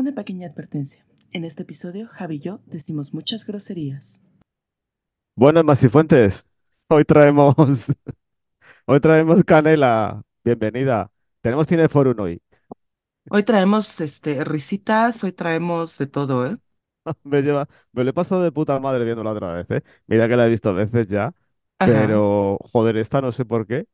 Una 0.00 0.12
pequeña 0.12 0.48
advertencia. 0.48 1.04
En 1.30 1.44
este 1.44 1.64
episodio, 1.64 2.08
Javi 2.10 2.36
y 2.36 2.38
yo 2.40 2.60
decimos 2.64 3.12
muchas 3.12 3.44
groserías. 3.44 4.18
Buenas, 5.36 5.62
Masifuentes. 5.62 6.46
Hoy 6.88 7.04
traemos, 7.04 7.54
hoy 8.86 8.98
traemos 8.98 9.44
canela. 9.44 10.22
Bienvenida. 10.42 11.10
Tenemos 11.42 11.66
Cineforum 11.66 12.18
hoy. 12.18 12.40
Hoy 13.28 13.42
traemos 13.42 14.00
este 14.00 14.42
risitas, 14.42 15.22
hoy 15.22 15.32
traemos 15.32 15.98
de 15.98 16.06
todo, 16.06 16.46
¿eh? 16.46 16.56
Me 17.22 17.42
lleva, 17.42 17.68
me 17.92 18.02
lo 18.02 18.08
he 18.08 18.14
pasado 18.14 18.42
de 18.42 18.52
puta 18.52 18.80
madre 18.80 19.04
viéndola 19.04 19.32
otra 19.32 19.52
vez, 19.52 19.66
¿eh? 19.70 19.82
Mira 20.06 20.26
que 20.28 20.36
la 20.36 20.46
he 20.46 20.48
visto 20.48 20.72
veces 20.72 21.08
ya, 21.08 21.34
Ajá, 21.78 21.92
pero 21.92 22.56
joder, 22.72 22.96
esta 22.96 23.20
no 23.20 23.32
sé 23.32 23.44
por 23.44 23.66
qué, 23.66 23.84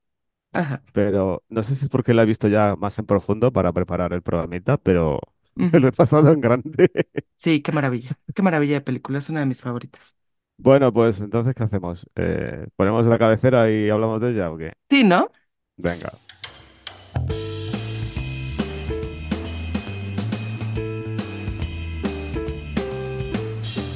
ajá. 0.52 0.84
pero 0.93 1.43
no 1.48 1.64
sé 1.64 1.75
si 1.75 1.86
es 1.86 1.91
porque 1.91 2.14
la 2.14 2.23
he 2.23 2.27
visto 2.27 2.46
ya 2.46 2.77
más 2.77 2.96
en 3.00 3.07
profundo 3.07 3.52
para 3.52 3.73
preparar 3.73 4.12
el 4.12 4.23
programita, 4.23 4.77
pero 4.77 5.18
me 5.73 5.80
lo 5.80 5.88
he 5.88 5.93
pasado 5.93 6.30
en 6.32 6.41
grande. 6.41 6.91
Sí, 7.34 7.62
qué 7.62 7.73
maravilla. 7.73 8.19
Qué 8.34 8.42
maravilla 8.42 8.74
de 8.74 8.80
película, 8.83 9.19
es 9.19 9.28
una 9.30 9.41
de 9.41 9.47
mis 9.47 9.60
favoritas. 9.62 10.16
Bueno, 10.59 10.92
pues 10.92 11.20
entonces, 11.20 11.55
¿qué 11.55 11.62
hacemos? 11.64 12.06
Eh, 12.14 12.66
¿ponemos 12.77 13.06
la 13.06 13.19
cabecera 13.19 13.70
y 13.70 13.91
hablamos 13.91 14.20
de 14.20 14.30
ella 14.30 14.50
o 14.50 14.56
qué? 14.56 14.73
Sí, 14.88 15.05
¿no? 15.05 15.30
Venga. 15.77 16.11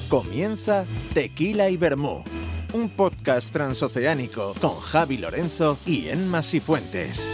Comienza 0.08 0.84
Tequila 1.14 1.70
y 1.70 1.76
Vermú, 1.76 2.24
un 2.72 2.90
podcast 2.90 3.52
transoceánico 3.52 4.54
con 4.60 4.80
Javi 4.80 5.18
Lorenzo 5.18 5.78
y 5.86 6.08
Emma 6.08 6.42
Sifuentes. 6.42 7.30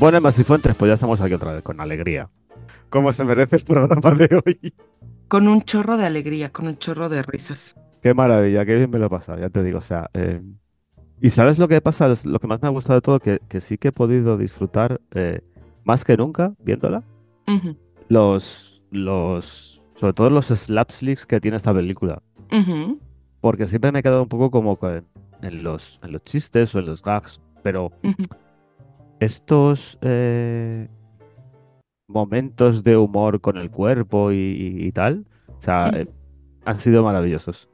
Bueno, 0.00 0.18
Masifuentes, 0.22 0.74
pues 0.76 0.88
ya 0.88 0.94
estamos 0.94 1.20
aquí 1.20 1.34
otra 1.34 1.52
vez 1.52 1.62
con 1.62 1.78
alegría. 1.78 2.30
Como 2.88 3.12
se 3.12 3.22
merece 3.22 3.56
el 3.56 3.64
programa 3.64 4.10
de 4.12 4.42
hoy. 4.44 4.72
Con 5.28 5.46
un 5.46 5.60
chorro 5.62 5.98
de 5.98 6.06
alegría, 6.06 6.50
con 6.50 6.66
un 6.66 6.78
chorro 6.78 7.10
de 7.10 7.22
risas. 7.22 7.76
Qué 8.02 8.14
maravilla, 8.14 8.64
qué 8.64 8.76
bien 8.76 8.88
me 8.90 8.98
lo 8.98 9.06
he 9.06 9.10
pasado, 9.10 9.38
ya 9.38 9.50
te 9.50 9.62
digo. 9.62 9.76
O 9.78 9.82
sea, 9.82 10.08
eh, 10.14 10.40
y 11.20 11.28
sabes 11.28 11.58
lo 11.58 11.68
que 11.68 11.82
pasa, 11.82 12.10
lo 12.24 12.38
que 12.38 12.46
más 12.46 12.62
me 12.62 12.68
ha 12.68 12.70
gustado 12.70 12.94
de 12.96 13.02
todo, 13.02 13.20
que, 13.20 13.40
que 13.46 13.60
sí 13.60 13.76
que 13.76 13.88
he 13.88 13.92
podido 13.92 14.38
disfrutar 14.38 15.02
eh, 15.14 15.42
más 15.84 16.02
que 16.04 16.16
nunca 16.16 16.54
viéndola. 16.64 17.02
Los, 18.08 18.82
los, 18.90 19.82
sobre 19.94 20.14
todo 20.14 20.30
los 20.30 20.46
slapsticks 20.46 21.26
que 21.26 21.40
tiene 21.40 21.58
esta 21.58 21.74
película. 21.74 22.22
ujú, 22.50 22.98
Porque 23.42 23.66
siempre 23.66 23.92
me 23.92 23.98
he 23.98 24.02
quedado 24.02 24.22
un 24.22 24.28
poco 24.28 24.50
como 24.50 24.78
en 25.42 25.62
los, 25.62 26.00
en 26.02 26.12
los 26.12 26.24
chistes 26.24 26.74
o 26.74 26.78
en 26.78 26.86
los 26.86 27.02
gags. 27.02 27.40
Pero 27.62 27.92
estos 29.20 29.98
eh, 30.02 30.88
momentos 32.08 32.82
de 32.82 32.96
humor 32.96 33.40
con 33.40 33.56
el 33.56 33.70
cuerpo 33.70 34.32
y, 34.32 34.36
y- 34.36 34.86
y 34.86 34.92
tal, 34.92 35.26
o 35.48 35.62
sea, 35.62 35.88
ujú. 35.88 35.96
eh, 35.96 36.08
han 36.64 36.78
sido 36.78 37.02
maravillosos. 37.04 37.68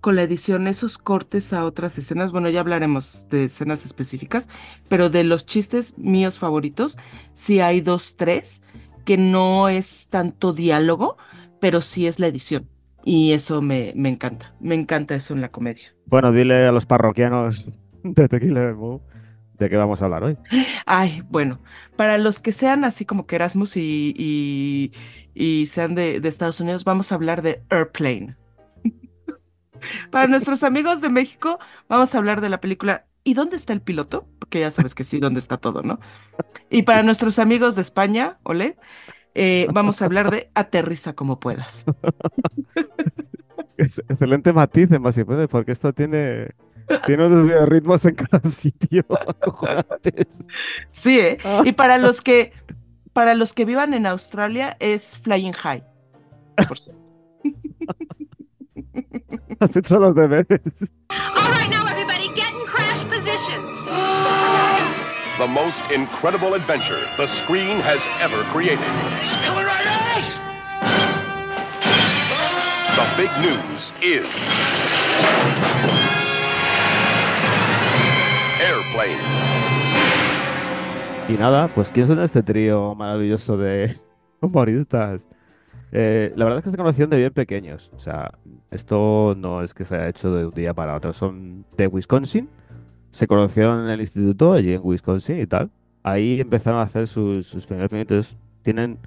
Con 0.00 0.14
la 0.16 0.22
edición, 0.22 0.68
esos 0.68 0.96
cortes 0.96 1.52
a 1.52 1.64
otras 1.64 1.98
escenas, 1.98 2.30
bueno, 2.30 2.48
ya 2.48 2.60
hablaremos 2.60 3.26
de 3.30 3.44
escenas 3.44 3.84
específicas, 3.84 4.48
pero 4.88 5.10
de 5.10 5.24
los 5.24 5.44
chistes 5.44 5.98
míos 5.98 6.38
favoritos, 6.38 6.98
sí 7.32 7.60
hay 7.60 7.80
dos, 7.80 8.16
tres, 8.16 8.62
que 9.04 9.16
no 9.16 9.68
es 9.68 10.08
tanto 10.08 10.52
diálogo, 10.52 11.16
pero 11.60 11.80
sí 11.80 12.06
es 12.06 12.20
la 12.20 12.28
edición. 12.28 12.68
Y 13.04 13.32
eso 13.32 13.60
me, 13.60 13.92
me 13.96 14.08
encanta, 14.08 14.54
me 14.60 14.74
encanta 14.76 15.14
eso 15.16 15.34
en 15.34 15.40
la 15.40 15.50
comedia. 15.50 15.94
Bueno, 16.06 16.30
dile 16.30 16.66
a 16.66 16.72
los 16.72 16.86
parroquianos 16.86 17.70
de 18.04 18.28
Tequila 18.28 18.60
Vermú 18.60 19.00
de 19.58 19.68
qué 19.68 19.76
vamos 19.76 20.00
a 20.00 20.06
hablar 20.06 20.24
hoy. 20.24 20.36
Ay, 20.86 21.22
bueno, 21.28 21.60
para 21.96 22.18
los 22.18 22.40
que 22.40 22.52
sean 22.52 22.84
así 22.84 23.04
como 23.04 23.26
que 23.26 23.36
Erasmus 23.36 23.76
y, 23.76 24.14
y, 24.16 24.92
y 25.34 25.66
sean 25.66 25.94
de, 25.94 26.20
de 26.20 26.28
Estados 26.28 26.60
Unidos, 26.60 26.84
vamos 26.84 27.12
a 27.12 27.16
hablar 27.16 27.42
de 27.42 27.62
Airplane. 27.70 28.36
Para 30.10 30.26
nuestros 30.26 30.62
amigos 30.62 31.00
de 31.00 31.08
México, 31.08 31.58
vamos 31.88 32.14
a 32.14 32.18
hablar 32.18 32.40
de 32.40 32.48
la 32.48 32.60
película 32.60 33.04
¿Y 33.28 33.34
dónde 33.34 33.56
está 33.56 33.74
el 33.74 33.82
piloto? 33.82 34.26
Porque 34.38 34.60
ya 34.60 34.70
sabes 34.70 34.94
que 34.94 35.04
sí, 35.04 35.18
dónde 35.18 35.38
está 35.38 35.58
todo, 35.58 35.82
¿no? 35.82 36.00
Y 36.70 36.84
para 36.84 37.02
nuestros 37.02 37.38
amigos 37.38 37.76
de 37.76 37.82
España, 37.82 38.38
ole, 38.42 38.78
eh, 39.34 39.66
vamos 39.70 40.00
a 40.00 40.06
hablar 40.06 40.30
de 40.30 40.50
Aterriza 40.54 41.12
como 41.12 41.38
puedas. 41.38 41.84
Excelente 43.76 44.54
matiz 44.54 44.90
en 44.92 45.02
Masifuentes, 45.02 45.48
porque 45.48 45.72
esto 45.72 45.92
tiene, 45.92 46.52
tiene 47.06 47.26
unos 47.26 47.68
ritmos 47.68 48.04
en 48.06 48.14
cada 48.14 48.40
sitio. 48.48 49.04
Sí, 50.90 51.20
¿eh? 51.20 51.38
Ah, 51.44 51.62
Y 51.64 51.72
para 51.72 51.98
los 51.98 52.20
que, 52.20 52.52
para 53.12 53.34
los 53.34 53.52
que 53.52 53.64
vivan 53.64 53.94
en 53.94 54.06
Australia 54.06 54.76
es 54.80 55.16
Flying 55.16 55.52
High, 55.52 55.84
por 56.66 56.78
cierto. 56.78 57.02
has 59.60 59.76
hecho 59.76 59.98
los 59.98 60.14
deberes. 60.14 60.92
All 61.10 61.50
right, 61.52 61.68
now 61.70 61.86
everybody, 61.86 62.28
get 62.34 62.52
in 62.52 62.66
crash 62.66 63.02
positions. 63.08 63.64
The 65.38 65.46
most 65.46 65.82
incredible 65.92 66.54
adventure 66.54 67.00
the 67.16 67.26
screen 67.26 67.80
has 67.80 68.06
ever 68.20 68.42
created. 68.50 68.84
He's 69.22 69.36
coming 69.46 69.64
right 69.64 69.86
at 69.86 70.18
us! 70.18 70.38
The 72.96 73.06
big 73.16 73.30
news 73.40 73.92
is 74.02 74.26
Y 81.28 81.32
nada, 81.34 81.68
pues 81.68 81.92
¿quién 81.92 82.06
son 82.06 82.20
este 82.20 82.42
trío 82.42 82.94
maravilloso 82.94 83.56
de 83.56 83.98
humoristas? 84.40 85.28
Eh, 85.92 86.32
la 86.36 86.44
verdad 86.44 86.58
es 86.58 86.64
que 86.64 86.70
se 86.70 86.76
conocieron 86.76 87.10
de 87.10 87.18
bien 87.18 87.32
pequeños. 87.32 87.90
O 87.94 87.98
sea, 87.98 88.32
esto 88.70 89.34
no 89.36 89.62
es 89.62 89.74
que 89.74 89.84
se 89.84 89.94
haya 89.94 90.08
hecho 90.08 90.34
de 90.34 90.46
un 90.46 90.54
día 90.54 90.74
para 90.74 90.96
otro. 90.96 91.12
Son 91.12 91.64
de 91.76 91.86
Wisconsin. 91.86 92.48
Se 93.10 93.26
conocieron 93.26 93.84
en 93.84 93.90
el 93.90 94.00
instituto, 94.00 94.52
allí 94.52 94.72
en 94.72 94.80
Wisconsin 94.82 95.40
y 95.40 95.46
tal. 95.46 95.70
Ahí 96.02 96.40
empezaron 96.40 96.80
a 96.80 96.84
hacer 96.84 97.06
sus, 97.06 97.46
sus 97.46 97.66
primeros 97.66 97.90
proyectos. 97.90 98.36
Tienen 98.62 98.98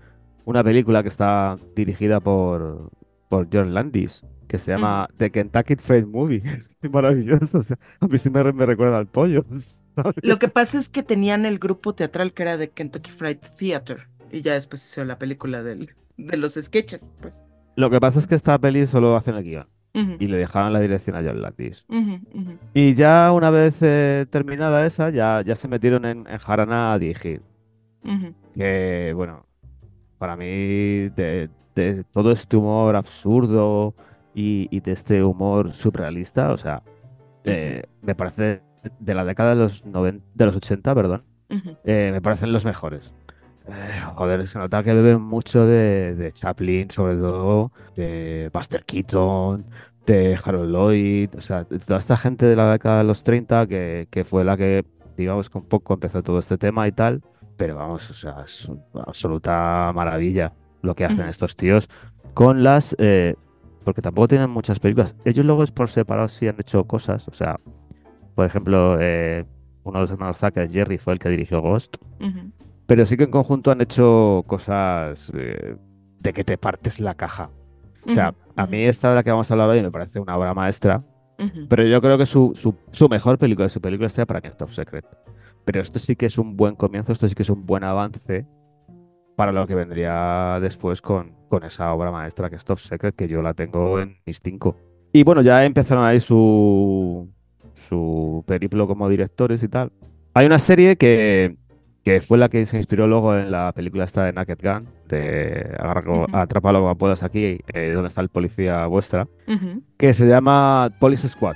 una 0.45 0.63
película 0.63 1.01
que 1.01 1.09
está 1.09 1.55
dirigida 1.75 2.19
por, 2.19 2.91
por 3.29 3.47
John 3.51 3.73
Landis, 3.73 4.25
que 4.47 4.57
se 4.57 4.71
llama 4.71 5.07
The 5.17 5.31
Kentucky 5.31 5.75
Fried 5.75 6.05
Movie. 6.05 6.43
Es 6.55 6.77
maravilloso. 6.91 7.59
O 7.59 7.63
sea, 7.63 7.77
a 7.99 8.07
mí 8.07 8.17
sí 8.17 8.29
me, 8.29 8.43
me 8.53 8.65
recuerda 8.65 8.97
al 8.97 9.07
pollo, 9.07 9.45
Lo 10.21 10.37
que 10.37 10.47
pasa 10.47 10.77
es 10.77 10.89
que 10.89 11.03
tenían 11.03 11.45
el 11.45 11.59
grupo 11.59 11.93
teatral 11.93 12.33
que 12.33 12.43
era 12.43 12.57
de 12.57 12.69
Kentucky 12.69 13.11
Fried 13.11 13.37
Theater 13.57 14.07
y 14.31 14.41
ya 14.41 14.53
después 14.53 14.83
hicieron 14.85 15.07
la 15.09 15.17
película 15.17 15.63
del, 15.63 15.93
de 16.17 16.37
los 16.37 16.53
sketches, 16.53 17.11
pues. 17.21 17.43
Lo 17.75 17.89
que 17.89 17.99
pasa 17.99 18.19
es 18.19 18.27
que 18.27 18.35
esta 18.35 18.57
peli 18.59 18.85
solo 18.85 19.15
hacen 19.15 19.35
el 19.35 19.43
guion 19.43 19.67
y 19.93 20.27
le 20.27 20.37
dejaron 20.37 20.71
la 20.71 20.79
dirección 20.79 21.15
a 21.15 21.23
John 21.23 21.41
Landis. 21.41 21.85
Y 22.73 22.93
ya 22.93 23.31
una 23.33 23.49
vez 23.49 23.77
eh, 23.81 24.25
terminada 24.29 24.85
esa, 24.85 25.09
ya, 25.09 25.41
ya 25.41 25.55
se 25.55 25.67
metieron 25.67 26.05
en, 26.05 26.27
en 26.27 26.37
jarana 26.37 26.93
a 26.93 26.99
dirigir. 26.99 27.41
Que, 28.55 29.13
bueno, 29.15 29.45
para 30.17 30.35
mí, 30.35 31.09
de, 31.09 31.49
de 31.75 32.03
todo 32.11 32.31
este 32.31 32.57
humor 32.57 32.95
absurdo 32.95 33.95
y, 34.33 34.67
y 34.71 34.79
de 34.79 34.91
este 34.91 35.23
humor 35.23 35.71
surrealista, 35.71 36.51
o 36.51 36.57
sea, 36.57 36.83
eh, 37.43 37.83
me 38.01 38.15
parece 38.15 38.61
de 38.99 39.13
la 39.13 39.25
década 39.25 39.51
de 39.51 39.55
los, 39.57 39.85
90 39.85 40.25
de 40.33 40.45
los 40.45 40.55
80, 40.55 40.95
perdón, 40.95 41.23
ujú, 41.49 41.77
eh, 41.83 42.09
me 42.11 42.21
parecen 42.21 42.51
los 42.53 42.65
mejores. 42.65 43.15
Eh, 43.67 44.01
joder, 44.15 44.47
se 44.47 44.57
nota 44.59 44.83
que 44.83 44.93
beben 44.93 45.21
mucho 45.21 45.65
de, 45.65 46.15
de 46.15 46.31
Chaplin, 46.33 46.89
sobre 46.89 47.15
todo, 47.17 47.71
de 47.95 48.49
Buster 48.53 48.83
Keaton, 48.85 49.65
de 50.05 50.37
Harold 50.43 50.71
Lloyd, 50.71 51.29
o 51.37 51.41
sea, 51.41 51.65
toda 51.65 51.99
esta 51.99 52.17
gente 52.17 52.45
de 52.47 52.55
la 52.55 52.71
década 52.71 52.99
de 52.99 53.03
los 53.03 53.23
30 53.23 53.67
que, 53.67 54.07
que 54.09 54.23
fue 54.25 54.43
la 54.43 54.57
que, 54.57 54.83
digamos, 55.15 55.49
un 55.53 55.65
poco 55.67 55.93
empezó 55.93 56.23
todo 56.23 56.39
este 56.39 56.57
tema 56.57 56.87
y 56.87 56.91
tal, 56.91 57.21
pero 57.57 57.75
vamos, 57.75 58.09
o 58.09 58.13
sea, 58.13 58.41
es 58.43 58.65
una 58.67 59.03
absoluta 59.05 59.91
maravilla 59.93 60.53
lo 60.81 60.95
que 60.95 61.05
hacen 61.05 61.21
ujú, 61.21 61.29
estos 61.29 61.55
tíos 61.55 61.87
con 62.33 62.63
las... 62.63 62.95
eh, 62.99 63.35
porque 63.83 64.01
tampoco 64.01 64.27
tienen 64.27 64.49
muchas 64.49 64.79
películas. 64.79 65.15
Ellos 65.25 65.45
luego 65.45 65.63
es 65.63 65.71
por 65.71 65.89
separado 65.89 66.27
sí 66.27 66.47
han 66.47 66.55
hecho 66.59 66.83
cosas, 66.85 67.27
o 67.27 67.33
sea, 67.33 67.59
por 68.35 68.45
ejemplo, 68.45 68.97
eh, 68.99 69.45
uno 69.83 69.99
de 69.99 70.01
los 70.01 70.11
hermanos 70.11 70.37
Zucker, 70.37 70.69
Jerry, 70.69 70.97
fue 70.97 71.13
el 71.13 71.19
que 71.19 71.29
dirigió 71.29 71.61
Ghost. 71.61 71.97
Pero 72.85 73.05
sí 73.05 73.17
que 73.17 73.23
en 73.23 73.31
conjunto 73.31 73.71
han 73.71 73.81
hecho 73.81 74.43
cosas 74.47 75.31
eh, 75.35 75.75
de 76.19 76.33
que 76.33 76.43
te 76.43 76.57
partes 76.57 76.99
la 76.99 77.15
caja. 77.15 77.49
O 78.05 78.09
sea, 78.09 78.33
a 78.55 78.65
mí 78.67 78.83
esta 78.83 79.09
de 79.09 79.15
la 79.15 79.23
que 79.23 79.31
vamos 79.31 79.49
a 79.49 79.53
hablar 79.53 79.69
hoy 79.69 79.81
me 79.81 79.91
parece 79.91 80.19
una 80.19 80.35
obra 80.37 80.53
maestra, 80.53 81.03
pero 81.69 81.83
yo 81.83 82.01
creo 82.01 82.17
que 82.17 82.25
su, 82.25 82.51
su, 82.55 82.75
su 82.91 83.09
mejor 83.09 83.37
película, 83.37 83.69
su 83.69 83.81
película 83.81 84.07
estrella 84.07 84.25
para 84.25 84.41
mí 84.41 84.47
es 84.47 84.57
Top 84.57 84.69
Secret. 84.69 85.05
Pero 85.65 85.81
esto 85.81 85.99
sí 85.99 86.15
que 86.15 86.25
es 86.25 86.37
un 86.37 86.57
buen 86.57 86.75
comienzo, 86.75 87.11
esto 87.11 87.27
sí 87.27 87.35
que 87.35 87.43
es 87.43 87.49
un 87.49 87.65
buen 87.65 87.83
avance 87.83 88.45
para 89.35 89.51
lo 89.51 89.65
que 89.65 89.75
vendría 89.75 90.59
después 90.61 91.01
con, 91.01 91.33
con 91.47 91.63
esa 91.63 91.93
obra 91.93 92.11
maestra 92.11 92.49
que 92.49 92.55
es 92.55 92.65
Top 92.65 92.79
Secret, 92.79 93.15
que 93.15 93.27
yo 93.27 93.41
la 93.41 93.53
tengo 93.53 93.99
en 93.99 94.17
mis 94.25 94.39
cinco. 94.41 94.75
Y 95.13 95.23
bueno, 95.23 95.41
ya 95.41 95.65
empezaron 95.65 96.03
ahí 96.03 96.19
su, 96.19 97.29
su 97.73 98.43
periplo 98.47 98.87
como 98.87 99.09
directores 99.09 99.63
y 99.63 99.67
tal. 99.67 99.91
Hay 100.33 100.45
una 100.45 100.59
serie 100.59 100.95
que, 100.95 101.55
que 102.03 102.21
fue 102.21 102.37
la 102.37 102.49
que 102.49 102.65
se 102.65 102.77
inspiró 102.77 103.07
luego 103.07 103.35
en 103.35 103.51
la 103.51 103.71
película 103.73 104.05
esta 104.05 104.23
de 104.25 104.33
Naked 104.33 104.59
Gun, 104.61 104.87
de 105.09 105.75
agarra 105.77 106.03
como- 106.03 106.23
Ujú. 106.23 106.37
Atrápalo 106.37 106.79
como 106.79 106.95
puedas 106.97 107.23
aquí, 107.23 107.59
eh, 107.73 107.91
donde 107.93 108.07
está 108.07 108.21
el 108.21 108.29
policía 108.29 108.85
vuestra, 108.87 109.27
que 109.97 110.13
se 110.13 110.25
llama 110.27 110.89
Police 110.99 111.27
Squad. 111.27 111.55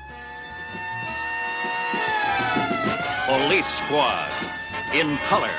Police 3.28 3.70
Squad. 3.88 4.26
In 4.94 5.08
color. 5.30 5.50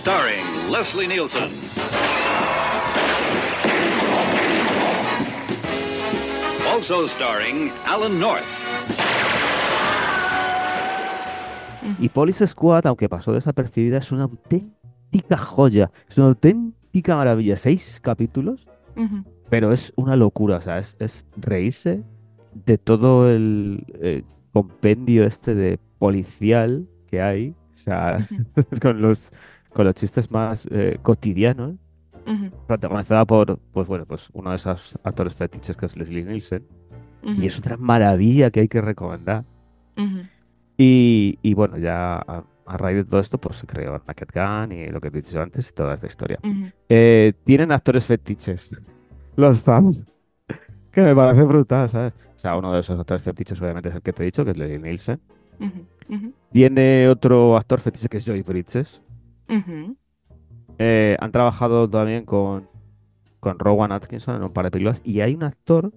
Starring 0.00 0.70
Leslie 0.70 1.06
Nielsen. 1.06 1.50
Also 6.72 7.06
starring 7.06 7.70
Alan 7.84 8.18
North. 8.18 8.46
Y 11.98 12.08
Police 12.08 12.46
Squad, 12.46 12.86
aunque 12.86 13.10
pasó 13.10 13.34
desapercibida, 13.34 13.98
es 13.98 14.10
una 14.10 14.22
auténtica 14.22 15.36
joya. 15.36 15.90
Es 16.08 16.16
una 16.16 16.28
auténtica 16.28 17.14
maravilla. 17.14 17.56
Seis 17.56 18.00
capítulos, 18.00 18.66
pero 19.50 19.70
es 19.70 19.92
una 19.96 20.16
locura. 20.16 20.56
O 20.56 20.60
sea, 20.62 20.78
es, 20.78 20.96
es 20.98 21.26
reírse 21.36 22.04
de 22.54 22.78
todo 22.78 23.30
el 23.30 23.84
eh, 24.00 24.22
compendio 24.54 25.26
este 25.26 25.54
de 25.54 25.78
policial 25.98 26.88
que 27.06 27.20
hay. 27.20 27.54
O 27.74 27.76
sea, 27.76 28.26
con 28.80 29.02
los, 29.02 29.30
con 29.74 29.84
los 29.84 29.94
chistes 29.94 30.30
más 30.30 30.66
eh, 30.70 30.98
cotidianos. 31.02 31.74
Protagonizada 32.66 33.24
por, 33.24 33.58
pues 33.72 33.86
bueno, 33.88 34.06
pues 34.06 34.28
uno 34.32 34.50
de 34.50 34.56
esos 34.56 34.98
actores 35.02 35.34
fetiches 35.34 35.76
que 35.76 35.86
es 35.86 35.96
Leslie 35.96 36.24
Nielsen. 36.24 36.66
Y 37.22 37.46
es 37.46 37.58
otra 37.58 37.76
maravilla 37.76 38.50
que 38.50 38.60
hay 38.60 38.68
que 38.68 38.80
recomendar. 38.80 39.44
Y, 40.76 41.38
y 41.42 41.54
bueno, 41.54 41.78
ya 41.78 42.16
a, 42.16 42.44
a 42.66 42.76
raíz 42.76 42.96
de 42.98 43.04
todo 43.04 43.20
esto, 43.20 43.38
pues 43.38 43.56
se 43.56 43.66
creó 43.66 44.02
Naked 44.06 44.28
Gun 44.34 44.72
y 44.72 44.86
lo 44.88 45.00
que 45.00 45.08
he 45.08 45.10
dicho 45.10 45.40
antes 45.40 45.70
y 45.70 45.72
toda 45.72 45.94
esta 45.94 46.06
historia. 46.06 46.38
Eh, 46.88 47.32
tienen 47.44 47.72
actores 47.72 48.06
fetiches. 48.06 48.76
Los 49.36 49.60
fans. 49.62 50.04
Que 50.92 51.00
me 51.00 51.14
parece 51.16 51.42
brutal, 51.44 51.88
¿sabes? 51.88 52.12
O 52.36 52.38
sea, 52.38 52.54
uno 52.54 52.70
de 52.74 52.80
esos 52.80 52.98
actores 53.00 53.22
fetiches 53.22 53.60
obviamente 53.62 53.88
es 53.88 53.94
el 53.94 54.02
que 54.02 54.12
te 54.12 54.22
he 54.22 54.26
dicho, 54.26 54.44
que 54.44 54.50
es 54.50 54.58
Leslie 54.58 54.78
Nielsen. 54.78 55.18
Tiene 56.50 57.08
otro 57.08 57.56
actor 57.56 57.80
fetiche 57.80 58.08
que 58.08 58.18
es 58.18 58.26
Joy 58.26 58.42
Bridges. 58.42 59.00
Ujú. 59.48 59.96
Eh, 60.84 61.16
han 61.20 61.30
trabajado 61.30 61.88
también 61.88 62.24
con, 62.24 62.68
con 63.38 63.58
Rowan 63.58 63.92
Atkinson 63.92 64.36
en 64.36 64.42
un 64.42 64.52
par 64.52 64.64
de 64.64 64.70
películas. 64.72 65.00
Y 65.04 65.20
hay 65.20 65.34
un 65.34 65.44
actor, 65.44 65.92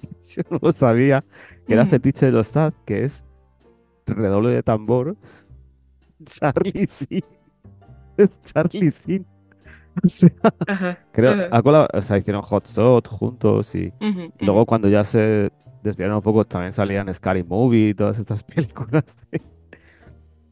yo 0.36 0.42
no 0.50 0.58
lo 0.62 0.70
sabía, 0.72 1.24
que 1.66 1.72
era 1.72 1.82
Ujú. 1.82 1.90
fetiche 1.90 2.26
de 2.26 2.32
los 2.32 2.48
Zaz, 2.48 2.74
que 2.84 3.04
es 3.04 3.24
redoble 4.06 4.50
de 4.52 4.62
tambor, 4.62 5.16
Charlie 6.24 6.86
Sin. 6.88 7.24
Es 8.16 8.40
Charlie 8.42 8.90
Sin. 8.90 9.26
O 10.02 10.06
sea, 10.06 10.30
Ajá. 10.68 10.98
creo, 11.12 11.32
Ajá. 11.50 11.88
o 11.92 12.02
sea, 12.02 12.18
hicieron 12.18 12.42
Hot 12.42 12.66
Shot 12.68 13.08
juntos 13.08 13.74
y 13.74 13.92
luego 14.38 14.64
cuando 14.64 14.88
ya 14.88 15.02
se 15.02 15.50
desviaron 15.82 16.16
un 16.16 16.22
poco 16.22 16.44
también 16.44 16.72
salían 16.72 17.12
Scary 17.12 17.42
Movie 17.42 17.88
y 17.88 17.94
todas 17.94 18.16
estas 18.18 18.44
películas. 18.44 19.16
de- 19.32 19.42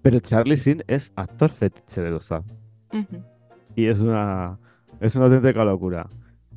Pero 0.02 0.19
Charlie 0.19 0.56
Sin 0.56 0.82
es 0.88 1.12
actor 1.14 1.50
fetiche 1.50 2.00
de 2.00 2.10
los 2.10 2.26
Zaz. 2.26 2.44
Ujú. 2.93 3.22
Y 3.76 3.87
es 3.87 4.00
una, 4.00 4.58
es 5.00 5.14
una 5.14 5.26
auténtica 5.26 5.64
locura. 5.64 6.08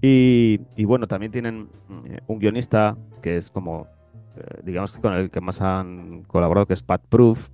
Y, 0.01 0.59
y 0.75 0.85
bueno, 0.85 1.05
también 1.07 1.31
tienen 1.31 1.69
eh, 2.05 2.19
un 2.27 2.39
guionista 2.39 2.97
que 3.21 3.37
es 3.37 3.51
como, 3.51 3.85
eh, 4.37 4.61
digamos 4.63 4.93
que 4.93 5.01
con 5.01 5.13
el 5.13 5.29
que 5.29 5.41
más 5.41 5.61
han 5.61 6.23
colaborado, 6.23 6.65
que 6.65 6.73
es 6.73 6.81
Pat 6.81 7.03
Proof. 7.09 7.49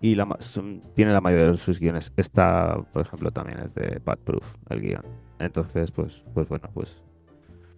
Y 0.00 0.14
la, 0.14 0.26
son- 0.40 0.80
tiene 0.94 1.12
la 1.12 1.20
mayoría 1.20 1.48
de 1.50 1.56
sus 1.56 1.78
guiones. 1.78 2.12
Esta, 2.16 2.76
por 2.92 3.02
ejemplo, 3.02 3.30
también 3.30 3.58
es 3.60 3.74
de 3.74 4.00
Pat 4.00 4.18
Proof, 4.20 4.54
el 4.70 4.80
guion. 4.80 5.02
Entonces, 5.38 5.90
pues, 5.92 6.24
pues 6.34 6.48
bueno, 6.48 6.68
pues. 6.72 7.02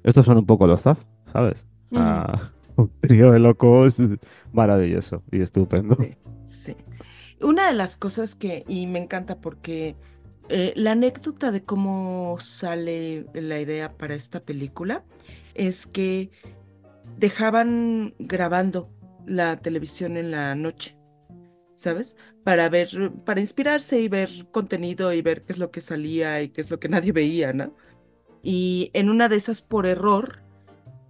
Estos 0.04 0.24
son 0.26 0.38
un 0.38 0.46
poco 0.46 0.66
los 0.66 0.82
Zaf, 0.82 1.02
¿sabes? 1.32 1.66
Ah, 1.94 2.50
un 2.76 2.90
trío 3.00 3.32
de 3.32 3.38
locos 3.38 3.96
maravilloso 4.52 5.22
y 5.32 5.40
estupendo. 5.40 5.94
Sí, 5.96 6.16
sí. 6.44 6.76
Una 7.42 7.66
de 7.68 7.72
las 7.74 7.96
cosas 7.96 8.34
que, 8.34 8.64
y 8.68 8.86
me 8.86 8.98
encanta 8.98 9.40
porque 9.40 9.96
eh, 10.50 10.72
la 10.74 10.92
anécdota 10.92 11.52
de 11.52 11.62
cómo 11.62 12.36
sale 12.40 13.26
la 13.34 13.60
idea 13.60 13.96
para 13.96 14.14
esta 14.14 14.40
película 14.40 15.04
es 15.54 15.86
que 15.86 16.30
dejaban 17.18 18.14
grabando 18.18 18.90
la 19.26 19.60
televisión 19.60 20.16
en 20.16 20.32
la 20.32 20.54
noche, 20.56 20.96
¿sabes? 21.72 22.16
Para 22.42 22.68
ver, 22.68 23.12
para 23.24 23.40
inspirarse 23.40 24.00
y 24.00 24.08
ver 24.08 24.48
contenido 24.50 25.12
y 25.12 25.22
ver 25.22 25.44
qué 25.44 25.52
es 25.52 25.58
lo 25.58 25.70
que 25.70 25.80
salía 25.80 26.42
y 26.42 26.48
qué 26.48 26.60
es 26.60 26.70
lo 26.70 26.80
que 26.80 26.88
nadie 26.88 27.12
veía, 27.12 27.52
¿no? 27.52 27.76
Y 28.42 28.90
en 28.92 29.08
una 29.08 29.28
de 29.28 29.36
esas, 29.36 29.62
por 29.62 29.86
error, 29.86 30.42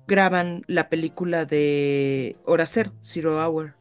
graban 0.06 0.64
la 0.66 0.90
película 0.90 1.46
de 1.46 2.36
Hora 2.44 2.66
Cero, 2.66 2.92
Zero 3.02 3.38
Hour. 3.42 3.79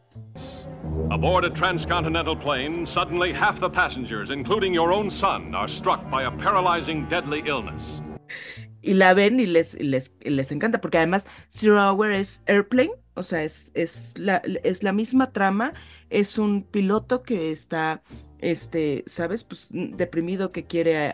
Aboard 1.12 1.46
a 1.46 1.50
transcontinental 1.50 2.36
plane, 2.36 2.86
suddenly 2.86 3.34
half 3.34 3.60
the 3.60 3.70
passengers, 3.70 4.30
including 4.30 4.74
your 4.74 4.92
own 4.92 5.10
son, 5.10 5.54
are 5.56 5.68
struck 5.68 6.10
by 6.10 6.24
a 6.24 6.32
paralyzing 6.32 7.08
deadly 7.10 7.42
illness. 7.46 8.02
y 8.82 8.94
la 8.94 9.14
ven 9.14 9.40
y 9.40 9.46
les, 9.46 9.76
les, 9.80 10.14
les 10.22 10.52
encanta, 10.52 10.80
porque 10.80 10.98
además 10.98 11.28
Zero 11.52 11.80
Hour 11.82 12.12
es 12.12 12.44
Airplane, 12.46 12.92
o 13.16 13.24
sea, 13.24 13.44
es, 13.44 13.72
es, 13.74 14.14
la, 14.18 14.42
es 14.64 14.84
la 14.84 14.94
misma 14.94 15.32
trama, 15.32 15.74
es 16.10 16.38
un 16.38 16.64
piloto 16.64 17.24
que 17.24 17.52
está, 17.52 18.02
este, 18.40 19.04
¿sabes? 19.06 19.44
Pues 19.44 19.68
deprimido 19.72 20.54
que 20.54 20.66
quiere 20.66 21.12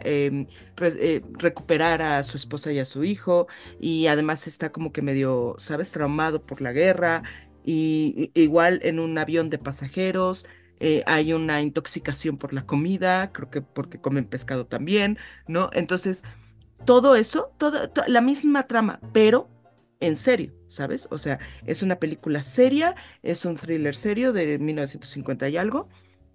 re- 0.76 0.94
eh, 1.00 1.22
recuperar 1.40 2.04
a 2.04 2.22
su 2.22 2.38
esposa 2.38 2.72
y 2.72 2.78
a 2.78 2.86
su 2.86 3.04
hijo, 3.04 3.48
y 3.80 4.06
además 4.08 4.46
está 4.46 4.72
como 4.72 4.92
que 4.94 5.02
medio, 5.02 5.56
¿sabes? 5.58 5.92
Traumado 5.92 6.44
por 6.46 6.62
la 6.62 6.72
guerra, 6.72 7.24
y, 7.66 8.32
igual 8.36 8.80
en 8.84 9.00
un 9.00 9.18
avión 9.18 9.50
de 9.50 9.58
pasajeros. 9.60 10.46
eh, 10.80 11.04
hay 11.08 11.34
una 11.34 11.62
intoxicación 11.62 12.38
por 12.38 12.54
la 12.54 12.66
comida, 12.66 13.32
creo 13.32 13.50
que 13.50 13.62
porque 13.62 14.00
comen 14.02 14.26
pescado 14.26 14.68
también, 14.68 15.18
¿no? 15.48 15.70
Entonces, 15.74 16.24
todo 16.86 17.16
eso, 17.16 17.54
toda, 17.58 17.88
to- 17.94 18.04
la 18.08 18.22
misma 18.22 18.68
trama, 18.68 19.00
pero 19.14 19.50
en 20.00 20.16
serio, 20.16 20.54
¿sabes? 20.68 21.08
O 21.12 21.18
sea, 21.18 21.40
es 21.66 21.82
una 21.84 21.98
película 22.00 22.44
seria, 22.44 22.96
es 23.24 23.46
un 23.46 23.56
thriller 23.56 23.96
serio 23.96 24.34
de 24.34 24.58
1950 24.60 25.50
y 25.50 25.58
algo, 25.58 25.90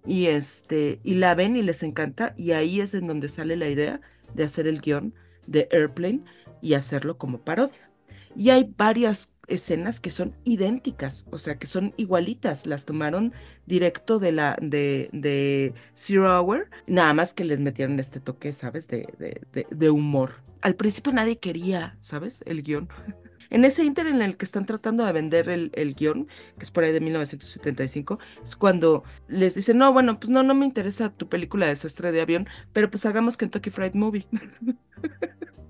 y 0.05 0.27
este, 0.27 0.99
y 1.03 1.15
la 1.15 1.35
ven 1.35 1.55
y 1.55 1.61
les 1.61 1.83
encanta, 1.83 2.33
y 2.37 2.51
ahí 2.51 2.81
es 2.81 2.93
en 2.93 3.07
donde 3.07 3.29
sale 3.29 3.55
la 3.55 3.69
idea 3.69 4.01
de 4.33 4.43
hacer 4.43 4.67
el 4.67 4.81
guion 4.81 5.13
de 5.47 5.67
Airplane 5.71 6.23
y 6.61 6.73
hacerlo 6.73 7.17
como 7.17 7.43
parodia. 7.43 7.91
Y 8.35 8.49
hay 8.49 8.73
varias 8.77 9.30
escenas 9.51 9.99
que 9.99 10.09
son 10.09 10.35
idénticas, 10.43 11.27
o 11.31 11.37
sea, 11.37 11.57
que 11.57 11.67
son 11.67 11.93
igualitas, 11.97 12.65
las 12.65 12.85
tomaron 12.85 13.33
directo 13.65 14.19
de 14.19 14.31
la 14.31 14.57
de, 14.61 15.73
Zero 15.93 16.39
Hour, 16.39 16.69
nada 16.87 17.13
más 17.13 17.33
que 17.33 17.45
les 17.45 17.59
metieron 17.59 17.99
este 17.99 18.19
toque, 18.19 18.53
¿sabes? 18.53 18.87
De, 18.87 19.07
de, 19.19 19.41
de, 19.53 19.67
de 19.69 19.89
humor. 19.89 20.35
Al 20.61 20.75
principio 20.75 21.11
nadie 21.11 21.39
quería, 21.39 21.97
¿sabes? 21.99 22.43
El 22.45 22.63
guion. 22.63 22.89
En 23.51 23.65
ese 23.65 23.83
inter 23.83 24.07
en 24.07 24.21
el 24.21 24.37
que 24.37 24.45
están 24.45 24.65
tratando 24.65 25.05
de 25.05 25.11
vender 25.11 25.49
el, 25.49 25.71
el 25.75 25.93
guion, 25.93 26.27
que 26.57 26.63
es 26.63 26.71
por 26.71 26.85
ahí 26.85 26.93
de 26.93 27.01
1975, 27.01 28.17
es 28.41 28.55
cuando 28.55 29.03
les 29.27 29.55
dicen, 29.55 29.77
no, 29.77 29.91
bueno, 29.91 30.21
pues 30.21 30.29
no, 30.29 30.41
no 30.41 30.55
me 30.55 30.65
interesa 30.65 31.09
tu 31.09 31.27
película 31.27 31.65
de 31.65 31.73
desastre 31.73 32.13
de 32.13 32.21
avión, 32.21 32.47
pero 32.71 32.89
pues 32.89 33.05
hagamos 33.05 33.35
Kentucky 33.35 33.69
Fried 33.69 33.93
Movie. 33.93 34.25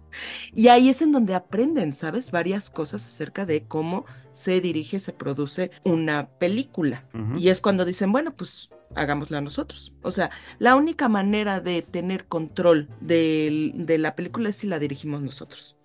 Y 0.53 0.67
ahí 0.67 0.89
es 0.89 1.01
en 1.01 1.11
donde 1.11 1.33
aprenden, 1.35 1.93
¿sabes? 1.93 2.31
Varias 2.31 2.69
cosas 2.69 3.05
acerca 3.05 3.45
de 3.45 3.63
cómo 3.63 4.05
se 4.31 4.61
dirige, 4.61 4.99
se 4.99 5.13
produce 5.13 5.71
una 5.83 6.29
película. 6.29 7.05
Y 7.37 7.49
es 7.49 7.61
cuando 7.61 7.85
dicen, 7.85 8.11
bueno, 8.11 8.33
pues 8.35 8.69
hagámosla 8.95 9.39
nosotros. 9.41 9.93
O 10.01 10.11
sea, 10.11 10.31
la 10.59 10.75
única 10.75 11.07
manera 11.07 11.61
de 11.61 11.81
tener 11.81 12.25
control 12.25 12.89
del- 12.99 13.73
de, 13.75 13.97
la 13.97 14.15
película 14.15 14.49
es 14.49 14.57
si 14.57 14.67
la 14.67 14.79
dirigimos 14.79 15.21
nosotros. 15.21 15.77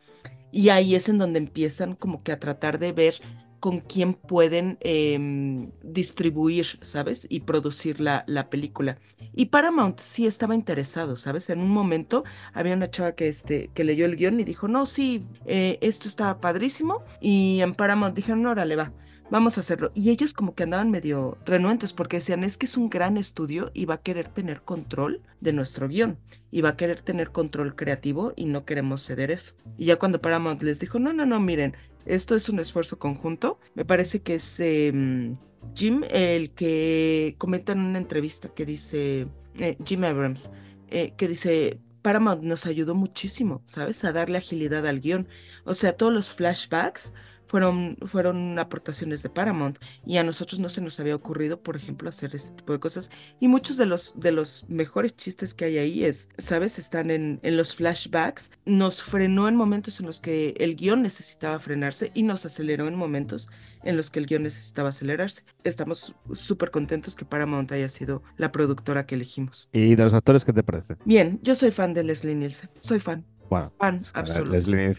Y 0.52 0.70
ahí 0.70 0.94
es 0.94 1.08
en 1.08 1.18
donde 1.18 1.38
empiezan 1.38 1.94
como 1.94 2.22
que 2.22 2.32
a 2.32 2.40
tratar 2.40 2.78
de 2.78 2.92
ver 2.92 3.14
con 3.60 3.80
quién 3.80 4.14
pueden 4.14 4.78
em, 4.80 5.70
distribuir, 5.82 6.78
¿sabes? 6.82 7.26
Y 7.30 7.40
producir 7.40 8.00
la, 8.00 8.24
la 8.26 8.50
película. 8.50 8.98
Y 9.34 9.46
Paramount 9.46 9.98
sí 10.00 10.26
estaba 10.26 10.54
interesado, 10.54 11.16
¿sabes? 11.16 11.50
En 11.50 11.60
un 11.60 11.70
momento 11.70 12.24
había 12.52 12.74
una 12.74 12.90
chava 12.90 13.12
que, 13.12 13.28
este, 13.28 13.70
que 13.74 13.84
leyó 13.84 14.06
el 14.06 14.16
guion 14.16 14.40
y 14.40 14.44
dijo, 14.44 14.68
no, 14.68 14.86
sí, 14.86 15.26
eh, 15.46 15.78
esto 15.80 16.08
está 16.08 16.40
padrísimo. 16.40 17.02
Y 17.20 17.60
en 17.60 17.74
Paramount 17.74 18.14
dijeron, 18.14 18.42
no, 18.42 18.50
órale, 18.50 18.76
va. 18.76 18.92
vamos 19.30 19.56
a 19.56 19.60
hacerlo. 19.60 19.90
Y 19.94 20.10
ellos 20.10 20.32
como 20.32 20.54
que 20.54 20.62
andaban 20.62 20.90
medio 20.90 21.38
renuentes 21.44 21.92
porque 21.92 22.18
decían, 22.18 22.44
es 22.44 22.56
que 22.56 22.66
es 22.66 22.76
un 22.76 22.88
gran 22.90 23.16
estudio 23.16 23.70
y 23.74 23.84
va 23.84 23.94
a 23.94 24.02
querer 24.02 24.28
tener 24.28 24.62
control 24.62 25.22
de 25.40 25.52
nuestro 25.52 25.88
guion 25.88 26.18
y 26.50 26.60
va 26.60 26.70
a 26.70 26.76
querer 26.76 27.02
tener 27.02 27.30
control 27.30 27.74
creativo 27.74 28.32
y 28.36 28.46
no 28.46 28.64
queremos 28.64 29.04
ceder 29.04 29.30
eso. 29.30 29.54
Y 29.76 29.86
ya 29.86 29.96
cuando 29.96 30.20
Paramount 30.20 30.62
les 30.62 30.78
dijo, 30.80 30.98
no, 30.98 31.12
no, 31.12 31.26
no, 31.26 31.40
miren, 31.40 31.74
esto 32.06 32.34
es 32.34 32.48
un 32.48 32.60
esfuerzo 32.60 32.98
conjunto, 32.98 33.58
me 33.74 33.84
parece 33.84 34.22
que 34.22 34.36
es 34.36 34.60
em, 34.60 35.36
Jim 35.74 36.04
el 36.10 36.52
que 36.52 37.34
comenta 37.38 37.72
en 37.72 37.80
una 37.80 37.98
entrevista 37.98 38.48
que 38.54 38.64
dice, 38.64 39.28
eh, 39.58 39.76
Jim 39.84 40.04
Abrams, 40.04 40.50
eh, 40.88 41.14
que 41.16 41.28
dice, 41.28 41.80
Paramount 42.02 42.42
nos 42.42 42.66
ayudó 42.66 42.94
muchísimo, 42.94 43.62
¿sabes? 43.64 44.04
A 44.04 44.12
darle 44.12 44.38
agilidad 44.38 44.86
al 44.86 45.00
guion. 45.00 45.28
O 45.64 45.74
sea, 45.74 45.96
todos 45.96 46.12
los 46.12 46.30
flashbacks 46.30 47.12
fueron, 47.46 47.96
fueron 48.02 48.58
aportaciones 48.58 49.22
de 49.22 49.30
Paramount 49.30 49.78
y 50.04 50.18
a 50.18 50.24
nosotros 50.24 50.60
no 50.60 50.68
se 50.68 50.80
nos 50.80 51.00
había 51.00 51.14
ocurrido, 51.14 51.62
por 51.62 51.76
ejemplo, 51.76 52.08
hacer 52.08 52.34
ese 52.34 52.52
tipo 52.52 52.72
de 52.72 52.80
cosas. 52.80 53.10
Y 53.40 53.48
muchos 53.48 53.76
de 53.76 53.86
los, 53.86 54.18
de 54.18 54.32
los 54.32 54.64
mejores 54.68 55.16
chistes 55.16 55.54
que 55.54 55.66
hay 55.66 55.78
ahí 55.78 56.04
es, 56.04 56.28
¿sabes? 56.38 56.78
Están 56.78 57.10
en, 57.10 57.40
en 57.42 57.56
los 57.56 57.74
flashbacks. 57.74 58.50
Nos 58.64 59.02
frenó 59.02 59.48
en 59.48 59.56
momentos 59.56 60.00
en 60.00 60.06
los 60.06 60.20
que 60.20 60.54
el 60.58 60.76
guion 60.76 61.02
necesitaba 61.02 61.58
frenarse 61.58 62.10
y 62.14 62.22
nos 62.22 62.44
aceleró 62.46 62.88
en 62.88 62.94
momentos 62.94 63.48
en 63.82 63.96
los 63.96 64.10
que 64.10 64.18
el 64.18 64.26
guion 64.26 64.42
necesitaba 64.42 64.90
acelerarse. 64.90 65.44
Estamos 65.64 66.14
súper 66.32 66.70
contentos 66.70 67.14
que 67.14 67.24
Paramount 67.24 67.70
haya 67.72 67.88
sido 67.88 68.22
la 68.36 68.52
productora 68.52 69.06
que 69.06 69.14
elegimos. 69.14 69.68
¿Y 69.72 69.94
de 69.94 70.02
los 70.02 70.14
actores 70.14 70.44
qué 70.44 70.52
te 70.52 70.62
parece? 70.62 70.96
Bien, 71.04 71.38
yo 71.42 71.54
soy 71.54 71.70
fan 71.70 71.94
de 71.94 72.02
Leslie 72.02 72.34
Nielsen. 72.34 72.70
Soy 72.80 73.00
fan. 73.00 73.24
Bueno, 73.48 73.70
Fan 73.78 73.96
es 73.96 74.12
que 74.12 74.20
absoluto. 74.20 74.52
Leslie 74.52 74.90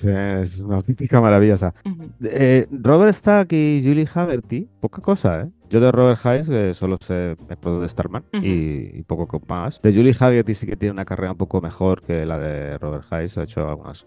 es 0.41 0.59
una 0.61 0.77
auténtica 0.77 1.19
maravillosa. 1.21 1.73
Ujú. 1.85 2.09
Eh, 2.23 2.67
Robert 2.71 3.13
Stack 3.13 3.51
y 3.53 3.81
Julie 3.83 4.07
Haverty, 4.13 4.67
poca 4.79 5.01
cosa, 5.01 5.41
¿eh? 5.41 5.49
Yo 5.69 5.81
de 5.81 5.91
Robert 5.91 6.25
Hayes 6.25 6.47
que 6.49 6.73
solo 6.73 6.97
sé 7.01 7.35
acuerdo 7.53 7.81
de 7.81 7.89
Starman 7.89 8.23
Ujú. 8.33 8.45
y, 8.45 8.91
y 8.93 9.03
poco 9.03 9.41
más. 9.47 9.81
De 9.81 9.93
Julie 9.93 10.15
Haverty 10.17 10.53
sí 10.53 10.65
que 10.65 10.77
tiene 10.77 10.93
una 10.93 11.03
carrera 11.03 11.31
un 11.33 11.37
poco 11.37 11.59
mejor 11.59 12.01
que 12.01 12.25
la 12.25 12.39
de 12.39 12.77
Robert 12.77 13.03
Hayes. 13.11 13.37
Ha 13.37 13.43
hecho 13.43 13.67
algunas 13.67 14.05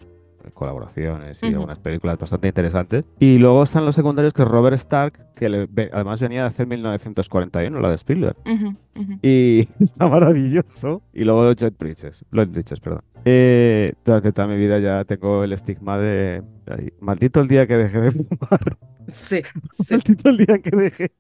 colaboraciones 0.55 1.43
y 1.43 1.47
Ujú. 1.47 1.55
algunas 1.57 1.79
películas 1.79 2.19
bastante 2.19 2.49
interesantes. 2.49 3.05
Y 3.19 3.39
luego 3.39 3.63
están 3.63 3.85
los 3.85 3.95
secundarios 3.95 4.33
que 4.33 4.43
es 4.43 4.49
Robert 4.49 4.77
Stark, 4.77 5.35
que 5.35 5.49
le- 5.49 5.69
además 5.93 6.21
venía 6.21 6.43
de 6.43 6.47
hacer 6.49 6.67
1941, 6.67 7.81
la 7.81 7.89
de 7.91 7.95
Spielberg. 7.97 8.37
Ujú, 8.47 8.77
ujú. 8.97 9.19
Y 9.23 9.69
está 9.81 10.09
maravilloso. 10.09 11.03
Y 11.13 11.25
luego 11.25 11.53
Lloyd 11.53 11.73
Bridges, 11.79 12.25
Lloyd 12.31 12.49
Bridges, 12.49 12.81
perdón. 12.81 13.03
Eh, 13.25 13.93
durante 14.05 14.33
toda 14.33 14.49
mi 14.49 14.57
vida 14.57 14.79
ya 14.79 15.05
tengo 15.05 15.45
el 15.45 15.53
estigma 15.53 15.99
de... 15.99 16.43
ay, 16.67 16.93
maldito 17.01 17.41
el 17.43 17.49
día 17.49 17.67
que 17.67 17.77
dejé 17.77 18.01
de 18.01 18.11
fumar. 18.13 18.79
Sí, 19.09 19.43
sí. 19.73 19.95
Maldito 19.95 20.31
el 20.31 20.37
día 20.39 20.59
que 20.59 20.71
dejé 20.77 21.13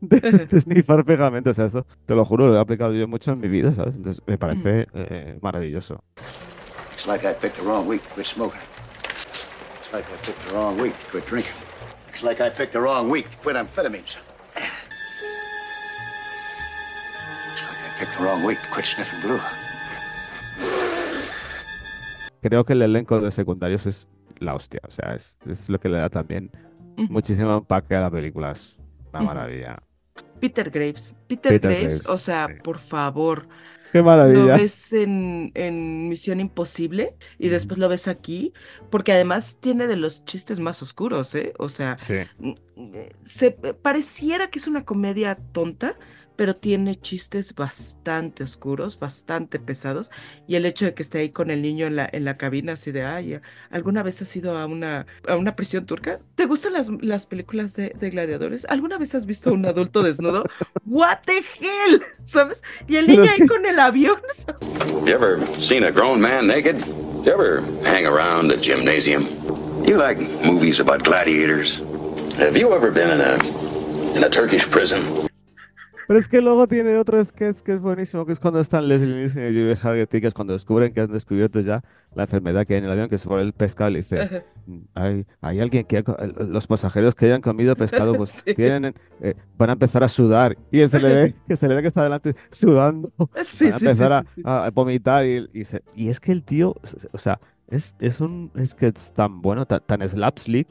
de, 0.00 0.18
de 0.50 0.60
snifar 0.60 1.04
pegamento. 1.04 1.50
O 1.50 1.54
sea, 1.54 1.66
eso 1.66 1.86
te 2.06 2.14
lo 2.16 2.24
juro, 2.24 2.48
lo 2.48 2.56
he 2.56 2.60
aplicado 2.60 2.92
yo 2.94 3.06
mucho 3.06 3.32
en 3.32 3.38
mi 3.40 3.46
vida, 3.48 3.72
¿sabes? 3.74 3.94
Entonces 3.94 4.22
me 4.26 4.36
parece 4.38 4.88
eh, 4.94 5.38
maravilloso. 5.40 6.02
It's 7.02 7.08
like 7.08 7.24
I 7.24 7.32
picked 7.34 7.56
the 7.56 7.64
wrong 7.64 7.88
week 7.88 8.04
to 8.04 8.10
quit 8.10 8.26
smoking. 8.26 8.60
It's 9.74 9.92
like 9.92 10.06
I 10.06 10.16
picked 10.22 10.46
the 10.46 10.54
wrong 10.54 10.78
week 10.78 10.96
to 10.96 11.06
quit 11.10 11.26
drinking. 11.26 11.58
It's 12.08 12.22
like 12.22 12.40
I 12.40 12.48
picked 12.48 12.74
the 12.74 12.80
wrong 12.80 13.10
week 13.10 13.28
to 13.28 13.36
quit 13.38 13.56
amphetamines. 13.56 14.18
It's 17.50 17.62
like 17.66 17.82
I 17.82 17.98
picked 17.98 18.16
the 18.16 18.22
wrong 18.22 18.44
week 18.44 18.62
to 18.62 18.68
quit 18.68 18.84
sniffing 18.84 19.20
glue. 19.20 19.40
Creo 22.40 22.64
que 22.64 22.74
el 22.74 22.82
elenco 22.82 23.20
de 23.20 23.32
secundarios 23.32 23.84
es 23.86 24.06
la 24.38 24.54
hostia. 24.54 24.78
O 24.86 24.92
sea, 24.92 25.16
es, 25.16 25.38
es 25.44 25.68
lo 25.68 25.80
que 25.80 25.88
le 25.88 25.98
da 25.98 26.08
también 26.08 26.52
muchísimo 26.96 27.56
empaque 27.56 27.96
a 27.96 28.02
la 28.02 28.10
película. 28.12 28.52
Es 28.52 28.78
una 29.12 29.22
maravilla. 29.22 29.82
Peter 30.38 30.70
Graves. 30.70 31.16
Peter, 31.26 31.50
Peter 31.50 31.68
Graves, 31.68 32.02
Graves, 32.04 32.06
o 32.06 32.16
sea, 32.16 32.46
sí. 32.46 32.54
por 32.62 32.78
favor, 32.78 33.48
¡Qué 33.92 33.98
lo 33.98 34.04
maravilla! 34.04 34.54
ves 34.54 34.92
en, 34.94 35.52
en 35.54 36.08
Misión 36.08 36.40
Imposible 36.40 37.16
y 37.38 37.48
después 37.48 37.78
lo 37.78 37.88
ves 37.90 38.08
aquí, 38.08 38.54
porque 38.90 39.12
además 39.12 39.58
tiene 39.60 39.86
de 39.86 39.96
los 39.96 40.24
chistes 40.24 40.60
más 40.60 40.80
oscuros, 40.82 41.34
¿eh? 41.34 41.52
O 41.58 41.68
sea, 41.68 41.98
Sí. 41.98 42.14
eh, 42.14 43.10
se 43.22 43.50
pareciera 43.52 44.48
que 44.48 44.58
es 44.58 44.66
una 44.66 44.84
comedia 44.84 45.36
tonta, 45.52 45.98
pero 46.36 46.56
tiene 46.56 46.98
chistes 46.98 47.54
bastante 47.54 48.44
oscuros, 48.44 48.98
bastante 48.98 49.58
pesados, 49.58 50.10
y 50.46 50.56
el 50.56 50.66
hecho 50.66 50.84
de 50.84 50.94
que 50.94 51.02
esté 51.02 51.18
ahí 51.18 51.30
con 51.30 51.50
el 51.50 51.62
niño 51.62 51.86
en 51.86 51.96
la, 51.96 52.08
en 52.12 52.24
la 52.24 52.36
cabina, 52.36 52.72
así 52.72 52.92
de, 52.92 53.04
ay, 53.04 53.40
¿alguna 53.70 54.02
vez 54.02 54.22
has 54.22 54.34
ido 54.36 54.56
a 54.58 54.66
una, 54.66 55.06
a 55.26 55.36
una 55.36 55.56
prisión 55.56 55.86
turca? 55.86 56.20
¿Te 56.34 56.46
gustan 56.46 56.72
las, 56.72 56.90
las 57.00 57.26
películas 57.26 57.74
de, 57.74 57.92
de 57.98 58.10
gladiadores? 58.10 58.66
¿Alguna 58.68 58.98
vez 58.98 59.14
has 59.14 59.26
visto 59.26 59.50
a 59.50 59.52
un 59.52 59.66
adulto 59.66 60.02
desnudo? 60.02 60.44
¿What 60.86 61.18
the 61.26 61.38
hell? 61.60 62.02
¿Sabes? 62.24 62.62
Y 62.88 62.96
el 62.96 63.06
niño 63.06 63.24
ahí 63.30 63.46
con 63.46 63.66
el 63.66 63.78
avión. 63.78 64.20
You 65.04 65.14
ever 65.14 65.40
seen 65.60 65.84
a 65.84 65.90
grown 65.90 66.20
man 66.20 66.46
naked? 66.46 66.80
You 67.24 67.32
ever 67.32 67.60
hang 67.84 68.06
around 68.06 68.52
a 68.52 68.56
gymnasium? 68.56 69.26
You 69.84 69.96
like 69.96 70.18
movies 70.44 70.78
about 70.80 71.02
gladiators? 71.02 71.80
Have 72.36 72.56
you 72.56 72.72
ever 72.72 72.90
been 72.92 73.10
in 73.10 73.20
a 73.20 73.34
in 74.16 74.24
a 74.24 74.28
Turkish 74.28 74.68
prison? 74.70 75.02
Pero 76.08 76.18
es 76.18 76.28
que 76.28 76.40
luego 76.40 76.66
tiene 76.66 76.96
otro 76.98 77.22
sketch 77.24 77.60
que 77.60 77.72
es 77.74 77.80
buenísimo, 77.80 78.26
que 78.26 78.32
es 78.32 78.40
cuando 78.40 78.60
están 78.60 78.88
Leslie 78.88 79.14
Nielsen 79.14 79.42
y 79.44 79.46
Julie 79.48 79.72
Haggerty, 79.80 80.20
que 80.20 80.26
es 80.26 80.34
cuando 80.34 80.52
descubren 80.52 80.92
que 80.92 81.00
han 81.00 81.12
descubierto 81.12 81.60
ya 81.60 81.82
la 82.14 82.24
enfermedad 82.24 82.66
que 82.66 82.74
hay 82.74 82.78
en 82.80 82.84
el 82.86 82.90
avión, 82.90 83.08
que 83.08 83.18
se 83.18 83.28
pone 83.28 83.42
el 83.42 83.52
pescado 83.52 83.90
y 83.90 83.96
dice, 83.96 84.20
Ajá. 84.20 84.42
"Mm, 84.66 84.78
hay, 84.94 85.26
hay 85.40 85.60
alguien 85.60 85.84
que, 85.84 86.04
los 86.48 86.66
pasajeros 86.66 87.14
que 87.14 87.26
hayan 87.26 87.40
comido 87.40 87.76
pescado, 87.76 88.12
pues 88.14 88.30
Sí. 88.46 88.54
tienen, 88.54 88.94
eh, 89.20 89.34
van 89.56 89.70
a 89.70 89.72
empezar 89.74 90.02
a 90.04 90.08
sudar. 90.08 90.56
Y 90.70 90.86
se 90.88 91.00
le 91.00 91.14
ve, 91.14 91.34
que 91.46 91.56
se 91.56 91.68
le 91.68 91.74
ve 91.76 91.82
que 91.82 91.88
está 91.88 92.02
delante 92.02 92.34
sudando, 92.50 93.10
Sí, 93.44 93.66
van 93.66 93.74
a 93.74 93.76
empezar 93.76 94.12
a- 94.12 94.24
sí. 94.34 94.42
A, 94.44 94.64
a 94.66 94.70
vomitar. 94.70 95.24
Y, 95.26 95.48
y, 95.52 95.64
se- 95.64 95.82
y 95.94 96.08
es 96.08 96.20
que 96.20 96.32
el 96.32 96.42
tío, 96.42 96.74
o 97.12 97.18
sea, 97.18 97.38
es, 97.68 97.94
es 98.00 98.20
un 98.20 98.50
sketch 98.64 99.00
tan 99.14 99.40
bueno, 99.40 99.66
tan, 99.66 99.80
tan 99.86 100.06
slapstick, 100.08 100.68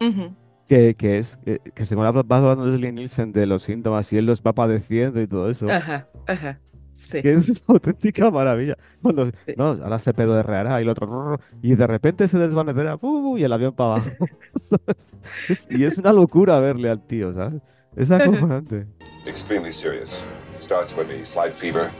Ujú. 0.00 0.34
Que, 0.72 0.94
que 0.94 1.18
es 1.18 1.36
que, 1.44 1.60
que 1.74 1.84
según 1.84 2.04
va 2.04 2.12
va 2.12 2.36
hablando 2.38 2.64
Leslie 2.66 2.92
Nielsen 2.92 3.30
de 3.32 3.44
los 3.46 3.62
síntomas 3.62 4.10
y 4.12 4.16
él 4.16 4.24
los 4.26 4.40
va 4.42 4.54
padeciendo 4.54 5.20
y 5.20 5.26
todo 5.26 5.50
eso, 5.50 5.68
Ajá, 5.68 6.08
ajá. 6.26 6.60
Sí. 6.94 7.20
que 7.20 7.32
es 7.32 7.48
una 7.50 7.58
auténtica 7.68 8.30
maravilla. 8.30 8.76
Cuando, 9.02 9.24
Sí. 9.24 9.54
no, 9.56 9.66
ahora 9.68 9.98
se 9.98 10.14
pedorreará 10.14 10.78
y 10.80 10.84
el 10.84 10.88
otro, 10.88 11.38
y 11.62 11.74
de 11.74 11.86
repente 11.86 12.26
se 12.28 12.38
desvanecerá 12.38 12.96
¡fu! 12.96 13.36
y 13.36 13.44
el 13.44 13.52
avión 13.52 13.74
para 13.74 13.96
abajo. 13.96 14.10
¿sabes? 14.54 15.14
Es- 15.48 15.66
y 15.70 15.84
es 15.84 15.98
una 15.98 16.12
locura 16.12 16.58
verle 16.60 16.88
al 16.90 17.06
tío, 17.06 17.32
¿sabes? 17.34 17.60
Es 17.94 18.10
acojonante. 18.10 18.86
extremely 19.26 19.72
serious. 19.72 20.24
Starts 20.60 20.96
with 20.96 21.06
the 21.08 21.22
slight 21.24 21.52
fever, 21.52 21.90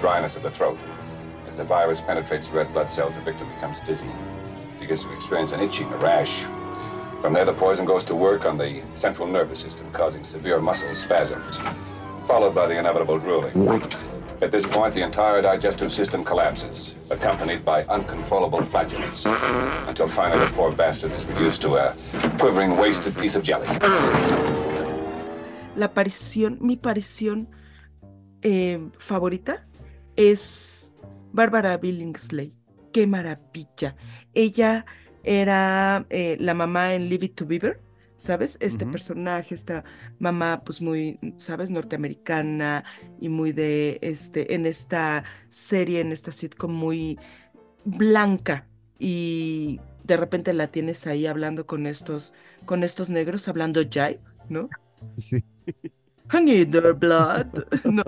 dryness 0.00 0.36
of 0.36 0.44
the 0.44 0.50
throat. 0.50 0.76
As 1.48 1.56
the 1.56 1.64
virus 1.64 2.00
penetrates 2.00 2.46
the 2.48 2.56
red 2.58 2.72
blood 2.72 2.88
cells, 2.88 3.14
the 3.16 3.24
victim 3.24 3.48
becomes 3.56 3.80
dizzy, 3.84 4.06
begins 4.80 5.02
to 5.04 5.12
experience 5.12 5.52
an 5.52 5.60
itching, 5.60 5.88
a 5.92 5.96
rash. 5.96 6.44
From 7.22 7.34
there, 7.34 7.44
the 7.44 7.52
poison 7.52 7.84
goes 7.84 8.02
to 8.10 8.16
work 8.16 8.44
on 8.44 8.58
the 8.58 8.82
central 8.94 9.28
nervous 9.28 9.60
system, 9.60 9.86
causing 9.92 10.24
severe 10.24 10.60
muscle 10.60 10.92
spasms, 10.92 11.60
followed 12.26 12.52
by 12.52 12.66
the 12.66 12.76
inevitable 12.76 13.16
drooling. 13.16 13.80
At 14.42 14.50
this 14.50 14.66
point, 14.66 14.92
the 14.92 15.02
entire 15.02 15.40
digestive 15.40 15.92
system 15.92 16.24
collapses, 16.24 16.96
accompanied 17.10 17.64
by 17.64 17.84
uncontrollable 17.84 18.60
flatulence, 18.62 19.24
until 19.86 20.08
finally 20.08 20.44
the 20.44 20.50
poor 20.52 20.72
bastard 20.72 21.12
is 21.12 21.24
reduced 21.26 21.62
to 21.62 21.76
a 21.76 21.94
quivering, 22.40 22.76
wasted 22.76 23.16
piece 23.16 23.36
of 23.36 23.44
jelly. 23.44 23.68
La 25.76 25.86
aparición, 25.86 26.58
mi 26.60 26.74
aparición 26.74 27.46
eh, 28.42 28.80
favorita 28.98 29.64
es 30.16 30.98
Bárbara 31.32 31.76
Billingsley. 31.76 32.52
¡Qué 32.92 33.06
maravilla! 33.06 33.94
Ella 34.34 34.84
era 35.24 36.06
eh, 36.10 36.36
la 36.40 36.54
mamá 36.54 36.94
en 36.94 37.08
Leave 37.08 37.26
It 37.26 37.34
to 37.34 37.46
Beaver, 37.46 37.80
¿sabes? 38.16 38.56
Este 38.60 38.86
personaje, 38.86 39.54
esta 39.54 39.84
mamá, 40.18 40.62
pues 40.64 40.80
muy, 40.80 41.18
¿sabes? 41.38 41.70
Norteamericana 41.70 42.84
y 43.20 43.28
muy 43.28 43.52
de, 43.52 43.98
este, 44.00 44.54
en 44.54 44.66
esta 44.66 45.24
serie, 45.48 46.00
en 46.00 46.12
esta 46.12 46.30
sitcom 46.30 46.72
muy 46.72 47.18
blanca 47.84 48.66
y 48.98 49.80
de 50.04 50.16
repente 50.16 50.52
la 50.52 50.68
tienes 50.68 51.06
ahí 51.06 51.26
hablando 51.26 51.66
con 51.66 51.86
estos, 51.86 52.34
con 52.64 52.84
estos 52.84 53.10
negros, 53.10 53.48
hablando 53.48 53.82
jive, 53.82 54.20
¿no? 54.48 54.68
Sí. 55.16 55.44
I 56.32 56.40
need 56.40 56.70
their 56.70 56.94
blood, 56.94 57.46
¿no? 57.84 58.04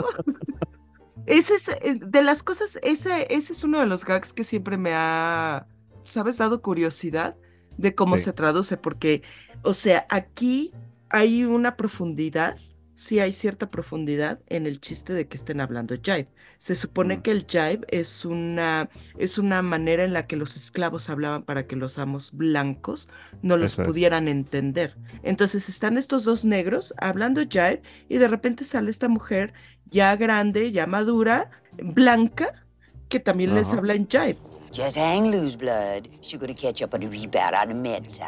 Ese 1.26 1.54
es, 1.54 1.68
eh, 1.68 1.99
de 2.00 2.23
las 2.23 2.42
cosas, 2.42 2.78
ese, 2.83 3.26
ese 3.30 3.52
es 3.52 3.64
uno 3.64 3.80
de 3.80 3.87
los 3.87 4.04
gags 4.04 4.33
que 4.33 4.44
siempre 4.44 4.76
me 4.76 4.92
ha, 4.94 5.66
¿sabes? 6.04 6.38
Dado 6.38 6.62
curiosidad 6.62 7.37
de 7.78 7.94
cómo 7.94 8.16
Sí. 8.16 8.25
se 8.25 8.32
traduce, 8.32 8.76
porque, 8.76 9.23
o 9.62 9.75
sea, 9.75 10.06
aquí 10.11 10.73
hay 11.11 11.44
una 11.44 11.76
profundidad 11.76 12.56
sí 12.96 13.18
hay 13.18 13.32
cierta 13.32 13.73
profundidad 13.73 14.38
en 14.46 14.66
el 14.68 14.80
chiste 14.80 15.12
de 15.14 15.26
que 15.26 15.37
estén 15.37 15.61
hablando 15.61 15.96
jive. 15.96 16.28
Se 16.58 16.76
supone 16.76 17.16
Mm. 17.16 17.23
que 17.23 17.30
el 17.32 17.44
jive 17.44 17.80
es 17.88 18.25
una, 18.25 18.88
es 19.18 19.37
una 19.37 19.62
manera 19.62 20.04
en 20.04 20.12
la 20.12 20.28
que 20.28 20.37
los 20.37 20.54
esclavos 20.54 21.11
hablaban 21.11 21.42
para 21.42 21.66
que 21.66 21.75
los 21.75 21.99
amos 21.99 22.30
blancos 22.32 23.08
no 23.42 23.56
los 23.56 23.73
Eso 23.73 23.82
es. 23.82 23.88
pudieran 23.88 24.28
entender. 24.28 24.96
Entonces 25.25 25.68
están 25.68 25.99
estos 25.99 26.23
dos 26.23 26.44
negros 26.44 26.94
hablando 26.99 27.40
jive 27.42 27.82
y 28.08 28.18
de 28.18 28.28
repente 28.28 28.62
sale 28.62 28.92
esta 28.92 29.08
mujer 29.08 29.54
ya 29.90 30.14
grande, 30.14 30.70
ya 30.70 30.87
madura, 30.87 31.50
blanca, 31.82 32.64
que 33.08 33.18
también 33.18 33.56
les 33.56 33.73
habla 33.73 33.94
en 33.94 34.06
jive. 34.08 34.38
Just 34.75 34.97
hang 34.97 35.31
loose, 35.31 35.54
blood. 35.54 36.09
She 36.21 36.37
gonna 36.37 36.52
catch 36.52 36.83
up 36.83 36.95
on 36.95 37.00
the 37.00 37.07
rebound 37.07 37.54
on 37.54 37.69
the 37.69 37.75
med 37.76 38.11
side. 38.11 38.26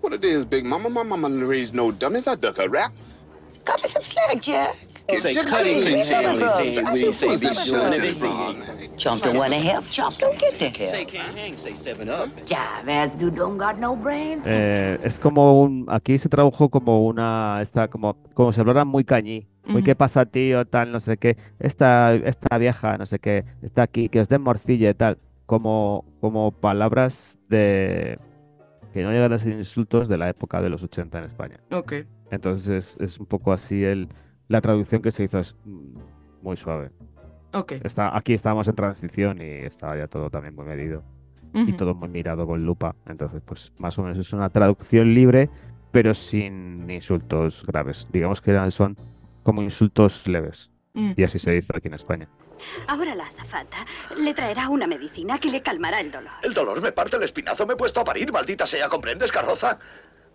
What 0.00 0.12
it 0.14 0.24
is, 0.24 0.44
Big 0.44 0.64
Mama? 0.64 0.90
My 0.90 1.04
mama 1.04 1.28
didn't 1.28 1.46
raise 1.46 1.72
no 1.72 1.92
dummies. 1.92 2.26
I 2.26 2.34
duck 2.34 2.58
a 2.58 2.68
rap. 2.68 2.92
Cut 3.64 3.80
me 3.80 3.88
some 3.88 4.02
slack, 4.02 4.42
Jack. 4.42 4.74
Say, 5.16 5.32
Jack, 5.32 5.46
cutting 5.46 5.84
we 5.84 6.02
say, 6.02 7.28
be 7.36 7.54
doing 7.70 7.94
everything. 7.94 8.96
Chump 8.96 9.22
don't 9.22 9.36
wanna 9.36 9.54
help, 9.60 9.88
Chump 9.88 10.18
don't 10.18 10.36
get 10.36 10.58
the 10.58 10.70
help. 10.70 11.06
can't 11.06 11.38
hang, 11.38 11.56
say, 11.56 11.76
seven 11.76 12.08
up. 12.08 12.30
Jive 12.44 12.88
ass 12.88 13.12
dude 13.16 13.36
don't 13.36 13.56
got 13.56 13.78
no 13.78 13.94
brains. 13.94 14.44
Eh, 14.44 14.98
es 15.04 15.20
como 15.20 15.62
un. 15.62 15.86
Aquí 15.88 16.18
se 16.18 16.28
tradujo 16.28 16.68
como 16.68 17.06
una. 17.06 17.62
Esta, 17.62 17.86
como, 17.86 18.16
como 18.34 18.50
si 18.52 18.58
hablara 18.58 18.84
muy 18.84 19.04
cañí. 19.04 19.46
Muy 19.64 19.76
Ujú. 19.82 19.84
qué 19.84 19.94
pasa, 19.94 20.24
tío, 20.24 20.64
tal, 20.64 20.90
no 20.90 20.98
sé 20.98 21.16
qué. 21.16 21.36
Esta, 21.60 22.12
esta 22.14 22.58
vieja, 22.58 22.98
no 22.98 23.06
sé 23.06 23.20
qué, 23.20 23.44
está 23.62 23.82
aquí, 23.82 24.08
que 24.08 24.18
os 24.18 24.28
den 24.28 24.42
morcilla 24.42 24.90
y 24.90 24.94
tal. 24.94 25.18
Como, 25.46 26.04
como 26.20 26.52
palabras 26.52 27.38
de. 27.48 28.18
que 28.92 29.02
no 29.02 29.12
llegan 29.12 29.32
a 29.32 29.38
ser 29.38 29.52
insultos 29.52 30.08
de 30.08 30.18
la 30.18 30.28
época 30.28 30.60
de 30.60 30.68
los 30.68 30.82
80 30.82 31.18
en 31.18 31.24
España. 31.24 31.60
Ok. 31.70 31.92
Entonces 32.30 32.68
es, 32.70 32.96
es 33.00 33.20
un 33.20 33.26
poco 33.26 33.52
así 33.52 33.84
el. 33.84 34.08
La 34.48 34.60
traducción 34.60 35.02
que 35.02 35.10
se 35.10 35.24
hizo 35.24 35.38
es 35.38 35.56
muy 36.42 36.56
suave. 36.56 36.90
Ok. 37.52 37.72
Está, 37.84 38.16
aquí 38.16 38.34
estábamos 38.34 38.68
en 38.68 38.74
transición 38.74 39.40
y 39.40 39.64
estaba 39.64 39.96
ya 39.96 40.06
todo 40.08 40.30
también 40.30 40.54
muy 40.54 40.64
medido. 40.66 41.02
y 41.54 41.72
todo 41.72 41.94
muy 41.94 42.08
mirado 42.08 42.46
con 42.46 42.64
lupa. 42.64 42.94
Entonces, 43.06 43.40
pues 43.44 43.72
más 43.78 43.98
o 43.98 44.02
menos 44.02 44.18
es 44.18 44.32
una 44.34 44.50
traducción 44.50 45.14
libre, 45.14 45.48
pero 45.90 46.12
sin 46.12 46.90
insultos 46.90 47.64
graves. 47.66 48.06
Digamos 48.12 48.42
que 48.42 48.70
son 48.70 48.96
como 49.42 49.62
insultos 49.62 50.28
leves. 50.28 50.70
Mm. 50.96 51.12
Y 51.14 51.22
así 51.22 51.38
se 51.38 51.50
dice 51.50 51.72
aquí 51.76 51.88
en 51.88 51.94
España. 51.94 52.28
Ahora 52.88 53.14
la 53.14 53.26
azafata 53.26 53.84
le 54.16 54.32
traerá 54.32 54.70
una 54.70 54.86
medicina 54.86 55.38
que 55.38 55.50
le 55.50 55.62
calmará 55.62 56.00
el 56.00 56.10
dolor. 56.10 56.32
El 56.42 56.54
dolor 56.54 56.80
me 56.80 56.90
parte 56.90 57.16
el 57.16 57.22
espinazo, 57.22 57.66
me 57.66 57.74
he 57.74 57.76
puesto 57.76 58.00
a 58.00 58.04
parir, 58.04 58.32
maldita 58.32 58.66
sea, 58.66 58.88
¿comprendes, 58.88 59.30
carroza? 59.30 59.78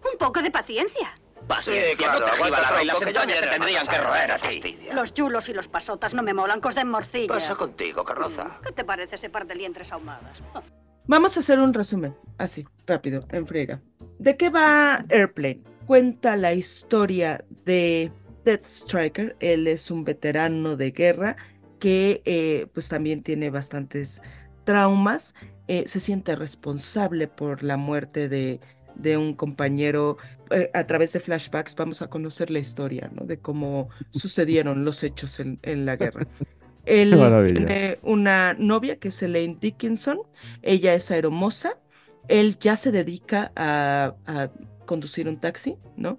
Un 0.04 0.18
poco 0.20 0.42
de 0.42 0.52
paciencia. 0.52 1.14
Paciencia, 1.48 2.14
no 2.14 2.20
te 2.20 2.50
la 2.52 2.84
las 2.84 3.00
que 3.00 3.06
ya 3.12 3.24
entrañas 3.24 3.26
viene 3.26 3.42
te 3.42 3.48
tendrían 3.48 3.88
que 3.88 3.98
roer 3.98 4.32
a 4.32 4.38
ti. 4.38 4.78
Los 4.94 5.14
chulos 5.16 5.50
y 5.50 5.54
los 5.54 5.68
pasotas 5.68 6.14
no 6.14 6.22
me 6.22 6.36
molan, 6.36 6.62
cos 6.62 6.76
de 6.76 6.86
morcilla. 6.86 7.34
Pasa 7.34 7.56
contigo, 7.56 8.04
carroza. 8.06 8.60
¿Qué 8.64 8.72
te 8.72 8.86
parece 8.86 9.16
ese 9.16 9.32
par 9.32 9.48
de 9.48 9.56
lientres 9.56 9.92
ahumadas? 9.92 10.38
Vamos 11.08 11.36
a 11.36 11.40
hacer 11.40 11.60
un 11.60 11.74
resumen, 11.74 12.16
así, 12.38 12.68
rápido, 12.86 13.22
en 13.32 13.48
friega. 13.48 13.82
¿De 14.20 14.38
qué 14.38 14.50
va 14.50 15.04
Airplane? 15.10 15.64
Cuenta 15.88 16.38
la 16.38 16.54
historia 16.54 17.44
de 17.66 18.12
Death 18.44 18.66
Striker. 18.66 19.36
Él 19.40 19.68
es 19.68 19.92
un 19.92 20.04
veterano 20.04 20.76
de 20.76 20.92
guerra 20.92 21.38
que 21.80 22.22
eh, 22.26 22.68
pues 22.74 22.90
también 22.90 23.24
tiene 23.24 23.50
bastantes 23.50 24.22
traumas. 24.64 25.36
Eh, 25.68 25.84
se 25.88 26.00
siente 26.00 26.36
responsable 26.36 27.28
por 27.28 27.64
la 27.64 27.78
muerte 27.78 28.30
de, 28.30 28.60
de 28.96 29.18
un 29.18 29.34
compañero. 29.34 30.18
Eh, 30.52 30.70
a 30.74 30.86
través 30.86 31.14
de 31.14 31.20
flashbacks 31.20 31.76
vamos 31.76 32.02
a 32.02 32.08
conocer 32.10 32.52
la 32.52 32.60
historia, 32.60 33.10
¿no? 33.14 33.26
De 33.26 33.40
cómo 33.40 33.90
sucedieron 34.12 34.86
los 34.86 35.04
hechos 35.04 35.40
en, 35.40 35.60
en 35.64 35.86
la 35.86 35.96
guerra. 35.96 36.28
Él 36.86 37.12
tiene 37.54 37.98
una 38.04 38.54
novia 38.54 38.98
que 38.98 39.10
es 39.10 39.22
Elaine 39.24 39.58
Dickinson. 39.60 40.20
Ella 40.62 40.94
es 40.94 41.10
aeromoza. 41.12 41.80
Él 42.28 42.58
ya 42.60 42.78
se 42.78 42.92
dedica 42.92 43.52
a, 43.56 44.16
a 44.26 44.52
conducir 44.86 45.28
un 45.28 45.40
taxi, 45.40 45.78
¿no? 45.96 46.18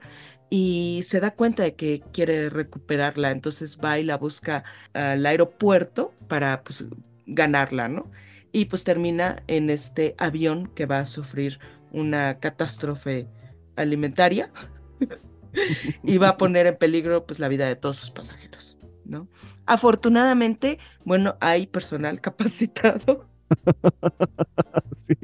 Y 0.55 1.01
se 1.05 1.19
da 1.19 1.31
cuenta 1.31 1.63
de 1.63 1.77
que 1.77 2.03
quiere 2.13 2.51
recuperarla, 2.51 3.31
entonces 3.31 3.79
va 3.83 3.99
y 3.99 4.05
la 4.05 4.19
busca 4.19 4.65
al 4.93 5.25
aeropuerto 5.25 6.13
para 6.29 6.63
pues, 6.63 6.85
ganarla, 7.25 7.89
¿no? 7.89 8.11
Y 8.53 8.67
pues 8.67 8.85
termina 8.85 9.43
en 9.47 9.71
este 9.71 10.15
avión 10.19 10.67
que 10.75 10.85
va 10.85 10.99
a 10.99 11.07
sufrir 11.07 11.59
una 11.91 12.39
catástrofe 12.39 13.29
alimentaria 13.77 14.53
y 16.03 16.19
va 16.19 16.29
a 16.29 16.37
poner 16.37 16.67
en 16.67 16.77
peligro 16.77 17.25
pues 17.25 17.39
la 17.39 17.49
vida 17.49 17.67
de 17.67 17.77
todos 17.77 17.97
sus 17.97 18.11
pasajeros, 18.11 18.77
¿no? 19.07 19.29
Afortunadamente, 19.65 20.79
bueno, 21.07 21.39
hay 21.41 21.67
personal 21.67 22.21
capacitado 22.21 23.27
Sí. 24.97 25.17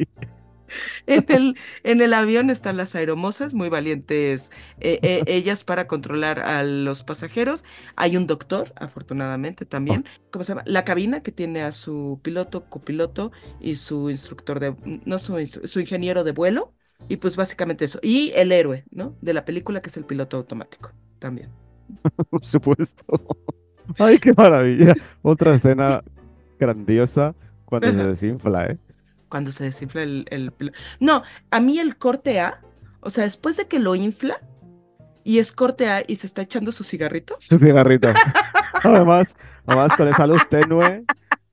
En 1.07 1.24
el, 1.28 1.57
en 1.85 2.00
el 2.00 2.14
avión 2.14 2.50
están 2.50 2.76
las 2.76 2.94
aeromosas, 2.94 3.54
muy 3.54 3.68
valientes 3.68 4.50
eh, 4.81 4.98
eh, 5.02 5.22
ellas 5.26 5.64
para 5.64 5.87
controlar 5.87 6.40
a 6.40 6.62
los 6.62 7.02
pasajeros. 7.02 7.64
Hay 7.96 8.16
un 8.16 8.26
doctor, 8.26 8.72
afortunadamente 8.76 9.64
también. 9.64 10.04
¿Cómo 10.31 10.44
se 10.44 10.52
llama? 10.52 10.62
La 10.66 10.85
cabina 10.85 11.22
que 11.22 11.33
tiene 11.33 11.62
a 11.62 11.72
su 11.72 12.20
piloto, 12.22 12.68
copiloto 12.68 13.33
y 13.61 13.76
su 13.76 14.11
instructor 14.11 14.61
de, 14.61 14.74
no 15.04 15.18
su, 15.18 15.44
su 15.46 15.81
ingeniero 15.81 16.24
de 16.24 16.33
vuelo. 16.33 16.74
Y 17.09 17.16
pues 17.16 17.37
básicamente 17.37 17.85
eso. 17.85 18.00
Y 18.02 18.33
el 18.35 18.52
héroe, 18.52 18.85
¿no? 18.90 19.16
De 19.20 19.33
la 19.33 19.44
película 19.44 19.81
que 19.81 19.88
es 19.88 19.96
el 19.96 20.04
piloto 20.04 20.37
automático 20.37 20.92
también. 21.18 21.50
Por 22.31 22.44
supuesto. 22.44 23.04
Ay, 23.98 24.18
qué 24.18 24.33
maravilla. 24.35 24.94
Otra 25.22 25.54
escena 25.54 26.02
grandiosa 26.59 27.35
cuando 27.64 27.92
se 27.92 28.04
desinfla, 28.04 28.66
¿eh? 28.66 28.78
Cuando 29.29 29.53
se 29.53 29.64
desinfla 29.64 30.03
el, 30.03 30.25
el 30.31 30.53
No, 31.01 31.23
a 31.51 31.61
mí 31.61 31.79
el 31.79 31.97
corte 31.97 32.41
A, 32.41 32.61
o 33.01 33.11
sea, 33.11 33.25
después 33.25 33.57
de 33.57 33.67
que 33.67 33.79
lo 33.79 33.95
infla 33.95 34.41
y 35.25 35.38
es 35.38 35.53
corte 35.53 35.88
A 35.91 36.03
y 36.07 36.17
se 36.17 36.27
está 36.27 36.43
echando 36.43 36.73
sus 36.73 36.88
cigarritos. 36.88 37.37
Su 37.45 37.59
cigarrito. 37.59 38.09
Además, 38.83 39.37
además 39.67 39.93
con 39.97 40.07
esa 40.09 40.27
luz 40.27 40.49
tenue, 40.49 41.05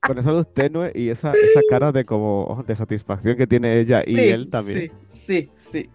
con 0.06 0.18
esa 0.20 0.32
luz 0.32 0.54
tenue 0.54 0.92
y 0.94 1.10
esa, 1.10 1.32
esa 1.32 1.60
cara 1.70 1.92
de 1.92 2.06
como 2.06 2.64
de 2.68 2.76
satisfacción 2.76 3.36
que 3.36 3.48
tiene 3.48 3.80
ella 3.80 4.04
y 4.06 4.20
él 4.20 4.48
también. 4.50 4.80
Sí, 4.80 4.92
sí, 5.08 5.52
sí. 5.56 5.90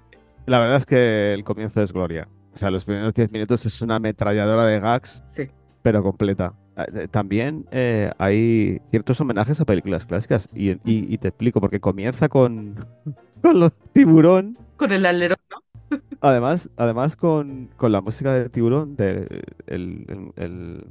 La 0.47 0.59
verdad 0.59 0.79
es 0.79 0.87
que 0.87 1.33
el 1.33 1.45
comienzo 1.45 1.83
es 1.83 1.93
gloria. 1.93 2.27
O 2.53 2.57
sea, 2.57 2.71
los 2.71 2.85
primeros 2.85 3.15
10 3.15 3.31
minutos 3.31 3.65
es 3.65 3.81
una 3.81 3.97
ametralladora 3.97 4.67
de 4.67 4.81
gags, 4.81 5.23
Sí. 5.25 5.49
pero 5.83 6.03
completa. 6.03 6.53
Eh, 6.85 6.87
eh, 7.05 7.09
También 7.09 7.67
eh, 7.71 8.11
hay 8.19 8.81
ciertos 8.91 9.21
homenajes 9.21 9.61
a 9.61 9.65
películas 9.65 10.07
clásicas 10.07 10.49
y, 10.55 10.71
y- 10.71 10.79
y 10.85 11.19
te 11.19 11.29
explico, 11.29 11.61
porque 11.61 11.81
comienza 11.81 12.29
con, 12.29 12.75
con 13.43 13.59
los 13.61 13.73
tiburón, 13.93 14.57
Con 14.77 14.93
el 14.93 15.07
alerón, 15.07 15.39
¿no? 15.51 15.99
además, 16.21 16.71
además 16.77 17.17
con, 17.17 17.69
con 17.77 17.93
la 17.93 18.01
música 18.01 18.33
de 18.35 18.49
tiburón, 18.49 18.97
de, 18.97 19.45
el, 19.67 20.05
el- 20.09 20.33
el- 20.37 20.85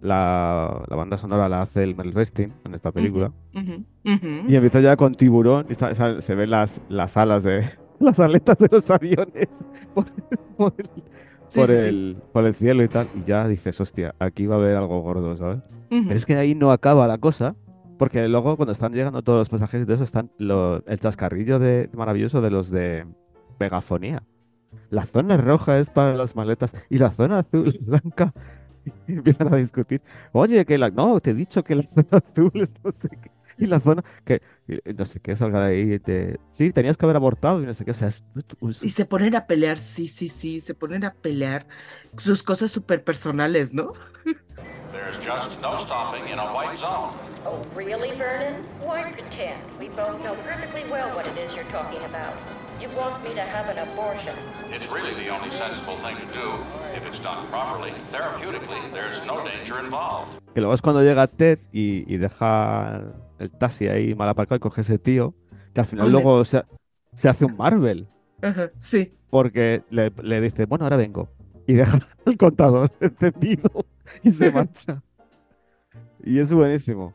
la, 0.00 0.82
la 0.88 0.96
banda 0.96 1.16
sonora 1.16 1.48
la 1.48 1.62
hace 1.62 1.84
el 1.84 1.94
Mel 1.94 2.12
en 2.36 2.74
esta 2.74 2.90
película. 2.90 3.32
Ujú, 3.54 3.84
ujú. 4.04 4.26
Y 4.48 4.56
empieza 4.56 4.80
ya 4.80 4.96
con 4.96 5.14
tiburón 5.14 5.66
y 5.68 5.72
está- 5.72 6.20
se 6.20 6.34
ven 6.34 6.50
las, 6.50 6.80
las 6.88 7.16
alas 7.16 7.44
de 7.44 7.64
las 8.00 8.18
aletas 8.18 8.58
de 8.58 8.68
los 8.70 8.90
aviones 8.90 9.48
por, 9.94 10.06
por 10.56 10.74
el, 10.76 10.88
Sí, 11.52 11.58
por 11.60 11.68
sí, 11.68 11.76
sí. 11.80 11.88
el- 11.88 12.16
por 12.32 12.44
el 12.46 12.54
cielo 12.54 12.82
y 12.82 12.88
tal. 12.88 13.08
Y 13.14 13.22
ya 13.24 13.46
dices, 13.46 13.80
hostia, 13.80 14.14
aquí 14.18 14.46
va 14.46 14.56
a 14.56 14.58
haber 14.58 14.76
algo 14.76 15.00
gordo, 15.02 15.36
¿sabes? 15.36 15.60
Pero 15.90 16.14
es 16.14 16.24
que 16.26 16.34
ahí 16.36 16.54
no 16.54 16.72
acaba 16.72 17.06
la 17.06 17.18
cosa, 17.18 17.54
porque 17.98 18.26
luego 18.28 18.56
cuando 18.56 18.72
están 18.72 18.92
llegando 18.94 19.22
todos 19.22 19.38
los 19.40 19.48
pasajeros 19.50 19.82
y 19.82 19.86
todo 19.86 19.94
eso, 19.96 20.04
están 20.04 20.30
lo- 20.38 20.84
el 20.86 20.98
chascarrillo 21.00 21.58
de, 21.58 21.90
maravilloso 21.92 22.40
de 22.40 22.50
los 22.50 22.70
de 22.70 23.06
megafonía. 23.60 24.22
La 24.90 25.04
zona 25.04 25.36
roja 25.36 25.78
es 25.78 25.90
para 25.90 26.14
las 26.14 26.34
maletas 26.34 26.74
y 26.88 26.98
la 26.98 27.10
zona 27.10 27.40
azul, 27.40 27.78
blanca, 27.82 28.32
y 29.06 29.12
empiezan 29.12 29.52
a 29.52 29.56
discutir. 29.56 30.00
Oye, 30.32 30.64
que 30.64 30.78
la... 30.78 30.88
No, 30.90 31.20
te 31.20 31.30
he 31.30 31.34
dicho 31.34 31.62
que 31.62 31.74
la 31.74 31.82
zona 31.90 32.08
azul 32.12 32.50
es 32.54 32.72
no 32.82 32.90
sé 32.90 33.08
qué. 33.10 33.30
Y 33.58 33.66
la 33.66 33.80
zona 33.80 34.02
que... 34.24 34.42
y 34.68 34.78
No 34.94 35.04
sé 35.04 35.20
qué, 35.20 35.36
salga 35.36 35.66
de 35.66 35.74
ahí. 35.74 35.98
de- 35.98 36.38
Sí, 36.50 36.72
tenías 36.72 36.96
que 36.96 37.06
haber 37.06 37.16
abortado 37.16 37.62
y 37.62 37.66
no 37.66 37.74
sé 37.74 37.84
qué. 37.84 37.90
O 37.90 37.94
sea, 37.94 38.08
es- 38.08 38.24
es- 38.68 38.82
Y 38.82 38.90
se 38.90 39.04
ponen 39.04 39.34
a 39.36 39.46
pelear, 39.46 39.78
sí, 39.78 40.06
sí, 40.08 40.28
sí, 40.28 40.60
se 40.60 40.74
ponen 40.74 41.04
a 41.04 41.12
pelear 41.14 41.66
sus 42.16 42.42
cosas 42.42 42.70
súper 42.70 43.04
personales, 43.04 43.72
¿no? 43.74 43.92
There's 44.92 45.16
just 45.24 45.60
no 45.60 45.80
stopping 45.86 46.28
in 46.30 46.38
a 46.38 46.52
white 46.52 46.78
zone. 46.78 47.14
Oh, 47.44 47.60
really, 47.74 48.10
Vernon? 48.16 48.62
Why 48.80 49.10
pretend? 49.12 49.58
We 49.80 49.88
both 49.88 50.20
know 50.22 50.34
perfectly 50.44 50.84
well 50.90 51.14
what 51.16 51.26
it 51.26 51.36
is 51.38 51.52
you're 51.54 51.68
talking 51.72 51.98
about. 52.04 52.34
You 52.80 52.88
want 52.96 53.22
me 53.24 53.30
to 53.34 53.40
have 53.40 53.70
an 53.70 53.78
abortion. 53.78 54.34
It's 54.72 54.86
really 54.92 55.14
the 55.14 55.30
only 55.30 55.50
sensible 55.56 55.96
thing 56.04 56.16
to 56.16 56.26
do. 56.32 56.46
If 56.94 57.06
it's 57.08 57.20
done 57.22 57.46
properly, 57.48 57.92
therapeutically, 58.12 58.80
there's 58.92 59.24
no 59.26 59.42
danger 59.44 59.80
involved. 59.82 60.32
Que 60.54 60.60
luego 60.60 60.74
es 60.74 60.82
cuando 60.82 61.02
llega 61.02 61.26
Ted 61.26 61.58
y, 61.72 62.04
y 62.12 62.18
deja 62.18 63.02
el 63.42 63.50
taxi 63.50 63.88
ahí 63.88 64.14
mal 64.14 64.28
aparcado 64.28 64.56
y 64.56 64.60
coge 64.60 64.80
ese 64.82 64.98
tío, 64.98 65.34
que 65.74 65.80
al 65.80 65.86
final 65.86 66.10
luego 66.10 66.44
se, 66.44 66.62
se 67.14 67.28
hace 67.28 67.44
un 67.44 67.56
Marvel, 67.56 68.06
Ajá, 68.42 68.70
sí. 68.78 69.12
porque 69.30 69.82
le, 69.90 70.12
le 70.22 70.40
dice, 70.40 70.66
bueno, 70.66 70.84
ahora 70.86 70.96
vengo. 70.96 71.28
y 71.66 71.74
deja 71.74 71.98
el 72.26 72.36
contador 72.36 72.90
encendido 73.00 73.70
y 74.22 74.30
se 74.30 74.50
marcha. 74.52 75.02
Y 76.24 76.38
es 76.38 76.52
buenísimo. 76.52 77.12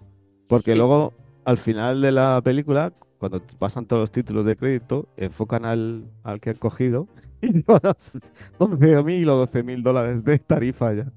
Porque 0.49 0.73
Sí. 0.73 0.77
luego, 0.77 1.13
al 1.45 1.57
final 1.57 2.01
de 2.01 2.11
la 2.11 2.41
película, 2.43 2.93
cuando 3.19 3.41
pasan 3.59 3.85
todos 3.85 4.01
los 4.01 4.11
títulos 4.11 4.45
de 4.45 4.55
crédito, 4.55 5.07
enfocan 5.17 5.65
al, 5.65 6.05
al 6.23 6.39
que 6.39 6.51
han 6.51 6.55
cogido 6.57 7.07
y 7.41 7.47
llevan 7.53 7.81
11.000 8.59 9.29
o 9.29 9.47
12.000 9.47 9.81
dólares 9.83 10.23
de 10.23 10.39
tarifa 10.39 10.93
ya. 10.93 11.11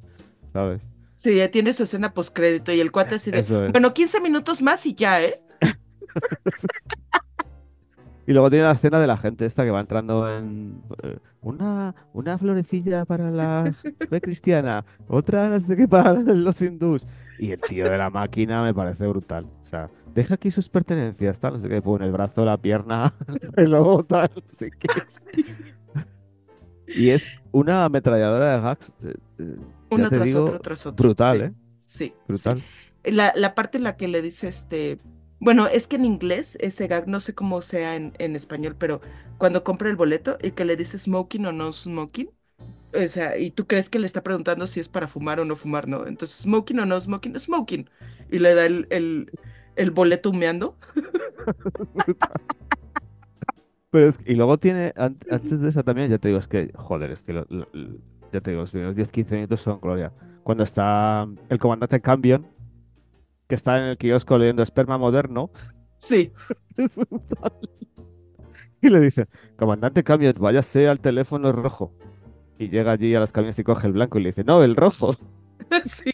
¿Sabes? 0.53 0.87
Sí, 1.21 1.37
ya 1.37 1.51
tiene 1.51 1.75
su 1.75 1.83
escena 1.83 2.15
postcrédito 2.15 2.73
y 2.73 2.81
el 2.81 2.91
cuate 2.91 3.17
así 3.17 3.31
de, 3.31 3.41
es. 3.41 3.51
bueno, 3.51 3.93
15 3.93 4.23
minutos 4.23 4.63
más 4.63 4.87
y 4.87 4.95
ya, 4.95 5.23
¿eh? 5.23 5.35
Y 8.27 8.33
luego 8.33 8.49
tiene 8.49 8.65
la 8.65 8.73
escena 8.73 8.99
de 8.99 9.07
la 9.07 9.19
gente 9.19 9.45
esta 9.45 9.65
que 9.65 9.71
va 9.71 9.81
entrando 9.81 10.35
en 10.35 10.81
eh, 11.03 11.19
una, 11.43 11.95
una 12.15 12.39
florecilla 12.39 13.05
para 13.05 13.31
la 13.31 13.75
fe 14.09 14.21
cristiana, 14.23 14.87
otra 15.09 15.51
no 15.51 15.61
sé 15.61 15.77
qué 15.77 15.87
para 15.87 16.15
los 16.15 16.63
hindús. 16.63 17.07
Y 17.39 17.53
el 17.53 17.61
tío 17.61 17.91
de 17.91 17.99
la 17.99 18.09
máquina 18.09 18.63
me 18.63 18.73
parece 18.73 19.07
brutal. 19.07 19.45
O 19.61 19.65
sea, 19.65 19.91
deja 20.15 20.37
aquí 20.37 20.51
sus 20.51 20.71
pertenencias, 20.71 21.39
tal, 21.39 21.53
no 21.53 21.59
sé 21.59 21.69
qué, 21.69 21.83
pone 21.83 22.07
el 22.07 22.13
brazo, 22.13 22.47
la 22.47 22.57
pierna, 22.57 23.13
el 23.43 23.53
reloj, 23.53 24.07
tal, 24.07 24.31
no 24.35 24.43
sé 24.47 24.71
qué. 24.71 24.89
Y 26.93 27.11
es 27.11 27.31
una 27.53 27.85
ametralladora 27.85 28.57
de 28.57 28.63
gags. 28.63 28.93
eh, 29.05 29.15
eh, 29.39 29.57
Uno 29.91 30.13
tras 30.13 30.23
digo, 30.27 30.41
otro, 30.41 30.61
tras 30.61 30.87
otro. 30.87 31.15
Brutal, 31.15 31.17
sí. 31.17 31.43
¿eh? 31.43 31.55
Sí, 31.85 32.15
Brutal. 32.27 32.65
La, 33.05 33.33
la 33.37 33.55
parte 33.55 33.79
en 33.79 33.85
la 33.85 33.97
que 33.97 34.09
le 34.09 34.23
dice 34.23 34.49
este. 34.49 34.99
Bueno, 35.41 35.69
es 35.69 35.87
que 35.89 35.97
en 35.97 36.05
inglés 36.05 36.57
ese 36.61 36.87
gag, 36.87 37.09
no 37.09 37.21
sé 37.21 37.35
cómo 37.35 37.63
sea 37.63 37.97
en, 37.97 38.13
en 38.19 38.37
español, 38.37 38.77
pero 38.79 39.01
cuando 39.39 39.65
compra 39.65 39.89
el 39.91 39.97
boleto 39.97 40.37
y 40.43 40.53
que 40.53 40.65
le 40.67 40.77
dice 40.77 40.99
smoking 40.99 41.47
o 41.47 41.53
no 41.53 41.73
smoking, 41.73 42.31
o 42.95 43.09
sea, 43.09 43.39
y 43.39 43.51
tú 43.53 43.67
crees 43.67 43.89
que 43.91 43.99
le 44.01 44.07
está 44.07 44.23
preguntando 44.23 44.67
si 44.67 44.81
es 44.81 44.89
para 44.89 45.09
fumar 45.09 45.41
o 45.41 45.45
no 45.47 45.57
fumar, 45.57 45.89
¿no? 45.89 46.07
Entonces, 46.07 46.39
smoking 46.43 46.81
o 46.81 46.87
no 46.87 47.01
smoking, 47.01 47.39
smoking. 47.41 47.91
Y 48.31 48.39
le 48.41 48.55
da 48.55 48.67
el, 48.67 48.87
el, 48.91 49.31
el 49.77 49.91
boleto 49.93 50.31
humeando. 50.31 50.79
Pero 53.91 54.09
es- 54.11 54.19
y 54.25 54.35
luego 54.35 54.59
tiene, 54.59 54.93
an- 54.97 55.19
antes 55.31 55.61
de 55.61 55.69
esa 55.69 55.83
también, 55.83 56.11
ya 56.11 56.19
te 56.19 56.29
digo, 56.29 56.39
es 56.41 56.49
que, 56.49 56.71
joder, 56.75 57.11
es 57.11 57.23
que, 57.23 57.33
lo- 57.33 57.47
ya 58.33 58.41
te 58.41 58.51
digo, 58.51 58.63
los 58.63 58.71
primeros 58.71 58.97
10-15 58.97 59.31
minutos 59.33 59.61
son 59.61 59.81
gloria. 59.81 60.13
Cuando 60.43 60.65
está 60.65 61.29
el 61.49 61.59
comandante 61.59 62.01
Cambion, 62.01 62.47
que 63.49 63.55
está 63.55 63.79
en 63.79 63.85
el 63.85 63.99
kiosco 63.99 64.39
leyendo 64.39 64.63
esperma 64.63 64.99
moderno, 64.99 65.51
Sí. 66.01 66.33
es 66.77 66.97
brutal. 66.97 67.53
Y 68.81 68.89
le 68.89 69.01
dice, 69.01 69.27
comandante 69.57 70.03
Cambion, 70.03 70.35
váyase 70.39 70.89
al 70.89 71.01
teléfono 71.01 71.53
rojo. 71.53 71.93
Y 72.59 72.69
llega 72.69 72.93
allí 72.93 73.15
a 73.15 73.21
las 73.21 73.33
camiones 73.33 73.59
y 73.59 73.65
coge 73.65 73.87
el 73.87 73.93
blanco 73.93 74.19
y 74.19 74.23
le 74.23 74.31
dice, 74.31 74.45
no, 74.45 74.63
el 74.63 74.75
rojo. 74.75 75.15
sí. 75.85 76.11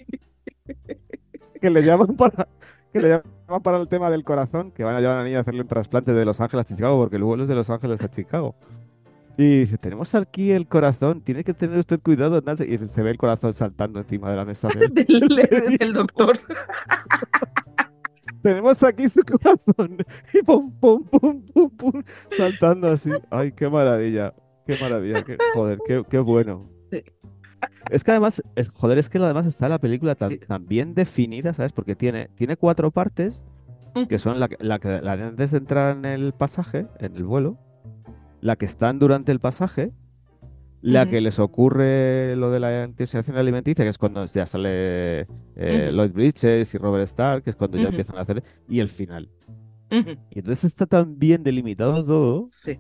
que 1.60 1.70
le 1.70 1.82
llaman 1.82 2.16
para 2.16 2.48
que 2.92 3.00
le 3.00 3.08
llaman 3.08 3.62
para 3.62 3.78
el 3.78 3.88
tema 3.88 4.10
del 4.10 4.24
corazón, 4.24 4.72
que 4.72 4.82
van 4.82 4.96
a 4.96 5.00
llevar 5.00 5.16
a 5.16 5.18
la 5.20 5.24
niña 5.24 5.38
a 5.38 5.40
hacerle 5.42 5.62
un 5.62 5.68
trasplante 5.68 6.12
de 6.12 6.24
Los 6.24 6.40
Ángeles 6.40 6.70
a 6.70 6.74
Chicago, 6.74 6.98
porque 6.98 7.16
el 7.16 7.24
vuelo 7.24 7.44
es 7.44 7.48
de 7.48 7.54
Los 7.54 7.70
Ángeles 7.70 8.02
a 8.02 8.10
Chicago. 8.10 8.56
Y 9.38 9.60
dice, 9.60 9.76
tenemos 9.76 10.14
aquí 10.14 10.50
el 10.50 10.66
corazón, 10.66 11.20
tiene 11.20 11.44
que 11.44 11.52
tener 11.52 11.78
usted 11.78 12.00
cuidado. 12.00 12.40
Nancy". 12.40 12.64
Y 12.64 12.78
se 12.86 13.02
ve 13.02 13.10
el 13.10 13.18
corazón 13.18 13.52
saltando 13.54 14.00
encima 14.00 14.30
de 14.30 14.36
la 14.36 14.44
mesa. 14.44 14.68
del- 14.90 14.94
del, 15.28 15.76
del 15.78 15.92
doctor. 15.92 16.38
tenemos 18.42 18.82
aquí 18.82 19.08
su 19.08 19.22
corazón. 19.22 19.98
Y 20.32 20.42
pum, 20.42 20.70
pum, 20.80 21.04
pum, 21.04 21.42
pum, 21.52 21.70
pum, 21.70 22.02
saltando 22.36 22.88
así. 22.90 23.10
Ay, 23.30 23.52
qué 23.52 23.68
maravilla. 23.68 24.34
Qué 24.66 24.76
maravilla. 24.80 25.22
qué- 25.22 25.36
joder, 25.54 25.78
qué, 25.86 26.02
qué 26.08 26.18
bueno. 26.18 26.68
Sí. 26.90 27.02
Es 27.90 28.04
que 28.04 28.10
además, 28.12 28.42
es, 28.56 28.70
joder, 28.70 28.98
es 28.98 29.10
que 29.10 29.18
además 29.18 29.46
está 29.46 29.68
la 29.68 29.78
película 29.78 30.14
tan, 30.14 30.38
tan 30.38 30.66
bien 30.66 30.94
definida, 30.94 31.52
¿sabes? 31.54 31.72
Porque 31.72 31.94
tiene, 31.94 32.28
tiene 32.34 32.56
cuatro 32.56 32.90
partes 32.90 33.44
que 34.08 34.18
son 34.18 34.38
la, 34.40 34.48
que- 34.48 34.58
la, 34.60 34.78
que, 34.78 35.00
la 35.00 35.16
de 35.16 35.24
antes 35.24 35.52
de 35.52 35.58
entrar 35.58 35.96
en 35.96 36.04
el 36.04 36.32
pasaje, 36.34 36.86
en 37.00 37.16
el 37.16 37.24
vuelo, 37.24 37.58
la 38.46 38.56
que 38.56 38.64
están 38.66 38.98
durante 38.98 39.32
el 39.32 39.40
pasaje, 39.40 39.92
la 40.80 41.08
que 41.10 41.20
les 41.20 41.38
ocurre 41.40 42.36
lo 42.36 42.50
de 42.52 42.60
la 42.60 42.84
intoxicación 42.84 43.36
alimenticia, 43.36 43.84
que 43.84 43.88
es 43.88 43.98
cuando 43.98 44.24
ya 44.26 44.46
sale 44.46 45.22
eh. 45.56 45.90
Lloyd 45.92 46.12
Bridges 46.12 46.72
y 46.74 46.78
Robert 46.78 47.04
Stark, 47.04 47.42
que 47.42 47.50
es 47.50 47.56
cuando 47.56 47.76
ya 47.76 47.88
empiezan 47.88 48.16
a 48.16 48.20
hacer, 48.20 48.44
y 48.68 48.78
el 48.78 48.88
final. 48.88 49.28
Y 49.90 50.38
entonces 50.38 50.64
está 50.64 50.86
tan 50.86 51.18
bien 51.18 51.42
delimitado 51.42 52.04
todo 52.04 52.48
Sí, 52.50 52.78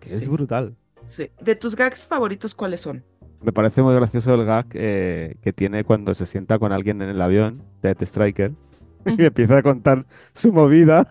que 0.00 0.08
Sí. 0.08 0.24
es 0.24 0.28
brutal. 0.30 0.76
sí. 1.04 1.30
¿De 1.42 1.54
tus 1.56 1.76
gags 1.76 2.06
favoritos 2.06 2.54
cuáles 2.54 2.80
son? 2.80 3.04
Me 3.42 3.52
parece 3.52 3.82
muy 3.82 3.94
gracioso 3.94 4.32
el 4.34 4.44
gag 4.46 4.66
eh, 4.72 5.36
que 5.42 5.52
tiene 5.52 5.84
cuando 5.84 6.14
se 6.14 6.24
sienta 6.24 6.58
con 6.58 6.72
alguien 6.72 7.02
en 7.02 7.10
el 7.10 7.20
avión, 7.20 7.62
Death 7.82 8.02
Striker, 8.02 8.52
y 9.04 9.24
empieza 9.24 9.58
a 9.58 9.62
contar 9.62 10.06
su 10.32 10.52
movida. 10.54 11.06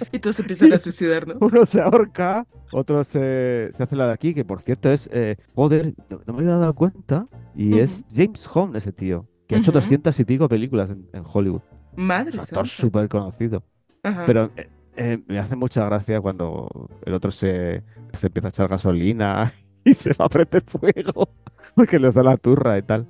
Y 0.12 0.18
todos 0.18 0.38
empiezan 0.40 0.72
a 0.72 0.78
suicidar, 0.78 1.26
¿no? 1.26 1.34
Uno 1.40 1.64
se 1.64 1.80
ahorca, 1.80 2.46
otro 2.72 3.04
se, 3.04 3.68
se 3.72 3.82
hace 3.82 3.96
la 3.96 4.06
de 4.06 4.12
aquí, 4.12 4.34
que 4.34 4.44
por 4.44 4.60
cierto 4.62 4.90
es, 4.90 5.08
eh, 5.12 5.36
joder, 5.54 5.94
no, 6.08 6.20
no 6.26 6.32
me 6.32 6.40
había 6.40 6.56
dado 6.56 6.74
cuenta, 6.74 7.26
y 7.54 7.78
es 7.78 8.04
James 8.14 8.46
Hong 8.46 8.74
ese 8.76 8.92
tío, 8.92 9.26
que 9.46 9.56
ha 9.56 9.58
hecho 9.58 9.70
Ujú. 9.70 9.80
200 9.80 10.18
y 10.18 10.24
pico 10.24 10.48
películas 10.48 10.90
en, 10.90 11.08
en 11.12 11.24
Hollywood. 11.30 11.62
Madre 11.96 12.34
un 12.34 12.40
actor 12.40 12.68
súper 12.68 13.08
conocido. 13.08 13.62
Ajá. 14.02 14.24
Pero 14.26 14.50
eh, 14.56 14.68
eh, 14.96 15.18
me 15.26 15.38
hace 15.38 15.56
mucha 15.56 15.84
gracia 15.84 16.20
cuando 16.20 16.68
el 17.04 17.14
otro 17.14 17.30
se, 17.30 17.82
se 18.12 18.26
empieza 18.28 18.48
a 18.48 18.50
echar 18.50 18.68
gasolina 18.68 19.52
y 19.84 19.94
se 19.94 20.12
va 20.14 20.26
a 20.26 20.28
prender 20.28 20.62
fuego 20.66 21.28
porque 21.74 21.98
les 21.98 22.14
da 22.14 22.22
la 22.22 22.36
turra 22.36 22.78
y 22.78 22.82
tal. 22.82 23.06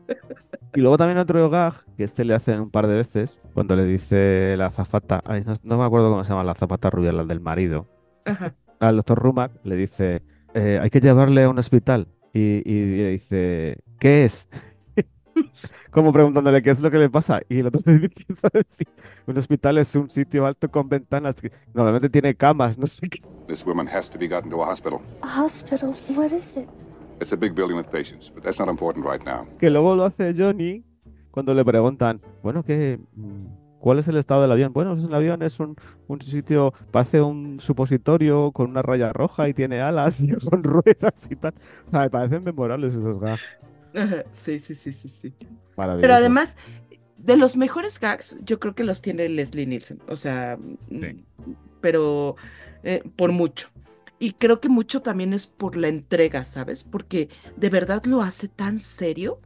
Y 0.74 0.80
luego 0.80 0.96
también 0.98 1.18
otro 1.18 1.50
gag 1.50 1.74
que 1.96 2.04
este 2.04 2.24
le 2.24 2.34
hacen 2.34 2.60
un 2.60 2.70
par 2.70 2.86
de 2.86 2.94
veces 2.94 3.40
cuando 3.54 3.74
le 3.74 3.84
dice 3.84 4.54
la 4.56 4.66
azafata, 4.66 5.22
ay, 5.24 5.42
no, 5.44 5.54
no 5.64 5.78
me 5.78 5.84
acuerdo 5.84 6.10
cómo 6.10 6.22
se 6.22 6.30
llama 6.30 6.44
la 6.44 6.52
azafata 6.52 6.90
rubia, 6.90 7.12
la 7.12 7.24
del 7.24 7.40
marido. 7.40 7.88
Ajá. 8.24 8.54
Al 8.78 8.96
doctor 8.96 9.18
Rumack 9.18 9.52
le 9.64 9.76
dice, 9.76 10.22
eh, 10.54 10.78
hay 10.80 10.90
que 10.90 11.00
llevarle 11.00 11.44
a 11.44 11.50
un 11.50 11.58
hospital. 11.58 12.08
Y, 12.32 12.62
y 12.64 12.96
le 12.96 13.08
dice, 13.10 13.78
¿qué 13.98 14.24
es? 14.24 14.48
Como 15.90 16.12
preguntándole 16.12 16.62
qué 16.62 16.70
es 16.70 16.80
lo 16.80 16.90
que 16.90 16.98
le 16.98 17.10
pasa. 17.10 17.40
Y 17.48 17.58
el 17.58 17.66
otro 17.66 17.80
le 17.86 18.04
empieza 18.04 18.46
a 18.46 18.50
decir, 18.58 18.88
un 19.26 19.38
hospital 19.38 19.78
es 19.78 19.94
un 19.96 20.08
sitio 20.08 20.46
alto 20.46 20.70
con 20.70 20.88
ventanas 20.88 21.40
que 21.40 21.50
normalmente 21.74 22.08
tiene 22.08 22.34
camas, 22.34 22.78
no 22.78 22.86
sé 22.86 23.08
qué. 23.08 23.22
This 23.46 23.66
woman 23.66 23.88
has 23.88 24.08
to 24.10 24.18
be 24.18 24.28
gotten 24.28 24.50
to 24.50 24.62
a 24.62 24.70
hospital. 24.70 25.00
A 25.22 25.42
hospital? 25.42 25.94
What 26.14 26.30
is 26.30 26.56
it? 26.56 26.68
It's 27.20 27.32
a 27.32 27.36
big 27.36 27.54
building 27.54 27.76
with 27.76 27.88
patients, 27.90 28.30
but 28.32 28.42
that's 28.42 28.58
not 28.58 28.68
important 28.68 29.04
right 29.04 29.22
now. 29.24 29.46
Que 29.58 29.68
luego 29.68 29.94
lo 29.94 30.04
hace 30.04 30.34
Johnny 30.34 30.84
cuando 31.30 31.54
le 31.54 31.64
preguntan, 31.64 32.20
bueno, 32.42 32.64
¿qué, 32.64 32.98
mm, 33.14 33.78
¿cuál 33.78 33.98
es 33.98 34.08
el 34.08 34.16
estado 34.16 34.42
del 34.42 34.52
avión? 34.52 34.72
Bueno, 34.72 34.94
el 34.94 35.14
avión 35.14 35.42
es 35.42 35.60
un, 35.60 35.76
un 36.08 36.20
sitio, 36.22 36.72
parece 36.90 37.20
un 37.20 37.60
supositorio 37.60 38.52
con 38.52 38.70
una 38.70 38.80
raya 38.82 39.12
roja 39.12 39.48
y 39.48 39.54
tiene 39.54 39.80
alas 39.80 40.22
y 40.22 40.28
con 40.50 40.64
ruedas 40.64 41.28
y 41.30 41.36
tal. 41.36 41.54
O 41.86 41.90
sea, 41.90 42.00
me 42.00 42.10
parecen 42.10 42.42
memorables 42.42 42.94
esos 42.94 43.20
gags. 43.20 43.42
Sí, 44.30 44.60
sí, 44.60 44.76
sí, 44.76 44.92
sí, 44.92 45.08
sí. 45.08 45.34
Pero 45.74 46.14
además, 46.14 46.56
de 47.16 47.36
los 47.36 47.56
mejores 47.56 47.98
gags, 47.98 48.38
yo 48.44 48.60
creo 48.60 48.76
que 48.76 48.84
los 48.84 49.02
tiene 49.02 49.28
Leslie 49.28 49.66
Nielsen. 49.66 50.00
O 50.08 50.14
sea, 50.14 50.56
mm, 50.90 51.24
pero 51.80 52.36
eh, 52.84 53.02
por 53.16 53.32
mucho. 53.32 53.68
Y 54.20 54.34
creo 54.34 54.60
que 54.60 54.70
mucho 54.70 55.02
también 55.02 55.34
es 55.34 55.48
por 55.48 55.76
la 55.76 55.88
entrega, 55.88 56.44
¿sabes? 56.44 56.84
Porque 56.84 57.30
de 57.56 57.70
verdad 57.70 58.04
lo 58.06 58.22
hace 58.22 58.48
tan 58.48 58.78
serio. 58.80 59.42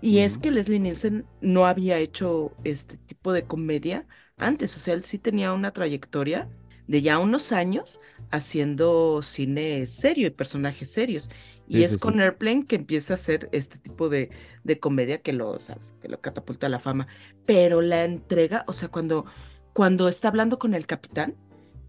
Y 0.00 0.18
es 0.20 0.38
que 0.38 0.50
Leslie 0.50 0.80
Nielsen 0.80 1.26
no 1.40 1.66
había 1.66 1.98
hecho 1.98 2.58
este 2.64 2.98
tipo 2.98 3.32
de 3.32 3.46
comedia 3.46 4.06
antes. 4.36 4.76
O 4.76 4.80
sea, 4.80 4.94
él 4.94 5.04
sí 5.04 5.18
tenía 5.18 5.52
una 5.52 5.72
trayectoria 5.72 6.50
de 6.86 7.02
ya 7.02 7.18
unos 7.18 7.52
años 7.52 8.00
haciendo 8.30 9.22
cine 9.22 9.86
serio 9.86 10.26
y 10.28 10.30
personajes 10.30 10.90
serios. 10.92 11.30
Y 11.66 11.82
Sí, 11.82 11.84
es 11.84 11.98
sí, 11.98 11.98
con 11.98 12.20
sí. 12.20 12.20
Airplane 12.20 12.66
que 12.66 12.76
empieza 12.76 13.14
a 13.14 13.16
hacer 13.16 13.48
este 13.52 13.78
tipo 13.78 14.08
de, 14.08 14.30
de 14.64 14.80
comedia 14.80 15.22
que 15.22 15.32
lo, 15.32 15.58
¿sabes? 15.58 15.96
Que 16.00 16.08
lo 16.08 16.20
catapulta 16.20 16.66
a 16.66 16.70
la 16.70 16.78
fama. 16.80 17.08
Pero 17.46 17.80
la 17.82 18.04
entrega, 18.04 18.64
o 18.68 18.72
sea, 18.72 18.88
cuando, 18.88 19.26
cuando 19.72 20.08
está 20.08 20.28
hablando 20.28 20.58
con 20.58 20.74
el 20.74 20.86
capitán 20.86 21.36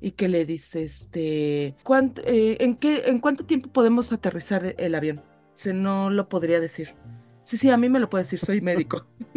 y 0.02 0.12
que 0.12 0.28
le 0.30 0.46
dice, 0.46 0.84
este, 0.84 1.76
¿cuánt- 1.84 2.22
eh, 2.26 2.58
¿en 2.62 2.76
qué, 2.76 3.04
en 3.08 3.20
cuánto 3.20 3.46
tiempo 3.46 3.70
podemos 3.72 4.12
aterrizar 4.12 4.76
el 4.78 4.96
avión? 4.96 5.22
Se 5.54 5.74
no 5.74 6.10
lo 6.10 6.30
podría 6.30 6.60
decir. 6.60 6.96
Sí, 7.44 7.58
sí, 7.58 7.70
a 7.72 7.78
mí 7.78 7.90
me 7.90 8.00
lo 8.00 8.10
puede 8.10 8.24
decir, 8.26 8.38
soy 8.40 8.62
médico. 8.62 9.08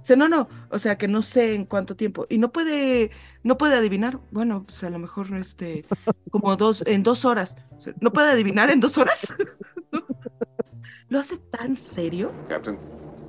Dice, 0.00 0.16
no, 0.16 0.28
no, 0.28 0.48
o 0.70 0.78
sea 0.78 0.98
que 0.98 1.06
no 1.06 1.22
sé 1.22 1.54
en 1.54 1.66
cuánto 1.66 1.94
tiempo. 1.94 2.26
Y 2.28 2.38
no 2.38 2.50
puede, 2.52 3.10
no 3.44 3.56
puede 3.56 3.76
adivinar. 3.76 4.18
Bueno, 4.32 4.64
pues 4.64 4.82
a 4.82 4.90
lo 4.90 4.98
mejor 4.98 5.32
este, 5.34 5.84
como 6.30 6.56
dos, 6.56 6.82
en 6.86 7.02
dos 7.04 7.24
horas. 7.24 7.56
O 7.76 7.80
sea, 7.80 7.94
¿No 8.00 8.12
puede 8.12 8.32
adivinar 8.32 8.70
en 8.70 8.80
dos 8.80 8.98
horas? 8.98 9.34
Lo 11.08 11.18
hace 11.18 11.38
tan 11.38 11.74
serio. 11.76 12.32
Captain, 12.48 12.78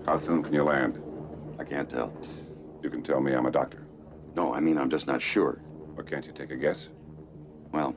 how 0.08 0.18
soon 0.18 0.42
can 0.44 0.54
you 0.54 0.64
land? 0.66 0.98
I 1.60 1.64
can't 1.64 1.88
tell. 1.90 2.12
You 2.84 2.90
can 2.90 3.04
tell 3.04 3.22
me 3.22 3.32
I'm 3.34 3.46
a 3.46 3.52
doctor. 3.52 3.80
No, 4.36 4.54
I 4.56 4.60
mean, 4.60 4.78
I'm 4.78 4.90
just 4.92 5.08
not 5.08 5.22
sure. 5.22 5.60
Or 6.00 6.06
can't 6.06 6.26
you 6.26 6.32
take 6.34 6.54
a 6.54 6.58
guess? 6.58 6.90
Well, 7.74 7.94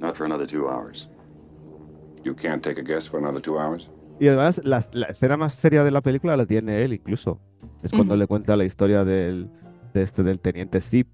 not 0.00 0.16
for 0.16 0.26
another 0.26 0.44
two 0.44 0.68
hours. 0.68 1.08
You 2.24 2.34
can't 2.34 2.60
take 2.62 2.80
a 2.80 2.82
guess 2.84 3.08
for 3.08 3.20
another 3.20 3.40
two 3.40 3.58
hours? 3.60 3.88
Y 4.18 4.26
además, 4.26 4.60
las- 4.64 4.90
la, 4.92 5.06
escena 5.06 5.36
más 5.36 5.54
seria 5.54 5.84
de 5.84 5.92
la 5.92 6.00
película 6.00 6.36
la 6.36 6.46
tiene 6.46 6.82
él 6.84 6.92
incluso. 6.94 7.38
Es 7.84 7.92
cuando 7.92 8.14
Ujú. 8.14 8.20
le 8.20 8.26
cuenta 8.26 8.56
la 8.56 8.64
historia 8.64 9.04
del, 9.04 9.48
de 9.94 10.02
este, 10.02 10.24
del 10.24 10.40
teniente 10.40 10.80
Zip, 10.80 11.06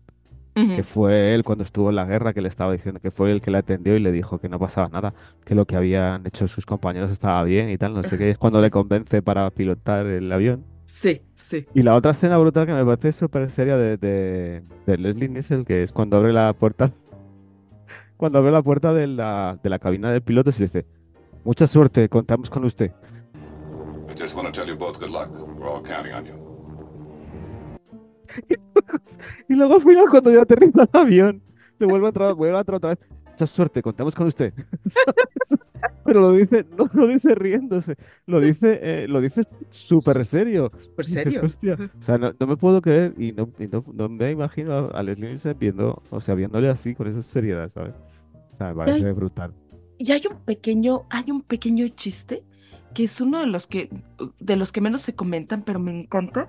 Ujú. 0.56 0.76
que 0.76 0.82
fue 0.82 1.34
él 1.34 1.44
cuando 1.44 1.62
estuvo 1.62 1.90
en 1.90 1.96
la 1.96 2.06
guerra, 2.06 2.32
que 2.32 2.40
le 2.40 2.48
estaba 2.48 2.72
diciendo 2.72 3.00
que 3.00 3.10
fue 3.10 3.30
él 3.30 3.42
que 3.42 3.50
le 3.50 3.58
atendió 3.58 3.94
y 3.94 4.00
le 4.00 4.10
dijo 4.10 4.38
que 4.38 4.48
no 4.48 4.58
pasaba 4.58 4.88
nada, 4.88 5.12
que 5.44 5.54
lo 5.54 5.66
que 5.66 5.76
habían 5.76 6.26
hecho 6.26 6.48
sus 6.48 6.64
compañeros 6.64 7.10
estaba 7.10 7.42
bien 7.44 7.68
y 7.68 7.76
tal, 7.76 7.92
no 7.92 8.02
sé 8.02 8.16
qué. 8.16 8.30
Es 8.30 8.38
cuando 8.38 8.60
Sí. 8.60 8.62
le 8.64 8.70
convence 8.70 9.20
para 9.20 9.50
pilotar 9.50 10.06
el 10.06 10.32
avión. 10.32 10.64
Sí, 10.88 11.20
sí. 11.34 11.66
Y 11.74 11.82
la 11.82 11.94
otra 11.94 12.12
escena 12.12 12.38
brutal 12.38 12.66
que 12.66 12.72
me 12.72 12.82
parece 12.82 13.12
súper 13.12 13.50
seria 13.50 13.76
de, 13.76 13.98
de, 13.98 14.62
de 14.86 14.96
Leslie 14.96 15.28
Nielsen, 15.28 15.66
que 15.66 15.82
es 15.82 15.92
cuando 15.92 16.16
abre 16.16 16.32
la 16.32 16.54
puerta. 16.54 16.90
Cuando 18.16 18.38
abre 18.38 18.50
la 18.50 18.62
puerta 18.62 18.92
de 18.92 19.06
la, 19.06 19.60
de 19.62 19.70
la 19.70 19.78
cabina 19.78 20.10
de 20.10 20.20
pilotos 20.20 20.56
y 20.56 20.60
le 20.60 20.66
dice: 20.66 20.86
Mucha 21.44 21.68
suerte, 21.68 22.08
contamos 22.08 22.50
con 22.50 22.64
usted. 22.64 22.90
I 24.08 24.18
just 24.18 24.34
want 24.34 24.48
to 24.48 24.52
tell 24.52 24.66
you 24.66 24.76
both 24.76 24.98
good 24.98 25.10
luck. 25.10 25.28
We're 25.56 25.68
all 25.68 25.82
counting 25.82 26.14
on 26.14 26.24
you. 26.24 26.32
Y 29.48 29.54
luego 29.54 29.74
al 29.76 29.82
final, 29.82 30.06
cuando 30.10 30.32
ya 30.32 30.42
aterriza 30.42 30.82
el 30.82 31.00
avión, 31.00 31.42
le 31.78 31.86
vuelve 31.86 32.06
a 32.06 32.08
entrar, 32.08 32.34
vuelve 32.34 32.56
a 32.56 32.60
entrar 32.60 32.76
otra 32.78 32.90
vez. 32.90 32.98
Mucha 33.30 33.46
suerte, 33.46 33.82
contamos 33.82 34.14
con 34.14 34.26
usted. 34.26 34.52
Pero 36.08 36.20
lo 36.22 36.32
dice, 36.32 36.64
no 36.78 36.88
lo 36.94 37.06
dice 37.06 37.34
riéndose, 37.34 37.96
lo 38.24 38.40
dice, 38.40 38.80
eh, 38.82 39.06
lo 39.08 39.20
dice 39.20 39.42
súper 39.68 40.24
serio. 40.24 40.72
Súper 40.78 41.04
Dices, 41.04 41.24
serio. 41.24 41.40
"Hostia". 41.44 41.76
O 42.00 42.02
sea, 42.02 42.16
no, 42.16 42.32
no 42.40 42.46
me 42.46 42.56
puedo 42.56 42.80
creer 42.80 43.12
y 43.18 43.32
no, 43.32 43.50
y 43.58 43.66
no, 43.66 43.84
no 43.92 44.08
me 44.08 44.30
imagino 44.30 44.72
a, 44.72 44.86
a 44.98 45.02
Leslie 45.02 45.26
Nielsen 45.26 45.58
viendo, 45.58 46.02
o 46.08 46.18
sea, 46.18 46.34
viéndole 46.34 46.70
así 46.70 46.94
con 46.94 47.08
esa 47.08 47.22
seriedad, 47.22 47.68
¿sabes? 47.68 47.92
O 48.52 48.56
sea, 48.56 48.68
me 48.68 48.76
parece 48.76 49.12
brutal. 49.12 49.52
Y 49.98 50.12
hay 50.12 50.22
un 50.30 50.38
pequeño, 50.46 51.02
hay 51.10 51.30
un 51.30 51.42
pequeño 51.42 51.86
chiste 51.88 52.42
que 52.94 53.04
es 53.04 53.20
uno 53.20 53.40
de 53.40 53.46
los 53.46 53.66
que, 53.66 53.90
de 54.40 54.56
los 54.56 54.72
que 54.72 54.80
menos 54.80 55.02
se 55.02 55.14
comentan, 55.14 55.60
pero 55.62 55.78
me 55.78 55.90
encanta 55.90 56.48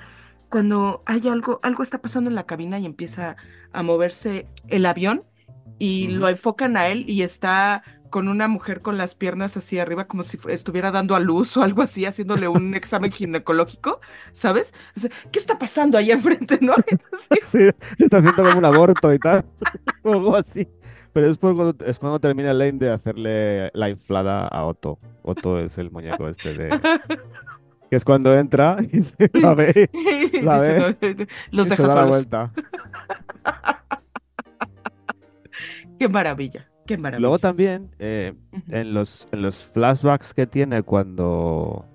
cuando 0.50 1.04
hay 1.06 1.28
algo, 1.28 1.60
algo 1.64 1.84
está 1.84 2.02
pasando 2.02 2.30
en 2.30 2.36
la 2.36 2.46
cabina 2.46 2.80
y 2.80 2.86
empieza 2.86 3.36
a 3.74 3.84
moverse 3.84 4.48
el 4.70 4.86
avión 4.86 5.24
y 5.80 6.08
Ujú. 6.08 6.18
lo 6.20 6.30
enfocan 6.30 6.78
a 6.78 6.88
él 6.88 7.06
y 7.10 7.24
está 7.24 7.84
con 8.10 8.28
una 8.28 8.48
mujer 8.48 8.82
con 8.82 8.98
las 8.98 9.16
piernas 9.16 9.58
así 9.58 9.80
arriba 9.80 10.06
como 10.08 10.24
si 10.24 10.38
estuviera 10.50 10.92
dando 10.92 11.16
a 11.16 11.20
luz 11.20 11.56
o 11.58 11.64
algo 11.64 11.82
así, 11.82 12.06
haciéndole 12.06 12.48
un 12.48 12.74
examen 12.76 13.12
ginecológico, 13.12 14.00
¿sabes? 14.32 14.74
O 14.96 15.00
sea, 15.00 15.10
¿qué 15.32 15.40
está 15.40 15.60
pasando 15.60 15.98
allá 15.98 16.14
enfrente, 16.16 16.58
no? 16.62 16.74
Entonces, 16.88 17.40
Sí, 17.44 17.60
está 18.04 18.18
haciendo 18.18 18.44
como 18.44 18.58
un 18.58 18.66
aborto 18.66 19.14
y 19.14 19.20
tal, 19.20 19.46
o 20.04 20.14
algo 20.14 20.36
así. 20.36 20.68
Pero 21.14 21.30
es, 21.30 21.38
cuando, 21.40 21.76
es 21.86 21.98
cuando 21.98 22.20
termina 22.20 22.54
Lane 22.54 22.74
de 22.74 22.92
hacerle 22.92 23.72
la 23.74 23.90
inflada 23.90 24.48
a 24.48 24.64
Otto. 24.66 25.00
Otto 25.24 25.60
es 25.60 25.78
el 25.80 25.90
muñeco 25.90 26.28
este 26.30 26.54
de... 26.54 26.70
Que 27.90 27.96
es 27.96 28.06
cuando 28.06 28.38
entra 28.38 28.78
y 28.92 29.00
se 29.02 29.30
la 29.34 29.56
ve, 29.56 29.90
la 30.44 30.62
Dice, 30.62 30.74
ve 31.02 31.16
"No, 31.18 31.26
los 31.58 31.68
se 31.68 31.72
deja 31.76 31.88
la 31.88 31.94
solos. 31.94 32.10
vuelta. 32.10 32.52
Qué 35.98 36.08
maravilla, 36.08 36.69
qué 36.90 36.98
maravilla. 36.98 37.22
Luego 37.22 37.40
también, 37.40 37.90
eh, 38.00 38.34
en 38.68 38.94
los, 38.94 39.28
en 39.32 39.42
los 39.44 39.66
flashbacks 39.68 40.34
que 40.34 40.48
tiene 40.48 40.84
cuando, 40.84 41.86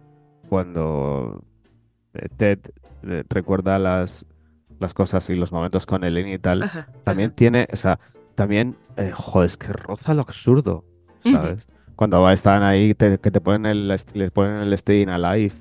cuando 0.48 1.44
eh, 2.14 2.28
Ted 2.36 2.58
eh, 3.02 3.24
recuerda 3.28 3.78
las, 3.78 4.24
las 4.80 4.94
cosas 4.94 5.28
y 5.30 5.34
los 5.34 5.52
momentos 5.52 5.84
con 5.86 6.04
Elaine 6.04 6.32
y 6.34 6.38
tal, 6.38 6.62
Ajá, 6.62 6.88
también 7.02 7.32
tiene, 7.32 7.66
o 7.72 7.76
sea, 7.76 7.98
también, 8.36 8.76
eh, 8.96 9.10
joder, 9.12 9.46
es 9.46 9.56
que 9.56 9.72
roza 9.72 10.14
lo 10.14 10.22
absurdo. 10.22 10.84
¿sabes? 11.24 11.66
Cuando 11.96 12.28
están 12.30 12.62
ahí, 12.62 12.94
te- 12.94 13.18
que 13.18 13.30
te 13.30 13.40
ponen 13.40 13.66
el, 13.66 13.88
les 13.88 14.30
ponen 14.30 14.56
el 14.62 14.76
Staying 14.78 15.08
Alive, 15.08 15.54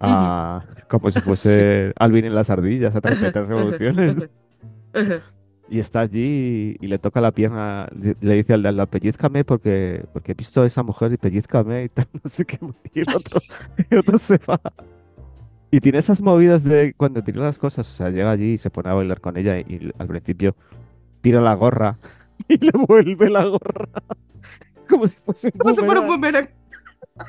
a- 0.00 0.62
como 0.88 1.10
si 1.10 1.20
fuese 1.20 1.92
Alvin 1.98 2.24
en 2.26 2.34
las 2.34 2.48
ardillas 2.50 2.94
a 2.96 3.00
33 3.00 3.46
revoluciones. 3.48 4.28
Y 5.68 5.78
está 5.78 6.00
allí 6.00 6.76
y, 6.80 6.84
y 6.84 6.88
le 6.88 6.98
toca 6.98 7.20
la 7.20 7.32
pierna, 7.32 7.88
le, 7.98 8.34
dice 8.34 8.52
al 8.52 8.62
de 8.62 8.68
al 8.68 8.76
lado, 8.76 8.90
pellizcame 8.90 9.44
porque, 9.44 10.04
porque 10.12 10.32
he 10.32 10.34
visto 10.34 10.62
a 10.62 10.66
esa 10.66 10.82
mujer 10.82 11.12
y 11.12 11.16
pellizcame 11.16 11.84
y 11.84 11.88
tal, 11.88 12.06
no 12.12 12.20
sé 12.24 12.44
qué. 12.44 12.58
Y 12.92 13.00
el 13.00 13.08
otro, 13.08 13.40
el 13.90 13.98
otro 13.98 14.18
se 14.18 14.38
va. 14.38 14.60
Y 15.70 15.80
tiene 15.80 15.98
esas 15.98 16.20
movidas 16.22 16.62
de 16.62 16.94
cuando 16.96 17.24
tira 17.24 17.42
las 17.42 17.58
cosas, 17.58 17.90
o 17.90 17.94
sea, 17.94 18.10
llega 18.10 18.30
allí 18.30 18.52
y 18.52 18.58
se 18.58 18.70
pone 18.70 18.90
a 18.90 18.94
bailar 18.94 19.20
con 19.20 19.36
ella 19.36 19.58
y, 19.58 19.62
y 19.62 19.92
al 19.98 20.06
principio 20.06 20.54
tira 21.22 21.40
la 21.40 21.54
gorra 21.54 21.98
y 22.48 22.58
le 22.58 22.72
vuelve 22.86 23.30
la 23.30 23.44
gorra. 23.46 23.88
Como 24.88 25.06
si 25.06 25.18
fuese 25.18 25.48
un 25.48 25.58
Como 25.58 25.74
si 25.74 25.82
fuera 25.82 26.00
un 26.00 26.08
boomerang. 26.08 26.48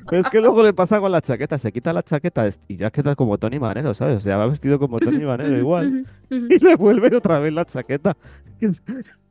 Pero 0.09 0.21
es 0.21 0.29
que 0.29 0.39
luego 0.41 0.63
le 0.63 0.73
pasa 0.73 0.99
con 0.99 1.11
la 1.11 1.21
chaqueta, 1.21 1.57
se 1.57 1.71
quita 1.71 1.93
la 1.93 2.03
chaqueta 2.03 2.47
y 2.67 2.75
ya 2.75 2.91
queda 2.91 3.15
como 3.15 3.37
Tony 3.37 3.59
Manero, 3.59 3.93
¿sabes? 3.93 4.17
O 4.17 4.19
sea, 4.19 4.37
va 4.37 4.47
vestido 4.47 4.79
como 4.79 4.99
Tony 4.99 5.23
Manero 5.25 5.57
igual. 5.57 6.05
Y 6.29 6.59
le 6.59 6.75
vuelve 6.75 7.15
otra 7.15 7.39
vez 7.39 7.53
la 7.53 7.65
chaqueta. 7.65 8.15
que 8.59 8.65
Es 8.67 8.81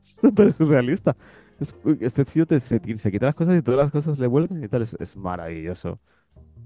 súper 0.01 0.53
surrealista. 0.53 1.15
Es- 1.59 1.75
este 2.01 2.25
tío 2.25 2.45
te- 2.45 2.59
se, 2.59 2.79
se 2.97 3.11
quita 3.11 3.27
las 3.27 3.35
cosas 3.35 3.57
y 3.57 3.61
todas 3.61 3.79
las 3.79 3.91
cosas 3.91 4.19
le 4.19 4.27
vuelven 4.27 4.63
y 4.63 4.67
tal. 4.67 4.81
Es, 4.81 4.95
es 4.99 5.15
maravilloso. 5.17 5.99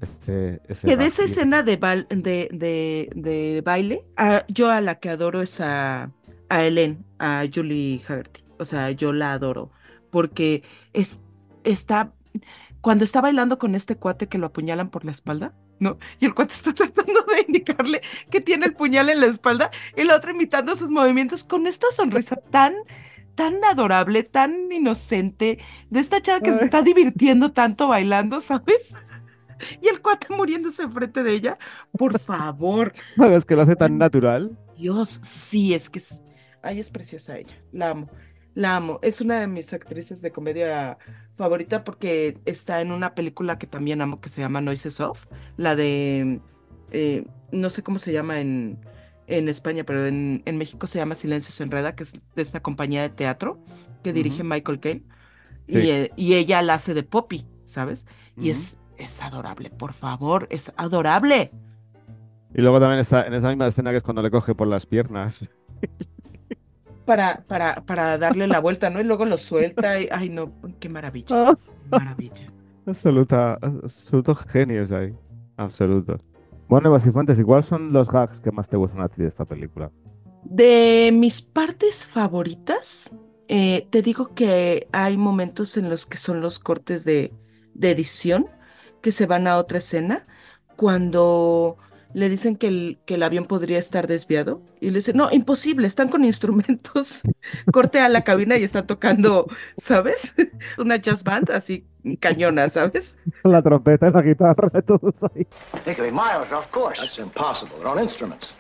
Ese, 0.02 0.62
ese 0.68 0.88
Que 0.88 0.96
de 0.96 1.06
esa 1.08 1.24
escena 1.26 1.62
de, 1.62 1.78
bal- 1.80 2.08
de, 2.10 2.48
de, 2.54 3.10
de 3.16 3.62
baile, 3.66 4.06
a- 4.16 4.46
yo 4.48 4.70
a 4.70 4.80
la 4.82 4.96
que 4.96 5.10
adoro 5.10 5.42
es 5.42 5.60
a, 5.62 6.12
a 6.50 6.64
Ellen, 6.66 7.06
a 7.20 7.44
Julie 7.54 8.02
Haggerty. 8.08 8.44
O 8.58 8.66
sea, 8.66 8.92
yo 8.92 9.12
la 9.14 9.34
adoro. 9.34 9.72
Porque 10.10 10.64
es, 10.94 11.22
está. 11.64 12.14
Cuando 12.82 13.04
está 13.04 13.22
bailando 13.22 13.60
con 13.60 13.76
este 13.76 13.98
cuate 13.98 14.28
que 14.28 14.38
lo 14.38 14.48
apuñalan 14.48 14.90
por 14.90 15.06
la 15.06 15.12
espalda, 15.12 15.54
¿no? 15.80 15.98
Y 16.20 16.26
el 16.26 16.34
cuate 16.34 16.54
está 16.56 16.74
tratando 16.74 17.24
de 17.24 17.46
indicarle 17.48 18.02
que 18.30 18.42
tiene 18.42 18.68
el 18.68 18.74
puñal 18.74 19.10
en 19.10 19.22
la 19.22 19.28
espalda 19.28 19.70
y 19.96 20.04
la 20.04 20.16
otra 20.16 20.32
imitando 20.32 20.76
sus 20.76 20.92
movimientos 20.92 21.44
con 21.44 21.68
esta 21.68 21.88
sonrisa 21.92 22.38
tan, 22.38 22.74
tan 23.36 23.64
adorable, 23.66 24.24
tan 24.24 24.72
inocente, 24.72 25.60
de 25.90 26.00
esta 26.00 26.22
chava 26.22 26.40
que 26.40 26.54
se 26.54 26.66
está 26.66 26.82
divirtiendo 26.82 27.52
tanto 27.52 27.88
bailando, 27.88 28.42
¿sabes? 28.42 28.96
Y 29.82 29.88
el 29.90 30.02
cuate 30.02 30.28
muriéndose 30.34 30.84
enfrente 30.84 31.22
de 31.24 31.34
ella. 31.34 31.58
Por 31.98 32.18
favor. 32.20 32.94
¿Sabes 33.18 33.46
que 33.46 33.56
lo 33.56 33.64
hace 33.64 33.76
tan 33.76 33.98
natural? 33.98 34.58
Dios, 34.78 35.20
sí, 35.22 35.74
es 35.74 35.90
que 35.90 36.00
es. 36.00 36.24
Ay, 36.62 36.80
es 36.80 36.90
preciosa 36.90 37.38
ella. 37.38 37.58
La 37.72 37.90
amo. 37.90 38.10
La 38.56 38.76
amo. 38.76 39.00
Es 39.02 39.22
una 39.22 39.40
de 39.40 39.48
mis 39.48 39.74
actrices 39.74 40.22
de 40.22 40.32
comedia 40.32 40.98
favorita 41.36 41.84
porque 41.84 42.38
está 42.46 42.82
en 42.82 42.92
una 42.92 43.16
película 43.16 43.58
que 43.58 43.68
también 43.68 44.02
amo 44.02 44.20
que 44.22 44.30
se 44.30 44.42
llama 44.42 44.62
Noises 44.62 45.00
Off. 45.00 45.26
La 45.58 45.76
de. 45.76 46.42
eh, 46.92 47.26
no 47.52 47.70
sé 47.70 47.84
cómo 47.84 48.00
se 48.00 48.12
llama 48.14 48.42
en, 48.42 48.80
en 49.28 49.48
España, 49.50 49.84
pero 49.86 50.06
en, 50.06 50.42
en 50.46 50.58
México 50.58 50.88
se 50.88 51.00
llama 51.00 51.16
Silencio 51.16 51.52
se 51.52 51.64
enreda, 51.64 51.96
que 51.96 52.04
es 52.04 52.14
de 52.14 52.42
esta 52.42 52.62
compañía 52.62 53.02
de 53.02 53.10
teatro 53.10 53.60
que 54.04 54.14
dirige 54.14 54.44
Michael 54.44 54.80
Caine. 54.80 55.04
Y, 55.68 55.78
eh, 55.90 56.12
y 56.16 56.34
ella 56.34 56.62
la 56.62 56.76
hace 56.76 56.94
de 56.94 57.04
Poppy, 57.04 57.46
¿sabes? 57.64 58.08
Y 58.36 58.50
es, 58.50 58.80
es 58.98 59.22
adorable, 59.22 59.70
por 59.70 59.94
favor, 59.94 60.48
es 60.50 60.74
adorable. 60.78 61.52
Y 62.54 62.62
luego 62.62 62.80
también 62.80 63.00
está 63.00 63.28
en 63.28 63.34
esa 63.36 63.50
misma 63.50 63.68
escena 63.68 63.92
que 63.92 63.98
es 63.98 64.04
cuando 64.04 64.22
le 64.24 64.32
coge 64.32 64.56
por 64.56 64.68
las 64.68 64.86
piernas. 64.86 65.48
para, 67.10 67.44
para, 67.48 67.84
para 67.88 68.20
darle 68.20 68.46
la 68.46 68.60
vuelta, 68.60 68.92
¿no? 68.92 69.02
Y 69.02 69.04
luego 69.04 69.26
lo 69.26 69.40
suelta. 69.40 70.00
y- 70.00 70.08
ay, 70.12 70.30
no, 70.30 70.54
qué 70.80 70.90
maravilla. 70.90 71.50
Ah. 71.50 71.56
Maravilla. 71.90 72.54
Absoluta, 72.86 73.54
absolutos 73.60 74.38
genios 74.46 74.92
ahí. 74.92 75.12
Absolutos. 75.58 76.22
Bueno, 76.68 76.90
Eva 76.90 77.00
Cifuentes, 77.00 77.40
¿y 77.40 77.44
cuáles 77.44 77.66
son 77.66 77.92
los 77.94 78.12
gags 78.12 78.40
que 78.40 78.52
más 78.52 78.70
te 78.70 78.78
gustan 78.78 79.02
a 79.02 79.10
ti 79.10 79.24
de 79.24 79.28
esta 79.28 79.44
película? 79.44 79.90
De 80.44 81.10
mis 81.12 81.42
partes 81.42 82.06
favoritas, 82.06 83.12
eh, 83.48 83.88
te 83.90 84.04
digo 84.04 84.36
que 84.36 84.88
hay 84.92 85.18
momentos 85.18 85.78
en 85.78 85.90
los 85.90 86.06
que 86.06 86.18
son 86.18 86.42
los 86.42 86.60
cortes 86.60 87.06
de, 87.06 87.34
de 87.74 87.90
edición 87.90 88.46
que 89.02 89.12
se 89.12 89.26
van 89.26 89.48
a 89.48 89.58
otra 89.58 89.80
escena 89.80 90.28
cuando 90.76 91.78
le 92.14 92.30
dicen 92.30 92.56
que 92.56 92.68
el, 92.68 93.00
que 93.06 93.16
el 93.16 93.24
avión 93.24 93.46
podría 93.46 93.78
estar 93.78 94.08
desviado 94.08 94.62
y 94.80 94.90
le 94.90 94.98
dicen, 94.98 95.18
no, 95.18 95.30
imposible, 95.32 95.88
están 95.88 96.10
con 96.10 96.26
instrumentos. 96.26 97.22
Corte 97.72 98.00
a 98.00 98.10
la 98.10 98.24
cabina 98.24 98.58
y 98.58 98.64
están 98.64 98.88
tocando, 98.88 99.48
¿sabes? 99.78 100.36
Una 100.78 100.98
jazz 100.98 101.24
band 101.24 101.52
así 101.52 101.86
cañona, 102.20 102.70
¿sabes? 102.70 103.18
La 103.44 103.62
trompeta 103.62 104.08
y 104.08 104.12
la 104.12 104.22
guitarra, 104.22 104.70
todos 104.82 105.24
ahí. 105.24 105.46
They 105.86 105.96
could 105.96 106.06
be 106.06 106.12
miles 106.12 106.52
off 106.52 106.70
course. 106.72 107.02
That's 107.02 107.20
impossible. 107.20 107.78
They're 107.78 107.90
on 107.90 108.02
instruments. 108.02 108.56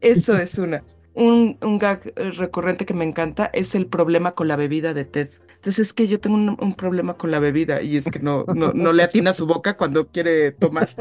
Eso 0.00 0.36
es 0.38 0.56
una. 0.58 0.82
Un, 1.14 1.58
un 1.60 1.78
gag 1.78 2.12
eh, 2.16 2.30
recurrente 2.30 2.86
que 2.86 2.94
me 2.94 3.04
encanta 3.04 3.50
es 3.52 3.74
el 3.74 3.86
problema 3.86 4.32
con 4.32 4.48
la 4.48 4.56
bebida 4.56 4.94
de 4.94 5.04
Ted. 5.04 5.30
Entonces 5.60 5.88
es 5.88 5.92
que 5.92 6.08
yo 6.08 6.20
tengo 6.20 6.36
un, 6.36 6.56
un 6.60 6.74
problema 6.74 7.16
con 7.18 7.30
la 7.30 7.38
bebida 7.38 7.82
y 7.82 7.96
es 7.96 8.08
que 8.08 8.18
no, 8.20 8.48
no, 8.50 8.72
no 8.74 8.92
le 8.92 9.02
atina 9.02 9.34
su 9.34 9.46
boca 9.46 9.76
cuando 9.76 10.08
quiere 10.10 10.52
tomar. 10.52 10.96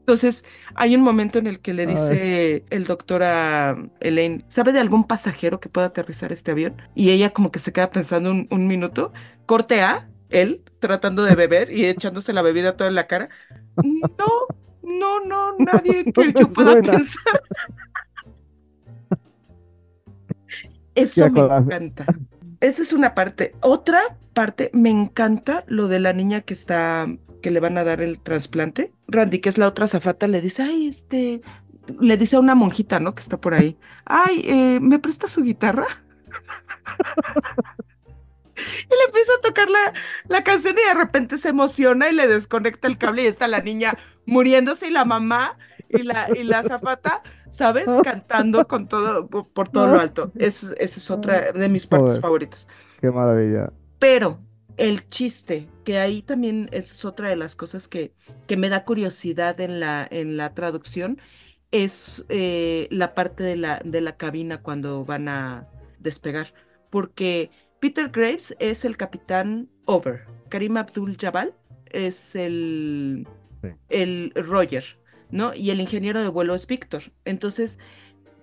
Entonces 0.00 0.44
hay 0.74 0.94
un 0.96 1.02
momento 1.02 1.38
en 1.38 1.46
el 1.46 1.60
que 1.60 1.74
le 1.74 1.86
dice 1.86 2.66
el 2.70 2.84
doctor 2.86 3.22
a 3.22 3.76
Elaine, 4.00 4.44
¿sabe 4.48 4.72
de 4.72 4.80
algún 4.80 5.06
pasajero 5.06 5.60
que 5.60 5.68
pueda 5.68 5.88
aterrizar 5.88 6.32
este 6.32 6.50
avión? 6.52 6.76
Y 6.94 7.10
ella 7.10 7.32
como 7.32 7.52
que 7.52 7.58
se 7.60 7.72
queda 7.72 7.90
pensando 7.90 8.30
un, 8.30 8.48
un 8.50 8.66
minuto, 8.66 9.12
corte 9.46 9.80
A, 9.82 10.08
él 10.30 10.64
tratando 10.80 11.22
de 11.24 11.34
beber 11.36 11.70
y 11.72 11.86
echándose 11.86 12.32
la 12.32 12.42
bebida 12.42 12.76
toda 12.76 12.88
en 12.90 12.96
la 12.96 13.06
cara. 13.06 13.28
No, 14.18 14.46
no, 14.82 15.20
no, 15.24 15.56
nadie 15.58 16.10
que 16.12 16.32
me 16.34 16.34
yo 16.34 16.52
pueda 16.52 16.76
suena. 16.80 16.82
pensar. 16.82 17.42
Eso 20.94 21.28
me 21.30 21.40
encanta. 21.40 22.20
Esa 22.62 22.82
es 22.82 22.92
una 22.92 23.16
parte. 23.16 23.56
Otra 23.60 24.16
parte, 24.34 24.70
me 24.72 24.88
encanta 24.88 25.64
lo 25.66 25.88
de 25.88 25.98
la 25.98 26.12
niña 26.12 26.42
que 26.42 26.54
está, 26.54 27.08
que 27.42 27.50
le 27.50 27.58
van 27.58 27.76
a 27.76 27.82
dar 27.82 28.00
el 28.00 28.20
trasplante. 28.20 28.92
Randy, 29.08 29.40
que 29.40 29.48
es 29.48 29.58
la 29.58 29.66
otra 29.66 29.88
zafata, 29.88 30.28
le 30.28 30.40
dice, 30.40 30.62
ay, 30.62 30.86
este, 30.86 31.42
le 32.00 32.16
dice 32.16 32.36
a 32.36 32.38
una 32.38 32.54
monjita, 32.54 33.00
¿no? 33.00 33.16
Que 33.16 33.20
está 33.20 33.40
por 33.40 33.54
ahí, 33.54 33.76
ay, 34.04 34.42
eh, 34.44 34.78
¿me 34.80 35.00
presta 35.00 35.26
su 35.26 35.42
guitarra? 35.42 35.86
Y 38.54 38.94
le 38.94 39.04
empieza 39.06 39.32
a 39.38 39.40
tocar 39.40 39.68
la, 39.70 39.92
la 40.28 40.44
canción 40.44 40.76
y 40.78 40.86
de 40.86 40.94
repente 40.94 41.38
se 41.38 41.48
emociona 41.48 42.10
y 42.10 42.14
le 42.14 42.28
desconecta 42.28 42.86
el 42.86 42.98
cable 42.98 43.24
y 43.24 43.26
está 43.26 43.48
la 43.48 43.60
niña 43.60 43.96
muriéndose 44.26 44.86
y 44.86 44.90
la 44.90 45.04
mamá 45.04 45.58
y 45.92 46.02
la, 46.04 46.30
y 46.34 46.44
la 46.44 46.60
azafata, 46.60 47.22
¿sabes? 47.50 47.86
Cantando 48.02 48.66
con 48.66 48.88
todo, 48.88 49.28
por, 49.28 49.48
por 49.52 49.68
todo 49.68 49.88
lo 49.88 49.98
alto. 50.00 50.32
Es, 50.38 50.62
esa 50.64 51.00
es 51.00 51.10
otra 51.10 51.52
de 51.52 51.68
mis 51.68 51.86
partes 51.86 52.12
Joder. 52.12 52.20
favoritas. 52.20 52.68
Qué 53.00 53.10
maravilla. 53.10 53.72
Pero 53.98 54.40
el 54.76 55.08
chiste, 55.10 55.68
que 55.84 55.98
ahí 55.98 56.22
también 56.22 56.68
esa 56.72 56.94
es 56.94 57.04
otra 57.04 57.28
de 57.28 57.36
las 57.36 57.54
cosas 57.56 57.88
que, 57.88 58.14
que 58.46 58.56
me 58.56 58.68
da 58.68 58.84
curiosidad 58.84 59.60
en 59.60 59.80
la, 59.80 60.06
en 60.10 60.36
la 60.36 60.54
traducción, 60.54 61.20
es 61.70 62.24
eh, 62.28 62.88
la 62.90 63.14
parte 63.14 63.42
de 63.44 63.56
la, 63.56 63.80
de 63.84 64.00
la 64.00 64.16
cabina 64.16 64.62
cuando 64.62 65.04
van 65.04 65.28
a 65.28 65.68
despegar. 65.98 66.52
Porque 66.90 67.50
Peter 67.80 68.08
Graves 68.10 68.54
es 68.58 68.84
el 68.84 68.96
capitán 68.96 69.70
Over, 69.86 70.26
Karim 70.48 70.76
Abdul 70.76 71.16
Jabal 71.18 71.54
es 71.86 72.36
el, 72.36 73.26
Sí. 73.62 73.68
el 73.90 74.32
Roger, 74.34 74.84
¿no? 75.32 75.52
Y 75.54 75.70
el 75.70 75.80
ingeniero 75.80 76.22
de 76.22 76.28
vuelo 76.28 76.54
es 76.54 76.66
Víctor. 76.68 77.12
Entonces, 77.24 77.80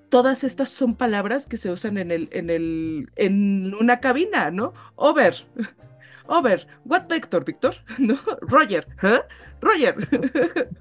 todas 0.09 0.43
estas 0.43 0.69
son 0.69 0.95
palabras 0.95 1.45
que 1.45 1.55
se 1.57 1.71
usan 1.71 1.97
en 1.97 2.11
el, 2.11 2.27
en 2.33 2.49
el, 2.49 3.09
en 3.15 3.73
una 3.75 4.01
cabina, 4.01 4.51
¿no? 4.51 4.73
Over. 4.95 5.45
Over. 6.27 6.67
What 6.83 7.07
vector, 7.07 7.45
Víctor? 7.45 7.75
¿No? 7.97 8.19
Roger. 8.41 8.87
¿huh? 9.01 9.21
Roger. 9.61 9.95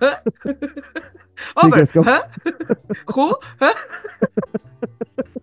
¿huh? 0.00 0.16
Over. 1.62 1.86
¿huh? 2.04 2.22
Who? 3.14 3.38
¿huh? 3.60 3.74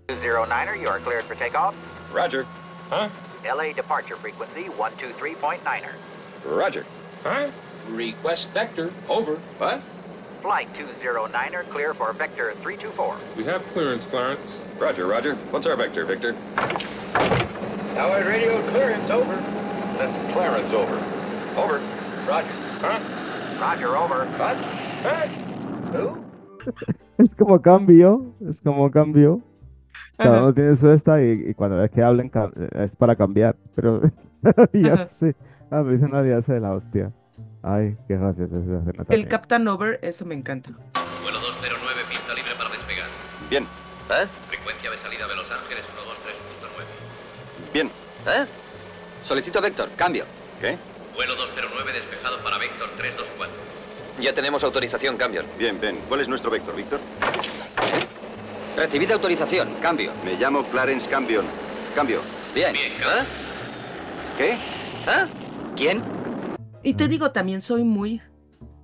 09er, 0.07 0.79
you 0.79 0.87
are 0.87 0.99
cleared 0.99 1.23
for 1.23 1.35
takeoff. 1.35 1.75
Roger. 2.13 2.45
Huh? 2.89 3.09
LA 3.45 3.73
departure 3.73 4.15
frequency 4.15 4.65
123.9er. 4.77 5.93
Roger. 6.45 6.85
Huh? 7.23 7.49
Request 7.89 8.49
vector. 8.53 8.91
Over. 9.09 9.35
What? 9.57 9.81
Flight 10.45 10.71
209er, 10.75 11.67
clear 11.71 11.95
for 11.95 12.13
vector 12.13 12.53
324. 12.61 13.17
We 13.35 13.43
have 13.45 13.63
clearance, 13.73 14.05
Clarence. 14.05 14.61
Roger, 14.77 15.07
Roger. 15.07 15.33
What's 15.49 15.65
our 15.65 15.75
vector, 15.75 16.05
Victor? 16.05 16.33
Howard 17.95 18.27
radio 18.27 18.61
clearance, 18.69 19.09
over. 19.09 19.35
That's 19.97 20.33
Clarence 20.33 20.69
over. 20.69 20.97
Over. 21.57 21.81
Roger. 22.29 22.53
Huh? 22.77 23.59
Roger, 23.59 23.97
over. 23.97 24.25
What? 24.37 24.55
Huh? 25.01 25.27
Who? 25.97 26.23
Es 27.17 27.33
como 27.33 27.59
cambio, 27.59 28.35
es 28.47 28.61
como 28.61 28.91
cambio. 28.91 29.41
Cada 30.15 30.43
uno 30.43 30.53
tiene 30.53 30.75
su 30.75 30.91
esta 30.91 31.23
y, 31.23 31.49
y 31.49 31.53
cuando 31.55 31.77
ves 31.77 31.89
que 31.89 32.03
hablen 32.03 32.31
es 32.75 32.95
para 32.95 33.15
cambiar, 33.15 33.55
pero 33.73 33.99
ya 34.73 34.93
Ajá. 34.93 35.07
sé, 35.07 35.35
ah, 35.71 35.81
me 35.81 35.93
dicen 35.93 36.13
alianza 36.13 36.53
de 36.53 36.59
la 36.59 36.73
hostia. 36.73 37.11
Ay, 37.63 37.97
qué 38.07 38.15
gracioso 38.15 38.57
escena 38.57 39.05
El. 39.09 39.27
Captain 39.27 39.67
Over, 39.67 39.99
eso 40.01 40.25
me 40.25 40.35
encanta. 40.35 40.69
Vuelo 41.23 41.39
209, 41.39 42.01
pista 42.09 42.33
libre 42.33 42.51
para 42.57 42.69
despegar. 42.69 43.07
Bien. 43.49 43.63
¿Eh? 43.63 44.27
Frecuencia 44.49 44.91
de 44.91 44.97
salida 44.97 45.27
de 45.27 45.35
Los 45.35 45.51
Ángeles 45.51 45.85
123.9. 45.85 47.73
Bien. 47.73 47.87
¿Eh? 48.27 48.45
Solicito 49.23 49.61
Vector, 49.61 49.89
cambio. 49.95 50.25
¿Qué? 50.61 50.77
Vuelo 51.15 51.35
209 51.35 51.93
despejado 51.93 52.37
para 52.43 52.57
Vector 52.57 52.89
324. 52.97 53.53
Ya 54.19 54.33
tenemos 54.33 54.63
autorización, 54.63 55.17
cambio. 55.17 55.43
Bien, 55.57 55.79
bien. 55.81 55.99
¿Cuál 56.07 56.21
es 56.21 56.29
nuestro 56.29 56.49
vector, 56.49 56.73
Víctor? 56.75 57.01
Recibida 58.77 59.15
autorización, 59.15 59.73
cambio. 59.81 60.11
Me 60.23 60.35
llamo 60.35 60.63
Clarence 60.65 61.09
Cambion. 61.09 61.45
Cambio. 61.95 62.21
Bien. 62.53 62.71
Bien, 62.73 62.93
¿Eh? 62.93 63.25
¿Qué? 64.37 64.51
¿Eh? 64.53 65.27
¿Quién? 65.75 66.03
Y 66.85 66.93
te 66.93 67.07
digo, 67.07 67.31
también 67.31 67.61
soy 67.61 67.83
muy, 67.83 68.21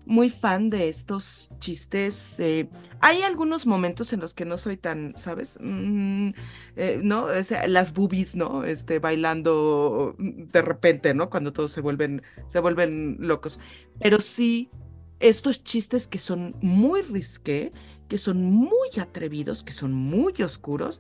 muy 0.08 0.32
fan 0.32 0.72
de 0.72 0.90
estos 0.90 1.52
chistes. 1.60 2.40
eh, 2.40 2.68
hay 3.00 3.22
algunos 3.22 3.68
momentos 3.68 4.12
en 4.12 4.20
los 4.20 4.34
que 4.34 4.44
no 4.44 4.58
soy 4.58 4.76
tan, 4.76 5.14
¿sabes? 5.16 5.60
Mm, 5.62 6.32
eh, 6.78 7.00
¿no? 7.04 7.26
O 7.26 7.44
sea, 7.44 7.68
las 7.68 7.94
boobies, 7.94 8.36
¿no? 8.36 8.64
Este, 8.64 8.98
bailando 8.98 10.16
de 10.18 10.62
repente, 10.64 11.14
¿no? 11.14 11.30
Cuando 11.30 11.54
todos 11.54 11.72
se 11.72 11.82
vuelven, 11.82 12.24
se 12.48 12.60
vuelven 12.60 13.18
locos. 13.20 13.60
Pero 14.00 14.20
sí, 14.20 14.72
estos 15.20 15.64
chistes 15.64 16.08
que 16.08 16.18
son 16.18 16.56
muy 16.60 17.04
risqué, 17.04 17.72
que 18.08 18.18
son 18.18 18.42
muy 18.42 18.90
atrevidos, 19.00 19.62
que 19.62 19.74
son 19.74 19.94
muy 19.94 20.34
oscuros. 20.42 21.00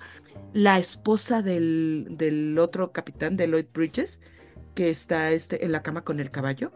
La 0.54 0.78
esposa 0.78 1.42
del, 1.42 2.10
del 2.12 2.60
otro 2.60 2.92
capitán, 2.92 3.38
de 3.38 3.48
Lloyd 3.48 3.66
Bridges, 3.74 4.22
que 4.76 4.92
está 4.92 5.32
este, 5.32 5.66
en 5.66 5.72
la 5.72 5.82
cama 5.82 6.04
con 6.04 6.20
el 6.20 6.30
caballo. 6.30 6.72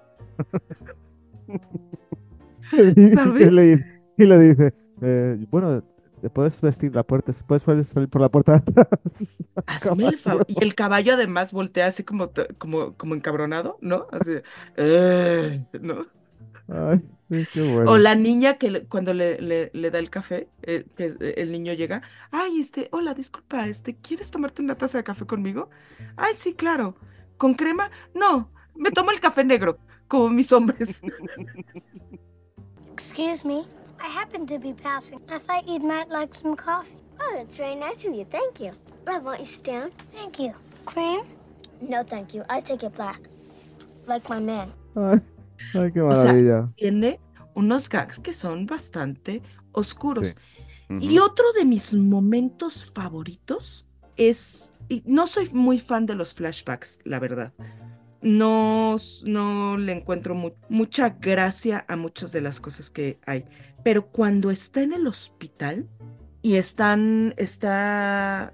Y 2.72 2.78
le, 2.78 2.94
dice- 2.96 4.02
y 4.18 4.26
le 4.26 4.40
dice, 4.40 4.74
eh, 5.02 5.46
bueno, 5.52 5.84
te 6.22 6.30
puedes 6.30 6.60
vestir 6.62 6.96
la 6.96 7.04
puerta, 7.04 7.32
puedes 7.48 7.88
salir 7.88 8.10
por 8.10 8.22
la 8.22 8.30
puerta 8.30 8.54
de 8.54 8.58
atrás. 8.82 9.44
Hazme 9.68 10.08
el 10.08 10.18
favor. 10.18 10.46
Y 10.48 10.64
el 10.64 10.74
caballo 10.74 11.14
además 11.14 11.52
voltea 11.52 11.88
así 11.88 12.04
como, 12.04 12.32
como, 12.58 12.94
como 12.96 13.14
encabronado, 13.16 13.78
¿no? 13.82 14.08
Así, 14.12 14.32
"Eh", 14.78 15.64
¿no? 15.82 16.06
Ay, 16.68 17.00
sí, 17.30 17.46
qué 17.54 17.62
bueno. 17.62 17.92
O 17.92 17.98
la 18.00 18.16
niña 18.16 18.56
que 18.56 18.72
le- 18.72 18.86
cuando 18.86 19.14
le, 19.14 19.40
le, 19.40 19.70
le 19.72 19.92
da 19.92 20.00
el 20.00 20.10
café, 20.10 20.48
eh, 20.64 20.86
que 20.96 21.14
el 21.38 21.52
niño 21.52 21.74
llega, 21.74 22.02
ay, 22.32 22.60
este, 22.60 22.90
hola, 22.92 23.14
disculpa, 23.14 23.68
este, 23.68 23.96
¿quieres 23.96 24.32
tomarte 24.32 24.64
una 24.64 24.76
taza 24.76 24.98
de 24.98 25.04
café 25.04 25.26
conmigo? 25.28 25.70
Ay, 26.18 26.34
sí, 26.34 26.56
claro. 26.56 26.96
¿Con 27.38 27.54
crema? 27.54 27.92
No, 28.16 28.50
me 28.76 28.90
tomo 28.90 29.12
el 29.12 29.20
café 29.20 29.44
negro, 29.44 29.78
como 30.08 30.30
mis 30.30 30.52
hombres. 30.52 31.02
Excuse 32.94 33.46
me. 33.46 33.66
I 34.00 34.08
happened 34.08 34.48
to 34.50 34.60
be 34.60 34.74
passing. 34.74 35.20
I 35.30 35.38
thought 35.40 35.68
you 35.68 35.80
might 35.80 36.10
like 36.10 36.34
some 36.34 36.56
coffee. 36.56 36.98
Oh, 37.20 37.34
that's 37.38 37.56
very 37.56 37.76
nice 37.76 38.06
of 38.06 38.14
you. 38.14 38.26
Thank 38.30 38.60
you. 38.60 38.72
Well, 39.08 39.22
won't 39.22 39.40
you 39.40 39.46
sit 39.46 39.64
down? 39.64 39.92
Thank 40.14 40.40
you. 40.40 40.54
Cream? 40.86 41.22
No, 41.82 42.04
thank 42.04 42.34
you. 42.34 42.44
I 42.50 42.60
take 42.62 42.84
it 42.84 42.94
black. 42.96 43.20
Like 44.08 44.28
my 44.30 44.40
man. 44.40 44.72
Ay, 44.96 45.20
ay, 45.76 45.92
qué 45.92 46.02
O 46.02 46.12
sea, 46.12 46.34
maravilla. 46.34 46.70
tiene 46.76 47.20
unos 47.56 47.90
gags 47.90 48.20
que 48.20 48.34
son 48.34 48.66
bastante 48.66 49.42
oscuros. 49.72 50.36
Sí. 50.90 50.98
Y 51.00 51.20
otro 51.20 51.52
de 51.54 51.66
mis 51.66 51.94
momentos 51.94 52.92
favoritos 52.94 53.88
es, 54.18 54.72
y 54.88 55.02
no 55.06 55.26
soy 55.26 55.50
muy 55.54 55.80
fan 55.80 56.06
de 56.06 56.16
los 56.16 56.34
flashbacks, 56.34 57.00
la 57.06 57.20
verdad. 57.20 57.54
No, 58.26 58.96
no 59.24 59.78
le 59.78 59.92
encuentro 59.92 60.34
mu- 60.34 60.54
mucha 60.68 61.10
gracia 61.10 61.86
a 61.88 61.96
muchas 61.96 62.32
de 62.32 62.42
las 62.42 62.60
cosas 62.60 62.90
que 62.90 63.20
hay. 63.28 63.46
Pero 63.84 64.08
cuando 64.08 64.50
está 64.50 64.82
en 64.82 64.94
el 64.94 65.06
hospital 65.06 65.88
y 66.42 66.56
están, 66.56 67.36
está, 67.38 68.52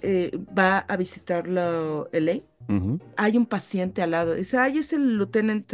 eh, 0.00 0.30
va 0.56 0.78
a 0.78 0.96
visitarlo 0.96 2.08
Elaine, 2.12 2.44
Ujú. 2.68 3.00
hay 3.16 3.36
un 3.36 3.46
paciente 3.46 4.00
al 4.00 4.12
lado. 4.12 4.34
Dice, 4.34 4.58
ay, 4.58 4.78
es 4.78 4.92
el 4.92 5.16
lieutenant 5.18 5.72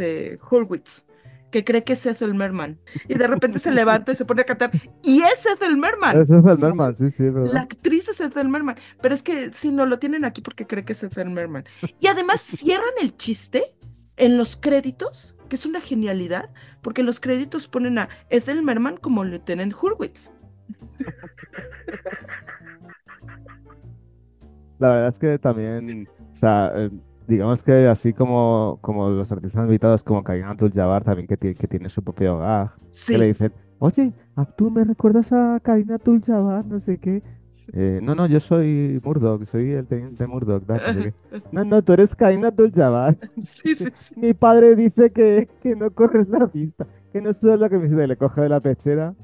Hurwitz, 0.49 1.05
que 1.51 1.63
cree 1.63 1.83
que 1.83 1.93
es 1.93 2.05
Ethel 2.05 2.33
Merman. 2.33 2.79
Y 3.07 3.15
de 3.15 3.27
repente 3.27 3.59
se 3.59 3.71
levanta 3.71 4.11
y 4.11 4.15
se 4.15 4.25
pone 4.25 4.41
a 4.41 4.45
cantar. 4.45 4.71
Y 5.03 5.21
es 5.21 5.45
Ethel 5.45 5.77
Merman. 5.77 6.21
Es 6.21 6.29
el 6.29 6.43
Merman, 6.43 6.93
sí, 6.93 7.09
sí, 7.09 7.25
es 7.25 7.33
La 7.33 7.39
verdad. 7.41 7.57
actriz 7.63 8.07
es 8.09 8.19
Ethel 8.19 8.49
Merman. 8.49 8.77
Pero 9.01 9.15
es 9.15 9.23
que 9.23 9.51
sí, 9.53 9.71
no 9.71 9.85
lo 9.85 9.99
tienen 9.99 10.25
aquí 10.25 10.41
porque 10.41 10.67
cree 10.67 10.85
que 10.85 10.93
es 10.93 11.03
Ethel 11.03 11.29
Merman. 11.29 11.65
Y 11.99 12.07
además 12.07 12.41
cierran 12.41 12.93
el 13.01 13.15
chiste 13.17 13.75
en 14.17 14.37
los 14.37 14.55
créditos, 14.57 15.37
que 15.49 15.55
es 15.55 15.65
una 15.65 15.79
genialidad, 15.79 16.49
porque 16.81 17.01
en 17.01 17.07
los 17.07 17.19
créditos 17.19 17.67
ponen 17.67 17.99
a 17.99 18.09
Ethel 18.29 18.63
Merman 18.63 18.97
como 18.97 19.23
lieutenant 19.23 19.73
Hurwitz. 19.73 20.33
La 24.79 24.89
verdad 24.89 25.07
es 25.07 25.19
que 25.19 25.39
también, 25.39 26.07
o 26.31 26.35
sea, 26.35 26.71
digamos 27.27 27.63
que 27.63 27.87
así 27.87 28.13
como, 28.13 28.79
como 28.81 29.09
los 29.09 29.31
artistas 29.31 29.63
invitados 29.65 30.03
como 30.03 30.23
Karim 30.23 30.45
Abdul-Jabbar 30.45 31.03
también 31.03 31.27
que, 31.27 31.37
que 31.37 31.67
tiene 31.67 31.89
su 31.89 32.03
propio 32.03 32.37
gag, 32.39 32.71
que 33.07 33.17
le 33.17 33.27
dicen, 33.27 33.53
oye, 33.79 34.13
¿a 34.35 34.45
tú 34.45 34.71
me 34.71 34.83
recuerdas 34.83 35.31
a 35.33 35.59
Karina 35.61 35.95
Abdul-Jabbar? 35.95 36.65
No 36.65 36.79
sé 36.79 36.97
qué. 36.97 37.21
Eh, 37.73 37.99
no, 38.03 38.13
no, 38.13 38.27
yo 38.27 38.39
soy 38.39 39.01
Murdoch, 39.03 39.43
soy 39.45 39.71
el 39.71 39.87
teniente 39.87 40.27
Murdoch. 40.27 40.63
da, 40.65 40.75
no, 40.93 41.01
sé 41.01 41.13
no, 41.51 41.63
no, 41.65 41.81
tú 41.81 41.93
eres 41.93 42.15
Karina 42.15 42.49
Abdul-Jabbar. 42.49 43.17
Sí, 43.41 43.73
sí, 43.75 43.89
sí. 43.93 44.19
Mi 44.19 44.33
padre 44.33 44.75
dice 44.75 45.11
que, 45.11 45.49
que 45.61 45.75
no 45.75 45.89
corres 45.91 46.27
la 46.29 46.47
pista, 46.47 46.85
que 47.11 47.21
no 47.21 47.33
sabes 47.33 47.59
lo 47.59 47.69
que 47.69 47.77
me 47.77 47.87
dice, 47.87 48.05
le 48.07 48.15
coge 48.17 48.41
de 48.41 48.49
la 48.49 48.59
pechera. 48.59 49.15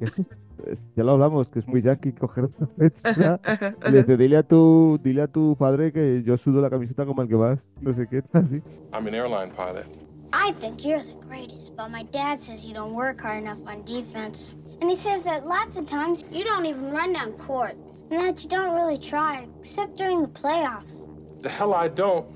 Eso 0.00 0.22
es- 0.22 0.30
es- 0.66 0.88
ya 0.96 1.04
lo 1.04 1.12
hablamos, 1.12 1.48
que 1.50 1.58
es 1.60 1.66
muy 1.68 1.82
yankee 1.82 2.12
coger. 2.12 2.48
Y 2.78 2.82
le 3.90 3.98
dice, 4.02 4.16
dile 4.16 4.36
a 4.38 4.42
tu, 4.42 4.98
dile 5.02 5.22
a 5.22 5.28
tu 5.28 5.56
padre 5.56 5.92
que 5.92 6.22
yo 6.24 6.36
sudo 6.36 6.60
la 6.60 6.70
camiseta 6.70 7.04
como 7.06 7.22
el 7.22 7.28
que 7.28 7.34
vas. 7.36 7.66
No 7.80 7.92
sé 7.92 8.06
qué, 8.08 8.22
así. 8.32 8.62
I'm 8.92 9.06
an 9.06 9.14
airline 9.14 9.50
pilot. 9.52 9.86
I 10.32 10.52
think 10.60 10.84
you're 10.84 11.02
the 11.02 11.26
greatest, 11.26 11.74
but 11.76 11.90
my 11.90 12.04
dad 12.12 12.40
says 12.40 12.64
you 12.64 12.72
don't 12.72 12.94
work 12.94 13.20
hard 13.20 13.42
enough 13.42 13.58
on 13.66 13.82
defense. 13.84 14.54
And 14.80 14.88
he 14.88 14.94
says 14.96 15.24
that 15.24 15.44
lots 15.46 15.76
of 15.76 15.86
times 15.86 16.24
you 16.30 16.44
don't 16.44 16.64
even 16.66 16.92
run 16.92 17.12
down 17.12 17.32
court, 17.32 17.74
and 18.10 18.20
that 18.20 18.42
you 18.42 18.48
don't 18.48 18.74
really 18.76 18.96
try, 18.98 19.46
except 19.58 19.96
during 19.98 20.22
the 20.22 20.28
playoffs. 20.28 21.08
The 21.42 21.48
hell 21.48 21.74
I 21.74 21.88
don't. 21.88 22.26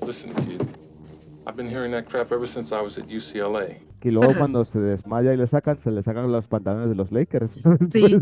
Listen, 0.00 0.32
kid. 0.34 0.66
I've 1.46 1.56
been 1.56 1.68
hearing 1.68 1.90
that 1.92 2.08
crap 2.08 2.30
ever 2.30 2.46
since 2.46 2.70
I 2.72 2.80
was 2.80 2.98
at 2.98 3.08
UCLA. 3.08 3.78
Que 4.02 4.10
luego 4.10 4.34
cuando 4.36 4.64
se 4.64 4.80
desmaya 4.80 5.32
y 5.32 5.36
le 5.36 5.46
sacan, 5.46 5.78
se 5.78 5.92
le 5.92 6.02
sacan 6.02 6.32
los 6.32 6.48
pantalones 6.48 6.88
de 6.88 6.96
los 6.96 7.12
Lakers. 7.12 7.62
Sí. 7.92 8.20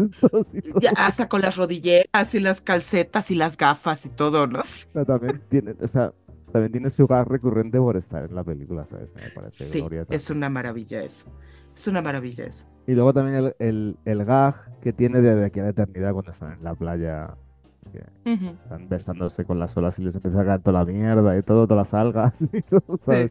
Ya, 0.79 0.91
hasta 0.91 1.27
con 1.27 1.41
las 1.41 1.57
rodilleras 1.57 2.35
y 2.35 2.41
las 2.41 2.61
calcetas 2.61 3.31
y 3.31 3.35
las 3.35 3.57
gafas 3.57 4.05
y 4.05 4.11
todo, 4.11 4.47
¿no? 4.47 4.61
También 5.07 5.41
tiene, 5.49 5.75
o 5.81 5.89
sea, 5.89 6.13
también 6.53 6.73
tiene 6.73 6.91
su 6.91 7.07
gag 7.07 7.27
recurrente 7.29 7.79
por 7.79 7.97
estar 7.97 8.27
en 8.27 8.35
la 8.35 8.45
película, 8.45 8.85
¿sabes? 8.85 9.15
Me 9.15 9.31
parece 9.31 9.65
Sí, 9.65 9.83
es 10.11 10.29
una 10.29 10.51
maravilla 10.51 11.03
eso. 11.03 11.33
Es 11.75 11.89
una 11.89 12.03
maravilla 12.03 12.45
eso. 12.45 12.67
Y 12.87 12.93
luego 12.93 13.15
también 13.15 13.37
el, 13.37 13.57
el, 13.59 13.97
el 14.05 14.25
gag 14.27 14.79
que 14.81 14.93
tiene 14.93 15.23
de, 15.23 15.35
de 15.35 15.47
aquí 15.47 15.61
a 15.61 15.63
la 15.63 15.71
eternidad 15.71 16.13
cuando 16.13 16.33
están 16.33 16.53
en 16.59 16.63
la 16.63 16.75
playa, 16.75 17.39
que 17.91 18.05
están 18.59 18.87
besándose 18.87 19.47
con 19.47 19.59
las 19.59 19.75
olas 19.79 19.99
y 19.99 20.03
les 20.03 20.15
empieza 20.15 20.43
a 20.43 20.45
caer 20.45 20.61
toda 20.61 20.85
la 20.85 20.93
mierda 20.93 21.39
y 21.39 21.43
todo, 21.43 21.67
todas 21.67 21.91
las 21.93 21.95
algas 21.95 22.43
y 22.55 22.61
todo, 22.61 22.99
¿sabes? 22.99 23.31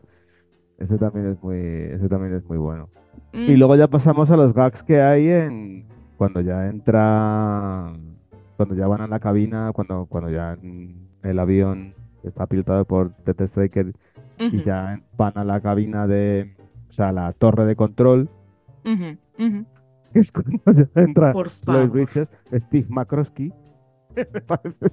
Ese 0.80 0.98
también 0.98 1.28
es 1.28 1.44
muy, 1.44 1.58
ese 1.58 2.08
también 2.10 2.34
es 2.34 2.46
muy 2.46 2.58
bueno. 2.58 2.90
Y 3.34 3.54
Mm. 3.56 3.60
luego 3.60 3.76
ya 3.76 3.88
pasamos 3.88 4.32
a 4.32 4.38
los 4.38 4.54
gags 4.54 4.82
que 4.82 5.02
hay 5.02 5.28
en 5.30 5.86
cuando 6.18 6.42
ya 6.42 6.68
entra, 6.68 7.94
cuando 8.58 8.76
ya 8.76 8.88
van 8.88 9.02
a 9.02 9.08
la 9.08 9.20
cabina, 9.20 9.72
cuando, 9.74 10.06
cuando 10.08 10.30
ya 10.30 10.58
el 11.24 11.40
avión 11.40 11.94
está 12.24 12.46
pilotado 12.48 12.86
por 12.86 13.12
Ted 13.24 13.40
Striker 13.42 13.94
y 14.38 14.62
ya 14.62 15.02
van 15.18 15.34
a 15.38 15.44
la 15.44 15.60
cabina 15.62 16.08
de, 16.08 16.56
o 16.90 16.92
sea, 16.92 17.12
la 17.12 17.32
torre 17.34 17.66
de 17.66 17.76
control, 17.76 18.30
es 20.14 20.32
cuando 20.32 20.60
ya 20.74 20.88
entra 21.02 21.34
Lloyd. 21.34 21.90
Bridges, 21.90 22.32
Steve 22.54 22.88
McCroskey. 22.90 23.54
Me 24.16 24.26
parece- 24.26 24.92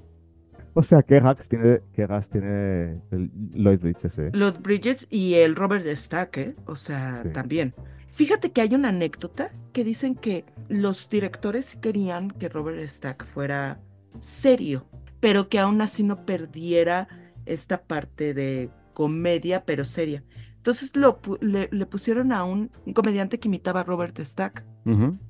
O 0.79 0.83
sea, 0.83 1.03
¿qué 1.03 1.21
gags 1.21 1.49
tiene, 1.49 1.81
qué 1.95 2.07
tiene 2.31 3.01
el 3.11 3.31
Lloyd 3.55 3.81
Bridges, 3.81 4.19
eh? 4.19 4.31
Los 4.35 4.61
Bridges 4.61 5.09
y 5.11 5.35
el 5.35 5.57
Robert 5.57 5.87
Stack, 5.87 6.37
¿eh? 6.37 6.57
O 6.67 6.77
sea, 6.77 7.23
Sí. 7.23 7.31
también. 7.31 7.75
Fíjate 8.11 8.53
que 8.53 8.61
hay 8.61 8.75
una 8.75 8.91
anécdota 8.91 9.53
que 9.73 9.85
dicen 9.85 10.15
que 10.15 10.45
los 10.69 11.09
directores 11.09 11.77
querían 11.81 12.31
que 12.31 12.51
Robert 12.51 12.87
Stack 12.89 13.25
fuera 13.25 13.81
serio, 14.21 14.87
pero 15.19 15.49
que 15.49 15.59
aún 15.59 15.81
así 15.81 16.03
no 16.03 16.27
perdiera 16.27 17.09
esta 17.47 17.83
parte 17.83 18.35
de 18.35 18.69
comedia, 18.93 19.65
pero 19.65 19.87
seria. 19.87 20.25
Entonces 20.57 20.91
lo, 20.95 21.21
le, 21.41 21.71
le 21.73 21.87
pusieron 21.87 22.33
a 22.33 22.45
un, 22.45 22.71
un 22.85 22.93
comediante 22.93 23.39
que 23.41 23.49
imitaba 23.49 23.81
a 23.81 23.85
Robert 23.85 24.19
Stack 24.19 24.63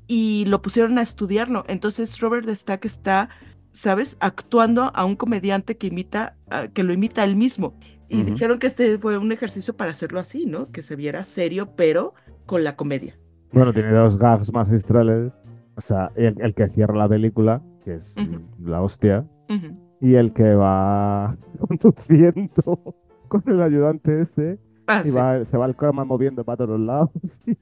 y 0.09 0.44
lo 0.49 0.61
pusieron 0.61 0.99
a 0.99 1.03
estudiarlo. 1.03 1.64
Entonces 1.68 2.18
Robert 2.20 2.49
Stack 2.49 2.84
está, 2.84 3.28
¿sabes? 3.77 4.16
Actuando 4.20 4.91
a 4.95 5.05
un 5.05 5.16
comediante 5.16 5.77
que 5.77 5.89
imita, 5.89 6.35
a- 6.51 6.68
que 6.68 6.83
lo 6.83 6.93
imita 6.95 7.22
él 7.24 7.37
mismo. 7.37 7.74
Y 8.09 8.22
Ujú. 8.22 8.31
dijeron 8.33 8.59
que 8.59 8.66
este 8.68 8.99
fue 8.99 9.18
un 9.18 9.33
ejercicio 9.33 9.77
para 9.77 9.91
hacerlo 9.91 10.18
así, 10.20 10.47
¿no? 10.47 10.70
Que 10.72 10.83
se 10.83 10.97
viera 10.97 11.24
serio, 11.24 11.74
pero 11.77 12.14
con 12.47 12.64
la 12.64 12.74
comedia. 12.77 13.18
Bueno, 13.53 13.72
tiene 13.72 13.91
dos 13.91 14.16
gags 14.18 14.53
magistrales. 14.53 15.33
O 15.77 15.81
sea, 15.81 16.11
el, 16.16 16.41
el 16.41 16.55
que 16.55 16.68
cierra 16.68 16.95
la 16.97 17.09
película, 17.09 17.61
que 17.85 17.97
es 17.97 18.16
Ujú. 18.16 18.41
la 18.64 18.81
hostia, 18.81 19.27
Ujú. 19.51 19.74
y 20.01 20.14
el 20.14 20.33
que 20.33 20.55
va 20.55 21.37
conduciendo 21.68 22.95
con 23.29 23.43
el 23.47 23.61
ayudante 23.61 24.20
ese, 24.20 24.59
Ah, 24.87 25.03
y 25.05 25.09
sí. 25.09 25.14
va- 25.16 25.45
se 25.45 25.59
va 25.59 25.66
el 25.66 25.74
croma 25.77 26.05
moviendo 26.05 26.45
para 26.45 26.59
todos 26.64 26.79
lados, 26.81 27.11
y, 27.47 27.57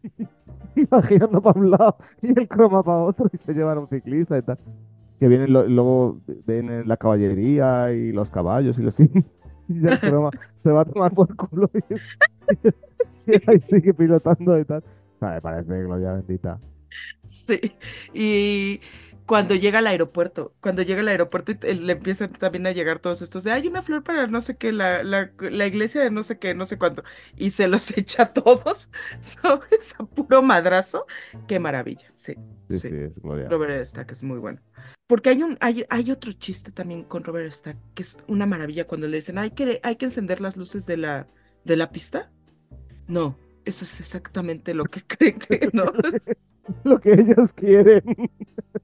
y 0.80 0.84
va 0.84 1.02
girando 1.02 1.40
para 1.42 1.58
un 1.58 1.70
lado, 1.70 1.96
y 2.22 2.38
el 2.38 2.46
croma 2.46 2.82
para 2.82 2.98
otro, 2.98 3.28
y 3.32 3.36
se 3.38 3.52
llevan 3.54 3.78
a 3.78 3.80
un 3.80 3.88
ciclista 3.88 4.36
y 4.38 4.42
tal. 4.42 4.58
Que 5.18 5.28
vienen 5.28 5.52
lo- 5.52 5.66
luego 5.68 6.20
viene 6.46 6.84
la 6.84 6.96
caballería 6.96 7.92
y 7.92 8.12
los 8.12 8.30
caballos 8.30 8.78
y 8.78 8.82
los 8.82 8.98
y 9.00 9.14
se 10.54 10.70
va 10.70 10.82
a 10.82 10.84
tomar 10.84 11.12
por 11.14 11.34
culo 11.36 11.70
y, 11.74 11.80
sigue 13.60 13.94
pilotando 13.94 14.58
y 14.58 14.64
tal. 14.64 14.82
O 15.14 15.16
sea, 15.18 15.30
me 15.30 15.40
parece 15.40 15.82
gloria 15.84 16.12
bendita. 16.12 16.58
Sí. 17.24 17.58
Y 18.12 18.80
cuando 19.26 19.54
llega 19.54 19.78
al 19.78 19.86
aeropuerto, 19.86 20.54
cuando 20.60 20.82
llega 20.82 21.00
al 21.00 21.08
aeropuerto 21.08 21.52
y 21.52 21.54
te- 21.56 21.74
le 21.74 21.92
empiezan 21.92 22.32
también 22.32 22.66
a 22.66 22.72
llegar 22.72 22.98
todos 22.98 23.22
estos 23.22 23.42
de, 23.44 23.52
hay 23.52 23.66
una 23.68 23.82
flor 23.82 24.02
para 24.04 24.26
no 24.26 24.40
sé 24.40 24.56
qué, 24.56 24.72
la, 24.72 25.02
la, 25.02 25.32
la 25.38 25.66
iglesia 25.66 26.02
de 26.02 26.10
no 26.10 26.22
sé 26.22 26.38
qué, 26.38 26.54
no 26.54 26.66
sé 26.66 26.78
cuánto, 26.78 27.02
y 27.36 27.50
se 27.50 27.68
los 27.68 27.90
echa 27.98 28.24
a 28.24 28.32
todos, 28.32 28.90
¿sabes? 29.20 29.94
A 29.98 30.04
puro 30.04 30.42
madrazo. 30.42 31.06
Qué 31.46 31.58
maravilla, 31.58 32.12
sí. 32.14 32.34
Sí, 32.68 32.80
sí. 32.80 32.88
sí, 32.88 32.96
es. 32.96 33.20
Robert 33.48 33.84
Stack 33.86 34.12
es 34.12 34.22
muy 34.22 34.38
bueno. 34.38 34.60
Porque 35.06 35.30
hay 35.30 35.42
un, 35.42 35.56
hay, 35.60 35.84
hay 35.90 36.10
otro 36.10 36.32
chiste 36.32 36.72
también 36.72 37.04
con 37.04 37.24
Robert 37.24 37.52
Stack, 37.52 37.76
que 37.94 38.02
es 38.02 38.18
una 38.26 38.46
maravilla 38.46 38.86
cuando 38.86 39.06
le 39.08 39.16
dicen, 39.18 39.38
hay 39.38 39.50
que, 39.50 39.80
hay 39.82 39.96
que 39.96 40.06
encender 40.06 40.40
las 40.40 40.56
luces 40.56 40.86
de 40.86 40.96
la, 40.96 41.26
de 41.64 41.76
la 41.76 41.90
pista. 41.92 42.30
No, 43.06 43.38
eso 43.64 43.84
es 43.84 44.00
exactamente 44.00 44.74
lo 44.74 44.84
que 44.84 45.02
creen 45.06 45.38
que 45.38 45.70
no. 45.72 45.84
Lo 46.84 47.00
que 47.00 47.12
ellos 47.12 47.52
quieren. 47.52 48.02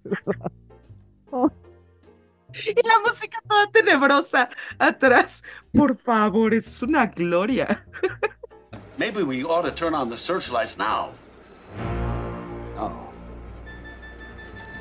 Y 2.52 2.74
la 2.74 2.98
música 3.06 3.38
toda 3.48 3.70
tenebrosa 3.70 4.48
atrás. 4.78 5.44
Por 5.72 5.96
favor, 5.96 6.52
es 6.52 6.82
una 6.82 7.06
gloria. 7.06 7.86
Maybe 8.98 9.22
we 9.22 9.44
ought 9.44 9.62
to 9.62 9.70
turn 9.70 9.94
on 9.94 10.10
the 10.10 10.18
searchlights 10.18 10.76
now. 10.76 11.10
No. 12.74 13.12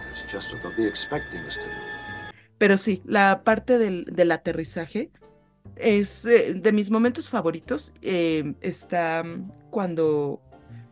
It's 0.09 0.23
just 0.31 0.51
what 0.51 0.63
they'll 0.63 0.75
be 0.75 0.87
expecting 0.87 1.41
us 1.41 1.57
to 1.57 1.65
do. 1.65 1.71
Pero 2.57 2.75
sí, 2.77 3.01
la 3.05 3.43
parte 3.43 3.77
del, 3.77 4.05
del 4.05 4.31
aterrizaje 4.31 5.11
es 5.75 6.25
eh, 6.25 6.55
de 6.55 6.71
mis 6.71 6.89
momentos 6.89 7.29
favoritos. 7.29 7.93
eh, 8.01 8.55
está 8.61 9.23
mm, 9.23 9.51
cuando, 9.69 10.41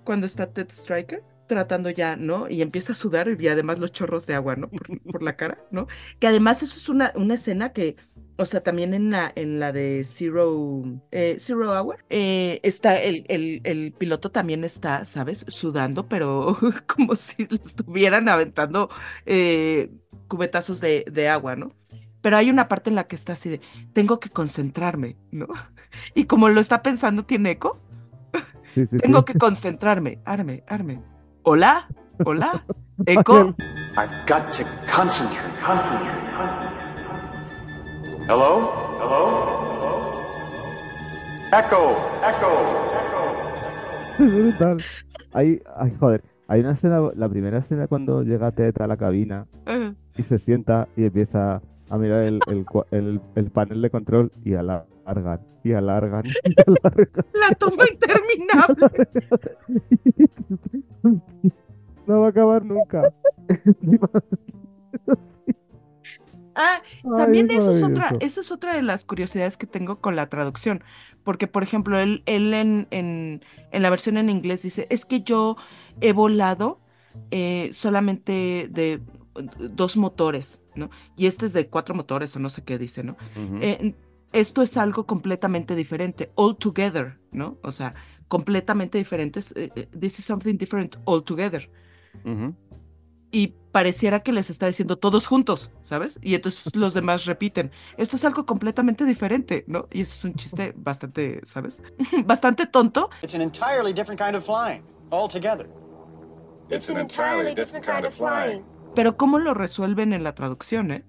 cuando 0.06 0.28
está 0.28 0.46
Ted 0.46 0.70
Striker 0.70 1.24
tratando 1.48 1.90
ya, 1.90 2.16
¿no? 2.16 2.50
Y 2.50 2.62
empieza 2.62 2.92
a 2.94 2.96
sudar 2.96 3.36
y 3.40 3.48
además 3.48 3.80
los 3.80 3.92
chorros 3.92 4.28
de 4.28 4.36
agua, 4.36 4.56
¿no? 4.56 4.70
Por, 4.70 5.02
por 5.02 5.24
la 5.24 5.36
cara, 5.36 5.60
¿no? 5.72 5.88
Que 6.20 6.28
además 6.28 6.62
eso 6.64 6.78
es 6.78 6.90
una, 6.90 7.12
una 7.16 7.36
escena 7.36 7.74
que, 7.74 7.96
o 8.38 8.46
sea, 8.46 8.62
también 8.62 8.94
en 8.94 9.10
la, 9.12 9.32
en 9.36 9.60
la 9.60 9.72
de 9.72 10.04
Zero, 10.06 10.84
eh, 11.12 11.38
Zero 11.40 11.72
Hour, 11.72 12.06
eh, 12.10 12.60
está 12.64 13.02
el, 13.02 13.26
el, 13.30 13.62
el 13.64 13.94
piloto 13.94 14.32
también 14.32 14.64
está, 14.64 15.06
¿sabes? 15.06 15.46
Sudando, 15.48 16.08
pero 16.08 16.58
como 16.86 17.16
si 17.16 17.46
le 17.46 17.58
estuvieran 17.58 18.30
aventando 18.30 18.90
eh, 19.26 19.90
cubetazos 20.28 20.82
de, 20.82 21.06
de 21.12 21.30
agua, 21.30 21.56
¿no? 21.56 21.74
Pero 22.22 22.38
hay 22.38 22.50
una 22.50 22.68
parte 22.68 22.90
en 22.90 22.96
la 22.96 23.08
que 23.08 23.16
está 23.16 23.34
así 23.34 23.50
de, 23.50 23.62
tengo 23.94 24.20
que 24.20 24.30
concentrarme, 24.30 25.18
¿no? 25.32 25.48
Y 26.14 26.26
como 26.26 26.50
lo 26.50 26.60
está 26.60 26.84
pensando, 26.84 27.24
tiene 27.24 27.52
eco, 27.52 27.82
Sí, 28.78 28.86
sí, 28.86 28.98
tengo 28.98 29.20
sí. 29.20 29.26
que 29.26 29.36
concentrarme, 29.36 30.20
arme, 30.24 30.64
arme. 30.68 31.02
Hola, 31.50 31.88
hola, 32.26 32.62
eco. 33.06 33.54
I've 33.96 34.12
got 34.28 34.52
to 34.52 34.66
concentrate. 34.86 35.48
Concentrate. 35.64 36.12
Hello? 38.28 38.52
Hello? 39.00 39.24
Echo. 41.54 41.96
Echo. 42.28 42.52
Brutal. 44.20 44.78
Ahí, 45.34 45.62
ay, 45.78 45.94
joder. 45.98 46.22
Hay 46.50 46.60
una 46.60 46.72
escena, 46.72 47.00
la 47.16 47.30
primera 47.30 47.60
escena 47.60 47.88
cuando 47.88 48.24
llega 48.24 48.52
Ted 48.52 48.76
a 48.82 48.88
la 48.88 48.98
cabina 48.98 49.48
y 50.18 50.24
se 50.24 50.38
sienta 50.40 50.90
y 50.98 51.06
empieza 51.06 51.62
a 51.90 51.98
mirar 51.98 52.24
el, 52.24 52.42
el, 52.48 52.66
cua- 52.66 52.88
el- 52.92 53.22
el 53.36 53.52
panel 53.52 53.82
de 53.82 53.90
control 53.90 54.34
y 54.44 54.56
alargan, 55.08 55.40
y 55.64 55.74
alargan, 55.74 56.26
y 56.26 56.32
alargan. 56.68 57.26
La 57.34 57.56
toma 57.56 57.86
interminable. 57.92 59.08
No 62.08 62.22
va 62.22 62.28
a 62.28 62.30
acabar 62.30 62.64
nunca. 62.64 63.14
Ah, 66.60 66.82
también 67.04 67.52
es 67.52 67.60
eso 67.60 67.72
es 67.72 67.84
otra, 67.84 68.16
esa 68.20 68.42
es 68.42 68.52
otra 68.52 68.76
de 68.76 68.82
las 68.82 69.06
curiosidades 69.06 69.58
que 69.58 69.68
tengo 69.68 70.02
con 70.02 70.16
la 70.16 70.28
traducción, 70.28 70.84
porque 71.24 71.46
por 71.46 71.62
ejemplo, 71.62 72.00
él, 72.00 72.24
él 72.26 72.52
en, 72.56 72.88
en, 72.90 73.44
en 73.72 73.82
la 73.84 73.92
versión 73.92 74.18
en 74.18 74.32
inglés 74.32 74.64
dice, 74.64 74.88
es 74.90 75.06
que 75.06 75.22
yo 75.22 75.56
he 76.02 76.14
volado 76.14 76.80
eh, 77.30 77.70
solamente 77.74 78.70
de 78.72 79.02
dos 79.60 79.98
motores, 79.98 80.60
¿no? 80.74 80.90
Y 81.16 81.28
este 81.28 81.46
es 81.46 81.54
de 81.54 81.68
cuatro 81.68 81.94
motores 81.94 82.36
o 82.36 82.40
no 82.40 82.50
sé 82.50 82.64
qué 82.64 82.80
dice, 82.80 83.04
¿no? 83.04 83.18
Eh, 83.62 83.94
esto 84.34 84.62
es 84.62 84.78
algo 84.78 85.06
completamente 85.06 85.76
diferente, 85.76 86.32
all 86.36 86.58
together, 86.58 87.20
¿no? 87.32 87.58
O 87.64 87.72
sea, 87.72 87.94
completamente 88.28 88.98
diferentes. 88.98 89.54
eh, 89.56 89.72
eh, 89.76 89.88
this 89.98 90.20
is 90.20 90.26
something 90.26 90.58
different 90.58 90.98
altogether. 91.06 91.70
Ujú. 92.26 92.56
Y 93.32 93.54
pareciera 93.72 94.22
que 94.22 94.32
les 94.32 94.50
está 94.50 94.68
diciendo 94.68 94.98
todos 94.98 95.28
juntos, 95.28 95.70
¿sabes? 95.82 96.20
Y 96.22 96.36
entonces 96.36 96.74
los 96.76 96.94
demás 96.94 97.26
repiten, 97.26 97.72
esto 97.98 98.16
es 98.16 98.26
algo 98.26 98.46
completamente 98.46 99.06
diferente, 99.06 99.66
¿no? 99.68 99.88
Y 99.92 100.02
eso 100.02 100.14
es 100.16 100.26
un 100.26 100.36
chiste 100.36 100.74
bastante, 100.78 101.42
¿sabes? 101.44 101.82
bastante 102.26 102.66
tonto. 102.66 103.10
It's 103.22 103.36
an 103.36 103.42
entirely 103.42 103.94
different 103.94 104.20
kind 104.20 104.36
of 104.36 104.46
flying, 104.46 104.84
altogether. 105.12 105.68
It's 106.70 106.90
an 106.90 106.98
entirely 106.98 107.54
different 107.56 107.86
kind 107.86 108.06
of 108.06 108.14
flying. 108.14 108.64
Pero 108.96 109.16
cómo 109.16 109.40
lo 109.40 109.54
resuelven 109.54 110.12
en 110.12 110.24
la 110.24 110.34
traducción, 110.34 110.92
¿eh? 110.92 111.06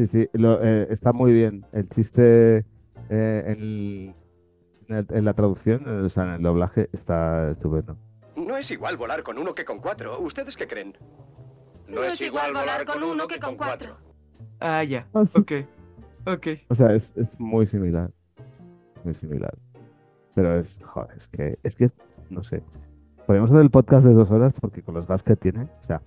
Sí, 0.00 0.06
sí, 0.06 0.28
lo- 0.32 0.62
eh, 0.62 0.86
está 0.88 1.12
muy 1.12 1.30
bien. 1.30 1.66
El 1.72 1.86
chiste 1.90 2.64
eh, 3.10 3.42
en, 3.46 3.60
el- 3.60 4.14
en 4.88 4.96
el- 4.96 5.06
en 5.10 5.24
la 5.26 5.34
traducción, 5.34 5.86
o 6.04 6.08
sea, 6.08 6.24
en 6.24 6.30
el 6.30 6.42
doblaje, 6.42 6.88
está 6.92 7.50
estupendo. 7.50 7.98
No 8.34 8.56
es 8.56 8.70
igual 8.70 8.96
volar 8.96 9.22
con 9.22 9.36
uno 9.36 9.54
que 9.54 9.66
con 9.66 9.78
cuatro. 9.78 10.18
¿Ustedes 10.20 10.56
qué 10.56 10.66
creen? 10.66 10.94
No 11.86 12.02
es 12.02 12.22
igual 12.22 12.54
volar 12.54 12.86
con 12.86 13.02
uno 13.02 13.26
que 13.26 13.38
con 13.38 13.56
cuatro. 13.56 13.96
Ah, 14.58 14.82
ya. 14.84 15.06
Ah, 15.14 15.26
sí. 15.26 15.38
Ok. 15.38 15.52
Ok. 16.26 16.46
O 16.70 16.74
sea, 16.74 16.94
es, 16.94 17.14
es 17.16 17.38
muy 17.38 17.66
similar. 17.66 18.10
Muy 19.04 19.12
similar. 19.12 19.52
Pero 20.34 20.58
es, 20.58 20.80
joder, 20.82 21.14
es 21.14 21.28
que, 21.28 21.58
es 21.62 21.76
que, 21.76 21.90
no 22.30 22.42
sé. 22.42 22.62
Podríamos 23.26 23.50
hacer 23.50 23.62
el 23.62 23.70
podcast 23.70 24.06
de 24.06 24.14
dos 24.14 24.30
horas 24.30 24.54
porque 24.58 24.82
con 24.82 24.94
los 24.94 25.06
gags 25.06 25.22
que 25.22 25.36
tiene. 25.36 25.64
O 25.64 25.82
sea, 25.82 26.00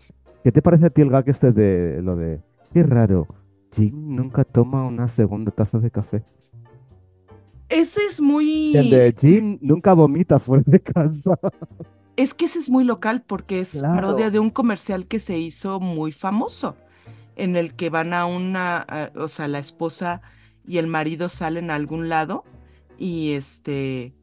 ¿qué 0.44 0.52
te 0.52 0.64
parece 0.64 0.88
a 0.88 0.90
ti 0.90 1.04
el 1.04 1.12
gag 1.12 1.30
este 1.30 1.52
de 1.52 2.02
lo 2.02 2.16
de, 2.16 2.42
qué 2.74 2.82
raro, 2.82 3.28
Jim 3.74 4.16
nunca 4.16 4.44
toma 4.44 4.86
una 4.86 5.08
segunda 5.08 5.52
taza 5.52 5.80
de 5.80 5.90
café? 5.92 6.24
Ese 7.70 8.02
es 8.06 8.22
muy... 8.22 8.76
El 8.76 8.90
de 8.90 9.16
Jim 9.20 9.58
nunca 9.62 9.94
vomita 9.94 10.38
fuera 10.40 10.64
de 10.66 10.80
casa. 10.80 11.40
Es 12.16 12.34
que 12.34 12.46
ese 12.46 12.60
es 12.60 12.70
muy 12.70 12.84
local 12.84 13.24
porque 13.26 13.60
es 13.62 13.72
Claro. 13.80 13.96
parodia 13.96 14.30
de 14.30 14.38
un 14.40 14.52
comercial 14.52 15.08
que 15.08 15.20
se 15.20 15.40
hizo 15.40 15.80
muy 15.80 16.12
famoso, 16.12 16.76
en 17.36 17.56
el 17.56 17.74
que 17.74 17.90
van 17.90 18.14
a 18.14 18.26
una, 18.28 18.78
a- 18.78 19.12
o 19.16 19.28
sea, 19.28 19.48
la 19.48 19.58
esposa 19.60 20.22
y 20.68 20.78
el 20.78 20.86
marido 20.88 21.28
salen 21.30 21.72
a 21.72 21.76
algún 21.76 22.10
lado 22.10 22.44
y 23.00 23.32
este, 23.34 24.14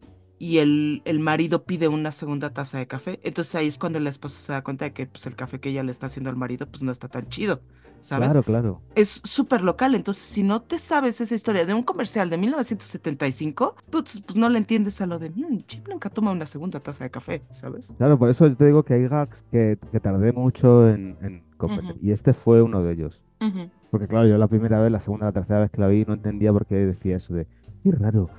y 0.40 0.56
el, 0.56 1.02
el 1.04 1.20
marido 1.20 1.64
pide 1.64 1.86
una 1.86 2.12
segunda 2.12 2.48
taza 2.54 2.78
de 2.78 2.86
café. 2.86 3.20
Entonces 3.22 3.54
ahí 3.56 3.66
es 3.66 3.78
cuando 3.78 4.00
la 4.00 4.08
esposa 4.08 4.40
se 4.40 4.52
da 4.52 4.64
cuenta 4.64 4.86
de 4.86 4.92
que 4.94 5.06
pues, 5.06 5.26
el 5.26 5.36
café 5.36 5.60
que 5.60 5.68
ella 5.68 5.82
le 5.82 5.92
está 5.92 6.06
haciendo 6.06 6.30
al 6.30 6.36
marido 6.36 6.66
pues 6.66 6.82
no 6.82 6.90
está 6.90 7.08
tan 7.08 7.28
chido, 7.28 7.60
¿sabes? 8.00 8.32
Claro, 8.32 8.42
claro. 8.42 8.80
Es 8.94 9.20
súper 9.22 9.60
local, 9.60 9.94
entonces 9.94 10.24
si 10.24 10.42
no 10.42 10.62
te 10.62 10.78
sabes 10.78 11.20
esa 11.20 11.34
historia 11.34 11.66
de 11.66 11.74
un 11.74 11.82
comercial 11.82 12.30
de 12.30 12.38
1975, 12.38 13.76
pues, 13.90 14.22
pues 14.26 14.34
no 14.36 14.48
le 14.48 14.56
entiendes 14.56 14.98
a 15.02 15.06
lo 15.06 15.18
de, 15.18 15.28
"Mm, 15.28 15.58
Jim 15.68 15.84
nunca 15.90 16.08
toma 16.08 16.30
una 16.30 16.46
segunda 16.46 16.80
taza 16.80 17.04
de 17.04 17.10
café, 17.10 17.42
¿sabes? 17.50 17.92
Claro, 17.98 18.18
por 18.18 18.30
eso 18.30 18.46
yo 18.46 18.56
te 18.56 18.64
digo 18.64 18.82
que 18.82 18.94
hay 18.94 19.08
gags 19.08 19.44
que, 19.50 19.78
que 19.92 20.00
tardé 20.00 20.32
mucho 20.32 20.88
en, 20.88 21.18
en 21.20 21.42
comprender. 21.58 21.96
Ujú. 21.96 22.06
Y 22.06 22.12
este 22.12 22.32
fue 22.32 22.62
uno 22.62 22.82
de 22.82 22.92
ellos. 22.94 23.22
Ujú. 23.42 23.68
Porque 23.90 24.06
claro, 24.08 24.26
yo 24.26 24.38
la 24.38 24.48
primera 24.48 24.80
vez, 24.80 24.90
la 24.90 25.00
segunda, 25.00 25.26
la 25.26 25.32
tercera 25.32 25.60
vez 25.60 25.70
que 25.70 25.82
la 25.82 25.88
vi 25.88 26.06
no 26.06 26.14
entendía 26.14 26.50
por 26.50 26.64
qué 26.64 26.76
decía 26.76 27.16
eso 27.16 27.34
de, 27.34 27.46
qué 27.82 27.92
raro, 27.92 28.30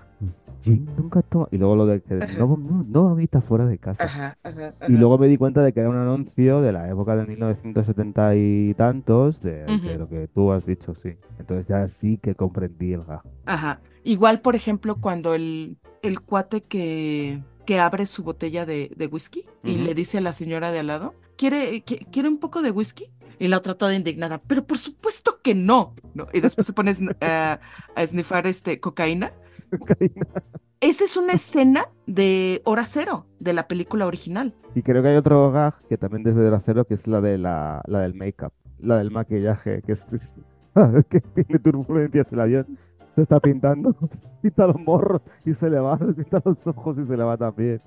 Jim 0.62 0.86
nunca 0.98 1.22
toma... 1.22 1.48
Y 1.52 1.58
luego 1.58 1.76
lo 1.76 1.86
de 1.86 2.02
que 2.02 2.16
Ajá. 2.16 2.34
no, 2.38 2.48
no, 2.58 2.84
no 2.88 3.04
vomita 3.10 3.42
fuera 3.42 3.66
de 3.66 3.78
casa. 3.78 4.06
Ajá, 4.06 4.38
ajá, 4.44 4.74
Y 4.88 4.94
luego 4.94 5.18
me 5.18 5.28
di 5.28 5.38
cuenta 5.38 5.62
de 5.64 5.74
que 5.74 5.80
era 5.80 5.90
un 5.90 5.98
anuncio 5.98 6.62
de 6.62 6.72
la 6.72 6.90
época 6.90 7.16
de 7.16 7.26
1970 7.26 8.36
y 8.36 8.74
tantos, 8.76 9.42
de, 9.42 9.66
lo 9.98 10.08
que 10.08 10.28
tú 10.28 10.52
has 10.52 10.66
dicho, 10.66 10.96
sí. 10.96 11.16
Entonces 11.40 11.68
ya 11.68 11.88
sí 11.88 12.18
que 12.18 12.36
comprendí 12.36 12.94
el 12.94 13.04
gag. 13.04 13.22
Ajá. 13.46 13.82
Igual, 14.04 14.42
por 14.42 14.56
ejemplo, 14.56 14.96
cuando 14.96 15.34
el, 15.34 15.78
el 16.02 16.22
cuate 16.22 16.62
que, 16.62 17.42
que 17.66 17.80
abre 17.80 18.06
su 18.06 18.24
botella 18.24 18.66
de, 18.66 18.92
de 18.96 19.08
whisky 19.08 19.46
y 19.64 19.78
le 19.78 19.94
dice 19.96 20.18
a 20.18 20.22
la 20.22 20.34
señora 20.34 20.72
de 20.72 20.80
al 20.80 20.88
lado, 20.88 21.14
¿quiere, 21.38 21.84
qui- 21.86 22.08
¿quiere 22.12 22.30
un 22.30 22.40
poco 22.40 22.62
de 22.62 22.72
whisky? 22.72 23.12
Y 23.40 23.48
la 23.48 23.58
otra 23.58 23.74
toda 23.74 23.96
indignada, 23.96 24.40
pero 24.40 24.66
por 24.66 24.78
supuesto 24.78 25.40
que 25.42 25.56
no, 25.56 25.96
¿no? 26.14 26.28
Y 26.32 26.42
después 26.42 26.68
se 26.68 26.74
pone 26.74 26.92
a 26.92 26.94
sn- 26.94 27.16
a, 27.22 27.60
a 27.96 28.06
snifar 28.08 28.46
este, 28.46 28.80
cocaína. 28.80 29.32
Esa 30.82 31.04
es 31.04 31.16
una 31.16 31.34
escena 31.34 31.86
de 32.08 32.62
Hora 32.66 32.86
Cero, 32.86 33.28
de 33.40 33.54
la 33.54 33.68
película 33.68 34.08
original. 34.08 34.56
Y 34.74 34.82
creo 34.82 35.04
que 35.04 35.10
hay 35.10 35.16
otro 35.16 35.52
gag 35.52 35.80
que 35.88 35.98
también 35.98 36.24
desde 36.24 36.48
el 36.48 36.54
acero, 36.54 36.86
que 36.86 36.96
es 36.96 37.08
la 37.08 37.22
de 37.22 37.38
la, 37.38 37.84
la 37.86 38.00
del 38.00 38.16
make-up, 38.16 38.52
la 38.80 38.98
del 38.98 39.12
maquillaje, 39.12 39.84
que 39.84 39.92
es, 39.92 40.06
que 41.10 41.22
tiene 41.22 41.60
turbulencias 41.60 42.32
el 42.32 42.40
avión. 42.40 42.80
Se 43.12 43.22
está 43.22 43.40
pintando, 43.40 43.96
pinta 44.42 44.66
los 44.68 44.80
morros 44.80 45.22
y 45.46 45.54
se 45.54 45.70
le 45.70 45.80
va, 45.80 45.98
pinta 45.98 46.42
los 46.44 46.66
ojos 46.66 46.98
y 46.98 47.06
se 47.06 47.16
le 47.16 47.24
va 47.24 47.38
también. 47.38 47.80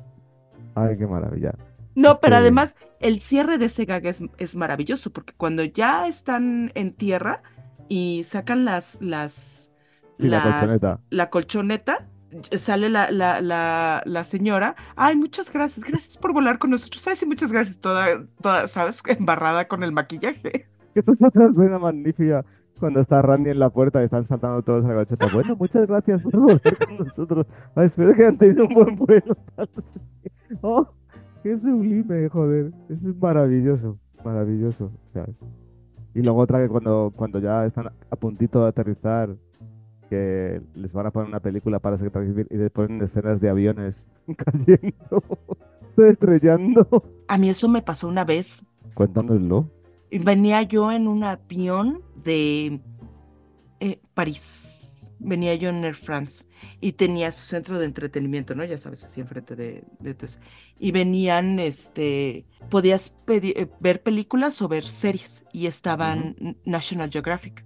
Ay, 0.74 0.96
qué 0.96 1.06
maravilla. 1.06 1.54
No, 1.96 2.18
pero 2.20 2.36
además 2.36 2.76
el 3.00 3.20
cierre 3.20 3.58
de 3.58 3.66
ese 3.66 3.84
gag 3.84 4.06
es, 4.06 4.22
es 4.38 4.54
maravilloso, 4.54 5.12
porque 5.12 5.32
cuando 5.36 5.64
ya 5.64 6.06
están 6.06 6.72
en 6.74 6.92
tierra 6.92 7.42
y 7.88 8.22
sacan 8.24 8.64
las, 8.64 9.00
las, 9.00 9.70
Sí, 10.18 10.28
la 10.28 10.42
colchoneta. 10.42 11.00
la 11.10 11.30
colchoneta, 11.30 12.08
y- 12.50 12.56
sale 12.58 12.88
la, 12.88 13.10
la, 13.10 13.40
la, 13.40 14.02
la 14.06 14.24
señora, 14.24 14.76
ay, 14.96 15.16
muchas 15.16 15.52
gracias, 15.52 15.84
gracias 15.84 16.16
por 16.18 16.32
volar 16.32 16.58
con 16.58 16.70
nosotros, 16.70 17.06
ay, 17.08 17.16
sí, 17.16 17.26
muchas 17.26 17.52
gracias, 17.52 17.78
toda, 17.80 18.24
toda, 18.40 18.68
¿sabes? 18.68 19.02
Embarrada 19.08 19.66
con 19.68 19.82
el 19.82 19.92
maquillaje. 19.92 20.66
Eso 20.94 21.12
es 21.12 21.22
otra 21.22 21.46
escena 21.46 21.78
magnífica. 21.78 22.44
Cuando 22.78 22.98
está 23.00 23.22
Randy 23.22 23.50
en 23.50 23.60
la 23.60 23.70
puerta 23.70 24.00
y 24.02 24.04
están 24.06 24.24
saltando 24.24 24.60
todos 24.62 24.84
a 24.84 24.88
la 24.88 24.94
colchoneta. 24.94 25.28
Bueno, 25.32 25.56
muchas 25.56 25.86
gracias 25.86 26.22
por 26.24 26.36
volar 26.36 26.60
con 26.86 26.98
nosotros. 26.98 27.46
Ay, 27.76 27.86
espero 27.86 28.12
que 28.14 28.22
hayan 28.22 28.36
tenido 28.36 28.66
un 28.66 28.74
buen 28.74 28.96
vuelo. 28.96 29.36
Oh, 30.62 30.86
qué 31.42 31.56
sublime, 31.56 32.28
joder. 32.28 32.72
Eso 32.88 33.10
es 33.10 33.16
maravilloso, 33.16 33.98
maravilloso. 34.24 34.86
O 34.86 35.08
sea, 35.08 35.26
y 36.14 36.20
luego 36.22 36.40
otra 36.40 36.60
que 36.60 36.68
cuando, 36.68 37.12
cuando 37.16 37.38
ya 37.38 37.64
están 37.66 37.88
a 38.10 38.16
puntito 38.16 38.62
de 38.62 38.68
aterrizar, 38.68 39.34
que 40.10 40.60
les 40.74 40.92
van 40.92 41.06
a 41.06 41.10
poner 41.10 41.28
una 41.28 41.40
película 41.40 41.78
para 41.78 41.96
transmitir 41.96 42.46
y 42.50 42.56
después 42.56 42.88
ponen 42.88 43.02
escenas 43.02 43.40
de 43.40 43.48
aviones 43.48 44.06
cayendo, 44.36 45.22
estrellando. 45.96 46.86
A 47.28 47.38
mí 47.38 47.48
eso 47.48 47.68
me 47.68 47.82
pasó 47.82 48.08
una 48.08 48.24
vez. 48.24 48.64
Cuéntanoslo. 48.94 49.68
Venía 50.10 50.62
yo 50.62 50.92
en 50.92 51.08
un 51.08 51.24
avión 51.24 52.02
de 52.22 52.80
eh, 53.80 54.00
París. 54.14 55.16
Venía 55.18 55.54
yo 55.54 55.70
en 55.70 55.84
Air 55.84 55.94
France 55.94 56.44
y 56.80 56.92
tenía 56.92 57.32
su 57.32 57.44
centro 57.44 57.78
de 57.78 57.86
entretenimiento, 57.86 58.54
¿no? 58.54 58.64
Ya 58.64 58.78
sabes, 58.78 59.04
así 59.04 59.20
enfrente 59.20 59.56
de, 59.56 59.84
de 60.00 60.16
eso. 60.20 60.38
Y 60.78 60.92
venían, 60.92 61.58
este, 61.60 62.44
podías 62.68 63.16
pedi- 63.26 63.54
eh, 63.56 63.68
ver 63.80 64.02
películas 64.02 64.60
o 64.60 64.68
ver 64.68 64.84
series 64.84 65.44
y 65.52 65.66
estaban 65.66 66.36
N- 66.38 66.56
National 66.64 67.10
Geographic. 67.10 67.64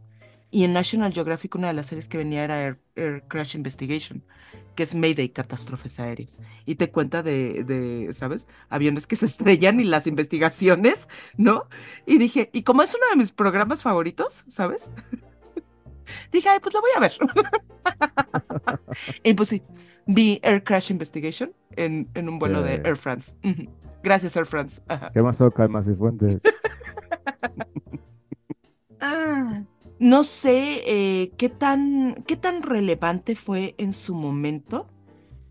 Y 0.51 0.65
en 0.65 0.73
National 0.73 1.13
Geographic 1.13 1.55
una 1.55 1.69
de 1.69 1.75
las 1.75 1.87
series 1.87 2.09
que 2.09 2.17
venía 2.19 2.43
era 2.45 2.61
Air, 2.63 2.79
Air 2.97 3.23
Crash 3.29 3.55
Investigation, 3.55 4.25
que 4.75 4.83
es 4.83 4.95
Mayday, 4.95 5.29
catástrofes 5.29 6.01
aéreas. 6.01 6.41
Y 6.65 6.77
te 6.77 6.91
cuenta 6.91 7.23
de, 7.23 7.65
de, 7.65 8.13
¿sabes? 8.15 8.49
Aviones 8.71 9.07
que 9.07 9.17
se 9.17 9.27
estrellan 9.27 9.79
y 9.79 9.85
las 9.85 10.07
investigaciones, 10.07 11.07
¿no? 11.37 11.67
Y 12.07 12.17
dije, 12.19 12.49
y 12.53 12.63
como 12.63 12.83
es 12.83 12.95
uno 12.95 13.05
de 13.11 13.17
mis 13.17 13.31
programas 13.31 13.83
favoritos, 13.83 14.45
¿sabes? 14.49 14.91
dije, 16.33 16.49
ay, 16.49 16.59
pues 16.61 16.75
lo 16.75 16.81
voy 16.81 16.91
a 16.97 17.01
ver. 17.01 17.13
y 19.23 19.35
pues 19.35 19.51
sí, 19.51 19.63
vi 20.07 20.41
Air 20.43 20.65
Crash 20.65 20.91
Investigation 20.91 21.53
en, 21.77 22.09
en 22.15 22.29
un 22.29 22.39
vuelo 22.39 22.63
de 22.63 22.77
Eh. 22.77 22.83
Air 22.85 22.97
France. 22.97 23.35
Gracias, 24.03 24.35
Air 24.37 24.47
France. 24.47 24.81
Ajá. 24.89 25.11
¿Qué 25.13 25.21
más 25.21 25.41
Oca, 25.43 25.69
más 25.69 25.87
y 25.89 25.95
fuentes? 25.95 26.41
Ah, 29.01 29.63
no 29.99 30.25
sé 30.25 30.83
eh, 30.87 31.33
qué 31.37 31.49
tan, 31.49 32.15
qué 32.27 32.37
tan 32.37 32.63
relevante 32.63 33.37
fue 33.37 33.75
en 33.79 33.93
su 33.93 34.15
momento 34.15 34.89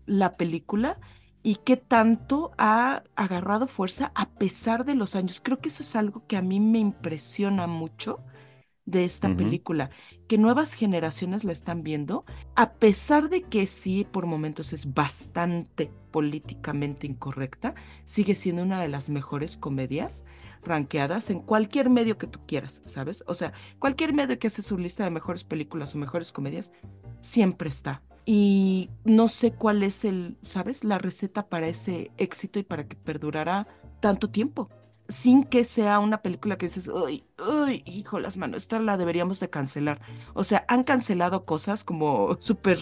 la 0.06 0.36
película 0.36 0.98
y 1.42 1.56
qué 1.56 1.76
tanto 1.76 2.52
ha 2.58 3.04
agarrado 3.16 3.66
fuerza 3.66 4.12
a 4.14 4.30
pesar 4.30 4.84
de 4.84 4.94
los 4.94 5.16
años. 5.16 5.40
Creo 5.40 5.60
que 5.60 5.68
eso 5.68 5.82
es 5.82 5.96
algo 5.96 6.26
que 6.26 6.36
a 6.36 6.42
mí 6.42 6.60
me 6.60 6.78
impresiona 6.78 7.66
mucho 7.66 8.24
de 8.84 9.04
esta 9.04 9.36
película, 9.36 9.90
que 10.28 10.38
nuevas 10.38 10.72
generaciones 10.72 11.44
la 11.44 11.52
están 11.52 11.82
viendo, 11.82 12.24
a 12.56 12.72
pesar 12.74 13.28
de 13.28 13.42
que 13.42 13.66
sí, 13.66 14.06
por 14.10 14.24
momentos 14.24 14.72
es 14.72 14.94
bastante 14.94 15.92
políticamente 16.10 17.06
incorrecta, 17.06 17.74
sigue 18.06 18.34
siendo 18.34 18.62
una 18.62 18.80
de 18.80 18.88
las 18.88 19.10
mejores 19.10 19.58
comedias 19.58 20.24
ranqueadas 20.68 21.30
en 21.30 21.40
cualquier 21.40 21.90
medio 21.90 22.18
que 22.18 22.26
tú 22.26 22.40
quieras, 22.46 22.82
¿sabes? 22.84 23.24
O 23.26 23.34
sea, 23.34 23.52
cualquier 23.78 24.12
medio 24.12 24.38
que 24.38 24.46
hace 24.46 24.62
su 24.62 24.78
lista 24.78 25.04
de 25.04 25.10
mejores 25.10 25.44
películas 25.44 25.94
o 25.94 25.98
mejores 25.98 26.32
comedias, 26.32 26.70
siempre 27.20 27.68
está. 27.68 28.02
Y 28.24 28.90
no 29.04 29.28
sé 29.28 29.52
cuál 29.52 29.82
es 29.82 30.04
el, 30.04 30.36
¿sabes? 30.42 30.84
La 30.84 30.98
receta 30.98 31.48
para 31.48 31.66
ese 31.66 32.10
éxito 32.18 32.58
y 32.58 32.62
para 32.62 32.86
que 32.86 32.94
perdurara 32.94 33.66
tanto 34.00 34.30
tiempo 34.30 34.68
sin 35.08 35.44
que 35.44 35.64
sea 35.64 36.00
una 36.00 36.20
película 36.20 36.58
que 36.58 36.66
dices, 36.66 36.88
uy, 36.88 37.24
uy, 37.38 37.82
hijo, 37.86 38.18
las 38.20 38.36
manos, 38.36 38.58
esta 38.58 38.78
la 38.78 38.98
deberíamos 38.98 39.40
de 39.40 39.48
cancelar. 39.48 40.00
O 40.34 40.44
sea, 40.44 40.66
han 40.68 40.84
cancelado 40.84 41.46
cosas 41.46 41.82
como 41.82 42.36
Super 42.38 42.78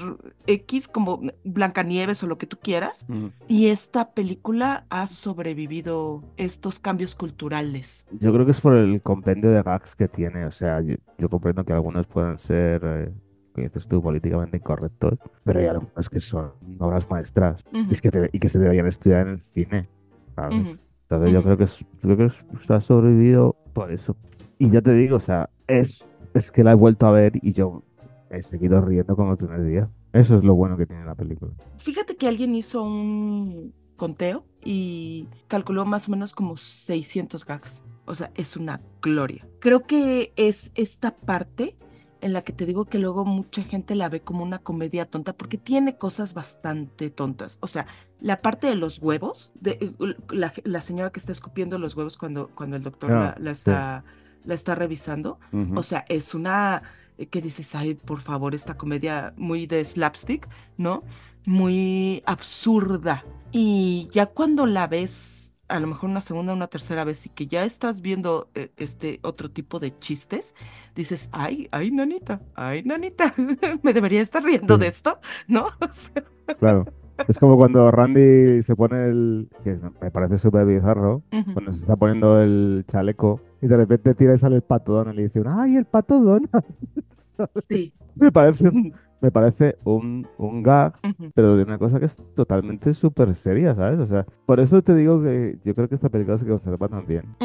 X, 0.48 0.88
como 0.88 1.22
Blancanieves 1.44 2.22
o 2.24 2.26
lo 2.26 2.36
que 2.36 2.46
tú 2.48 2.58
quieras, 2.60 3.06
Mm. 3.08 3.26
y 3.46 3.66
esta 3.68 4.10
película 4.12 4.86
ha 4.90 5.06
sobrevivido 5.06 6.24
estos 6.36 6.80
cambios 6.80 7.14
culturales. 7.14 8.06
Yo 8.10 8.32
creo 8.32 8.44
que 8.44 8.50
es 8.50 8.60
por 8.60 8.74
el 8.74 9.00
compendio 9.02 9.50
de 9.50 9.62
gags 9.62 9.94
que 9.94 10.08
tiene. 10.08 10.44
O 10.46 10.50
sea, 10.50 10.80
yo, 10.80 10.96
yo 11.18 11.28
comprendo 11.30 11.64
que 11.64 11.72
algunos 11.72 12.06
puedan 12.08 12.38
ser, 12.38 12.82
eh, 12.84 13.12
como 13.54 13.66
dices 13.68 13.86
tú, 13.86 14.02
políticamente 14.02 14.56
incorrectos, 14.56 15.14
pero 15.44 15.60
hay 15.60 15.66
algunos 15.66 16.10
que 16.10 16.20
son 16.20 16.52
obras 16.80 17.08
maestras 17.08 17.62
y, 17.72 17.90
es 17.92 18.00
que 18.02 18.10
te- 18.10 18.30
y 18.32 18.38
que 18.40 18.48
se 18.48 18.58
deberían 18.58 18.86
estudiar 18.88 19.28
en 19.28 19.34
el 19.34 19.40
cine. 19.40 19.88
¿sabes? 20.34 20.60
Ujú. 20.66 20.76
Entonces 21.08 21.32
yo 21.32 21.42
creo 21.42 21.56
que, 21.56 21.64
es- 21.64 21.84
creo 22.02 22.16
que 22.16 22.28
pues, 22.50 22.70
ha 22.70 22.80
sobrevivido 22.80 23.56
por 23.72 23.92
eso. 23.92 24.16
Y 24.58 24.70
ya 24.70 24.80
te 24.82 24.92
digo, 24.92 25.16
o 25.16 25.20
sea, 25.20 25.50
es, 25.68 26.12
es 26.34 26.50
que 26.50 26.64
la 26.64 26.72
he 26.72 26.74
vuelto 26.74 27.06
a 27.06 27.12
ver 27.12 27.32
y 27.42 27.52
yo 27.52 27.82
he 28.30 28.42
seguido 28.42 28.80
riendo 28.80 29.14
como 29.14 29.32
el 29.32 29.36
primer 29.38 29.62
día. 29.64 29.88
Eso 30.12 30.36
es 30.36 30.44
lo 30.44 30.54
bueno 30.54 30.76
que 30.76 30.86
tiene 30.86 31.04
la 31.04 31.14
película. 31.14 31.52
Fíjate 31.78 32.16
que 32.16 32.26
alguien 32.26 32.54
hizo 32.54 32.82
un 32.82 33.72
conteo 33.96 34.44
y 34.64 35.28
calculó 35.46 35.84
más 35.84 36.08
o 36.08 36.10
menos 36.10 36.34
como 36.34 36.56
600 36.56 37.44
gags. 37.46 37.84
O 38.06 38.14
sea, 38.14 38.30
es 38.34 38.56
una 38.56 38.80
gloria. 39.02 39.46
Creo 39.60 39.82
que 39.82 40.32
es 40.36 40.72
esta 40.74 41.14
parte 41.16 41.76
en 42.20 42.32
la 42.32 42.42
que 42.42 42.52
te 42.52 42.66
digo 42.66 42.86
que 42.86 42.98
luego 42.98 43.24
mucha 43.24 43.62
gente 43.64 43.94
la 43.94 44.08
ve 44.08 44.22
como 44.22 44.42
una 44.42 44.58
comedia 44.60 45.06
tonta 45.06 45.34
porque 45.36 45.58
tiene 45.58 45.98
cosas 45.98 46.34
bastante 46.34 47.10
tontas. 47.10 47.58
O 47.60 47.66
sea, 47.66 47.86
la 48.20 48.42
parte 48.42 48.68
de 48.68 48.76
los 48.76 48.98
huevos, 49.00 49.52
de 49.54 49.94
la, 50.30 50.52
la 50.64 50.80
señora 50.80 51.10
que 51.12 51.20
está 51.20 51.32
escupiendo 51.32 51.78
los 51.78 51.96
huevos 51.96 52.16
cuando, 52.18 52.48
cuando 52.54 52.76
el 52.76 52.82
doctor 52.82 53.12
Ah, 53.12 53.16
la, 53.16 53.36
la 53.38 53.54
sí. 53.54 53.54
está, 53.54 54.04
la 54.44 54.54
está 54.54 54.74
revisando. 54.74 55.40
O 55.74 55.82
sea, 55.82 56.04
es 56.08 56.34
una 56.34 56.82
eh, 57.18 57.26
que 57.28 57.42
dices, 57.42 57.74
ay, 57.74 57.94
por 57.96 58.20
favor, 58.20 58.54
esta 58.54 58.76
comedia 58.76 59.34
muy 59.36 59.66
de 59.66 59.84
slapstick, 59.84 60.48
¿no? 60.76 61.04
Muy 61.44 62.22
absurda. 62.26 63.28
Y 63.52 64.08
ya 64.12 64.26
cuando 64.26 64.66
la 64.66 64.86
ves, 64.88 65.55
a 65.68 65.80
lo 65.80 65.86
mejor 65.86 66.10
una 66.10 66.20
segunda 66.20 66.52
una 66.52 66.68
tercera 66.68 67.04
vez, 67.04 67.26
y 67.26 67.30
que 67.30 67.46
ya 67.46 67.64
estás 67.64 68.00
viendo 68.00 68.48
eh, 68.54 68.70
este 68.76 69.20
otro 69.22 69.50
tipo 69.50 69.80
de 69.80 69.98
chistes, 69.98 70.54
dices, 70.94 71.28
ay, 71.32 71.68
ay, 71.72 71.90
nanita, 71.90 72.40
ay, 72.54 72.82
nanita, 72.84 73.34
me 73.82 73.92
debería 73.92 74.22
estar 74.22 74.42
riendo 74.42 74.78
de 74.78 74.88
esto, 74.88 75.18
¿no? 75.48 75.66
O 75.80 75.92
sea, 75.92 76.24
Claro. 76.58 76.86
Es 77.28 77.38
como 77.38 77.56
cuando 77.56 77.90
Randy 77.90 78.62
se 78.62 78.76
pone 78.76 79.06
el. 79.06 79.48
que 79.64 79.78
me 80.02 80.10
parece 80.10 80.36
súper 80.38 80.66
bizarro. 80.66 81.22
Cuando 81.30 81.72
se 81.72 81.80
está 81.80 81.96
poniendo 81.96 82.40
el 82.42 82.84
chaleco 82.86 83.40
y 83.62 83.66
de 83.68 83.76
repente 83.76 84.14
tira 84.14 84.34
y 84.34 84.38
sale 84.38 84.56
el 84.56 84.62
pato 84.62 84.92
Donald 84.92 85.18
y 85.18 85.22
dice: 85.22 85.42
¡Ay, 85.46 85.76
el 85.76 85.86
pato 85.86 86.20
Donald! 86.20 86.50
¿Sabes? 87.10 87.64
sí. 87.68 87.92
Me 88.16 88.32
parece 88.32 88.68
un, 88.68 88.94
me 89.20 89.30
parece 89.30 89.76
un, 89.84 90.26
un 90.38 90.62
gag, 90.62 90.94
pero 91.34 91.54
de 91.56 91.64
una 91.64 91.76
cosa 91.76 91.98
que 92.00 92.06
es 92.06 92.16
totalmente 92.34 92.94
súper 92.94 93.34
seria, 93.34 93.74
¿sabes? 93.74 93.98
O 94.00 94.06
sea, 94.06 94.24
por 94.46 94.58
eso 94.58 94.80
te 94.80 94.94
digo 94.94 95.22
que 95.22 95.58
yo 95.62 95.74
creo 95.74 95.86
que 95.86 95.96
esta 95.96 96.08
película 96.08 96.38
se 96.38 96.46
conserva 96.46 96.88
tan 96.88 97.06
bien. 97.06 97.36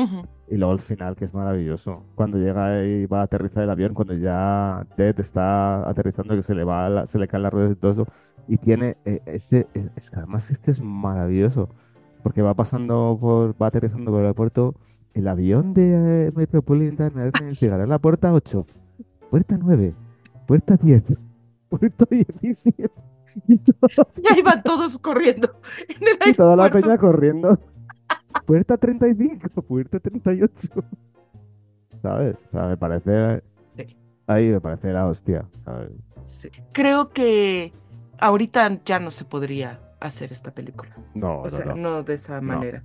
Y 0.50 0.56
luego 0.56 0.72
el 0.72 0.80
final, 0.80 1.18
que 1.18 1.26
es 1.26 1.34
maravilloso. 1.34 2.04
Cuando 2.16 2.38
llega 2.38 2.86
y 2.86 3.06
va 3.06 3.20
a 3.20 3.24
aterrizar 3.24 3.64
el 3.64 3.70
avión, 3.70 3.94
cuando 3.94 4.14
ya 4.14 4.86
Ted 4.96 5.20
está 5.20 5.90
aterrizando, 5.90 6.36
que 6.36 6.42
se 6.44 6.56
le 6.56 6.64
va 6.64 6.90
la- 6.90 7.06
se 7.06 7.20
le 7.20 7.28
caen 7.28 7.44
las 7.44 7.52
ruedas 7.52 7.74
y 7.74 7.76
todo 7.76 7.92
eso. 7.92 8.08
Y 8.48 8.58
tiene 8.58 8.96
eh, 9.04 9.22
ese. 9.26 9.68
Es 9.98 10.10
que 10.10 10.16
además 10.18 10.50
es 10.52 10.58
que 10.60 10.72
es 10.72 10.82
maravilloso. 10.82 11.68
Porque 12.24 12.42
va 12.42 12.54
pasando 12.54 13.18
por. 13.20 13.62
va 13.62 13.68
aterrizando 13.68 14.10
por 14.12 14.22
el 14.22 14.26
aeropuerto. 14.28 14.76
El 15.14 15.28
avión 15.28 15.74
de 15.74 16.28
eh, 16.28 16.32
Metropolitan 16.34 17.12
Airlines 17.18 17.60
llegará 17.62 17.84
a 17.84 17.88
la 17.88 18.00
puerta 18.00 18.32
8, 18.34 18.66
puerta 19.32 19.58
9, 19.60 19.94
puerta 20.46 20.76
10, 20.78 21.04
puerta 21.70 22.06
17. 22.10 22.92
Y, 23.48 23.58
todo- 23.60 24.08
Y 24.22 24.34
ahí 24.34 24.42
van 24.42 24.62
todos 24.62 24.98
corriendo 24.98 25.56
en 25.88 26.08
el 26.22 26.30
y 26.30 26.34
toda 26.34 26.56
la 26.58 26.70
peña 26.70 26.98
corriendo. 26.98 27.58
Puerta 28.46 28.76
35, 28.78 29.62
puerta 29.62 30.00
38. 30.00 30.84
¿Sabes? 32.02 32.36
O 32.48 32.52
sea, 32.52 32.68
me 32.68 32.78
parece. 32.78 33.42
Sí. 33.78 33.98
Ahí 34.28 34.48
me 34.48 34.60
parece 34.62 34.92
la 34.92 35.08
hostia, 35.08 35.46
¿sabes? 35.64 35.92
Sí. 36.24 36.50
Creo 36.74 37.10
que 37.10 37.72
ahorita 38.20 38.82
ya 38.84 39.00
no 39.00 39.12
se 39.12 39.24
podría 39.26 39.80
hacer 40.02 40.32
esta 40.34 40.52
película. 40.54 40.96
No, 41.14 41.40
O 41.40 41.44
no, 41.46 41.50
sea, 41.50 41.66
no. 41.66 41.76
no 41.76 42.04
de 42.04 42.16
esa 42.16 42.42
No. 42.42 42.48
manera. 42.58 42.84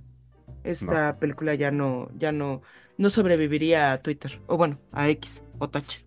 Esta 0.63 1.17
película 1.17 1.55
ya 1.55 1.71
no, 1.71 2.09
ya 2.17 2.31
no, 2.31 2.61
no 2.97 3.09
sobreviviría 3.09 3.91
a 3.93 4.01
Twitter, 4.01 4.41
o 4.47 4.57
bueno, 4.57 4.77
a 4.91 5.07
X 5.09 5.43
o 5.59 5.69
Touch. 5.69 6.03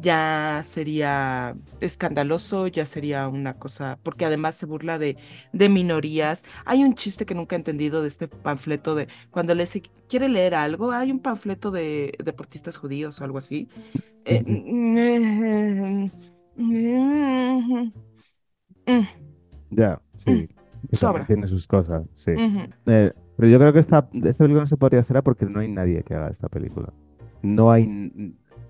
Ya 0.00 0.60
sería 0.64 1.56
escandaloso, 1.80 2.68
ya 2.68 2.86
sería 2.86 3.26
una 3.26 3.54
cosa, 3.58 3.98
porque 4.04 4.24
además 4.24 4.54
se 4.54 4.66
burla 4.66 4.96
de, 4.98 5.16
de 5.52 5.68
minorías. 5.68 6.44
Hay 6.64 6.84
un 6.84 6.94
chiste 6.94 7.26
que 7.26 7.34
nunca 7.34 7.56
he 7.56 7.58
entendido 7.58 8.00
de 8.02 8.08
este 8.08 8.28
panfleto 8.28 8.94
de 8.94 9.08
cuando 9.30 9.54
le 9.56 9.66
quiere 10.08 10.28
leer 10.28 10.54
algo, 10.54 10.92
hay 10.92 11.10
un 11.10 11.18
panfleto 11.20 11.70
de 11.72 12.12
deportistas 12.24 12.76
judíos 12.76 13.20
o 13.20 13.24
algo 13.24 13.38
así. 13.38 13.68
Eh, 14.24 14.42
mm, 14.46 16.10
mm, 16.56 17.92
mm, 18.86 19.02
Ya, 19.70 20.00
sí. 20.16 20.48
Que 20.88 20.96
Sobra. 20.96 21.26
tiene 21.26 21.48
sus 21.48 21.66
cosas, 21.66 22.04
sí. 22.14 22.32
Eh, 22.86 23.12
pero 23.36 23.48
yo 23.48 23.58
creo 23.58 23.72
que 23.72 23.78
esta, 23.80 24.08
esta 24.12 24.44
película 24.44 24.60
no 24.60 24.66
se 24.66 24.76
podría 24.76 25.00
hacer 25.00 25.22
porque 25.22 25.44
no 25.44 25.60
hay 25.60 25.68
nadie 25.68 26.02
que 26.02 26.14
haga 26.14 26.28
esta 26.30 26.48
película. 26.48 26.92
No 27.42 27.70
hay. 27.70 27.86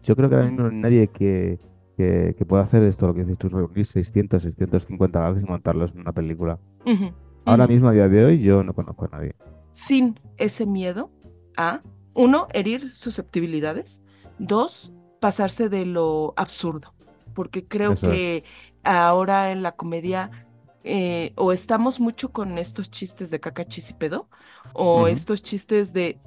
Yo 0.02 0.16
creo 0.16 0.28
que 0.28 0.36
ahora 0.36 0.48
mismo 0.48 0.64
no 0.64 0.70
hay 0.70 0.76
nadie 0.76 1.08
que, 1.08 1.58
que, 1.96 2.34
que 2.38 2.44
pueda 2.46 2.62
hacer 2.62 2.82
esto, 2.84 3.06
lo 3.06 3.14
que 3.14 3.20
dices 3.22 3.38
tú, 3.38 3.48
reunir 3.48 3.86
600, 3.86 4.42
650 4.42 5.20
gags 5.20 5.42
y 5.42 5.46
montarlos 5.46 5.92
en 5.94 6.00
una 6.00 6.12
película. 6.12 6.58
Ahora 7.44 7.66
ujú. 7.66 7.68
mismo, 7.68 7.88
a 7.88 7.92
día 7.92 8.08
de 8.08 8.24
hoy, 8.24 8.40
yo 8.42 8.62
no 8.62 8.74
conozco 8.74 9.06
a 9.06 9.08
nadie. 9.08 9.34
sin 9.72 10.18
ese 10.36 10.66
miedo 10.66 11.10
a, 11.56 11.82
uno, 12.14 12.48
herir 12.52 12.90
susceptibilidades, 12.92 14.02
dos, 14.38 14.92
pasarse 15.20 15.68
de 15.68 15.86
lo 15.86 16.34
absurdo, 16.36 16.94
porque 17.34 17.66
creo 17.66 17.92
Eso 17.92 18.12
es. 18.12 18.32
que 18.32 18.44
ahora 18.84 19.52
en 19.52 19.62
la 19.62 19.72
comedia 19.72 20.30
eh, 20.84 21.32
o 21.36 21.52
estamos 21.52 22.00
mucho 22.00 22.32
con 22.32 22.58
estos 22.58 22.90
chistes 22.90 23.30
de 23.30 23.40
caca, 23.40 23.64
chis 23.66 23.90
y 23.90 23.94
pedo, 23.94 24.28
o 24.72 25.08
estos 25.08 25.42
chistes 25.42 25.92
de 25.92 26.20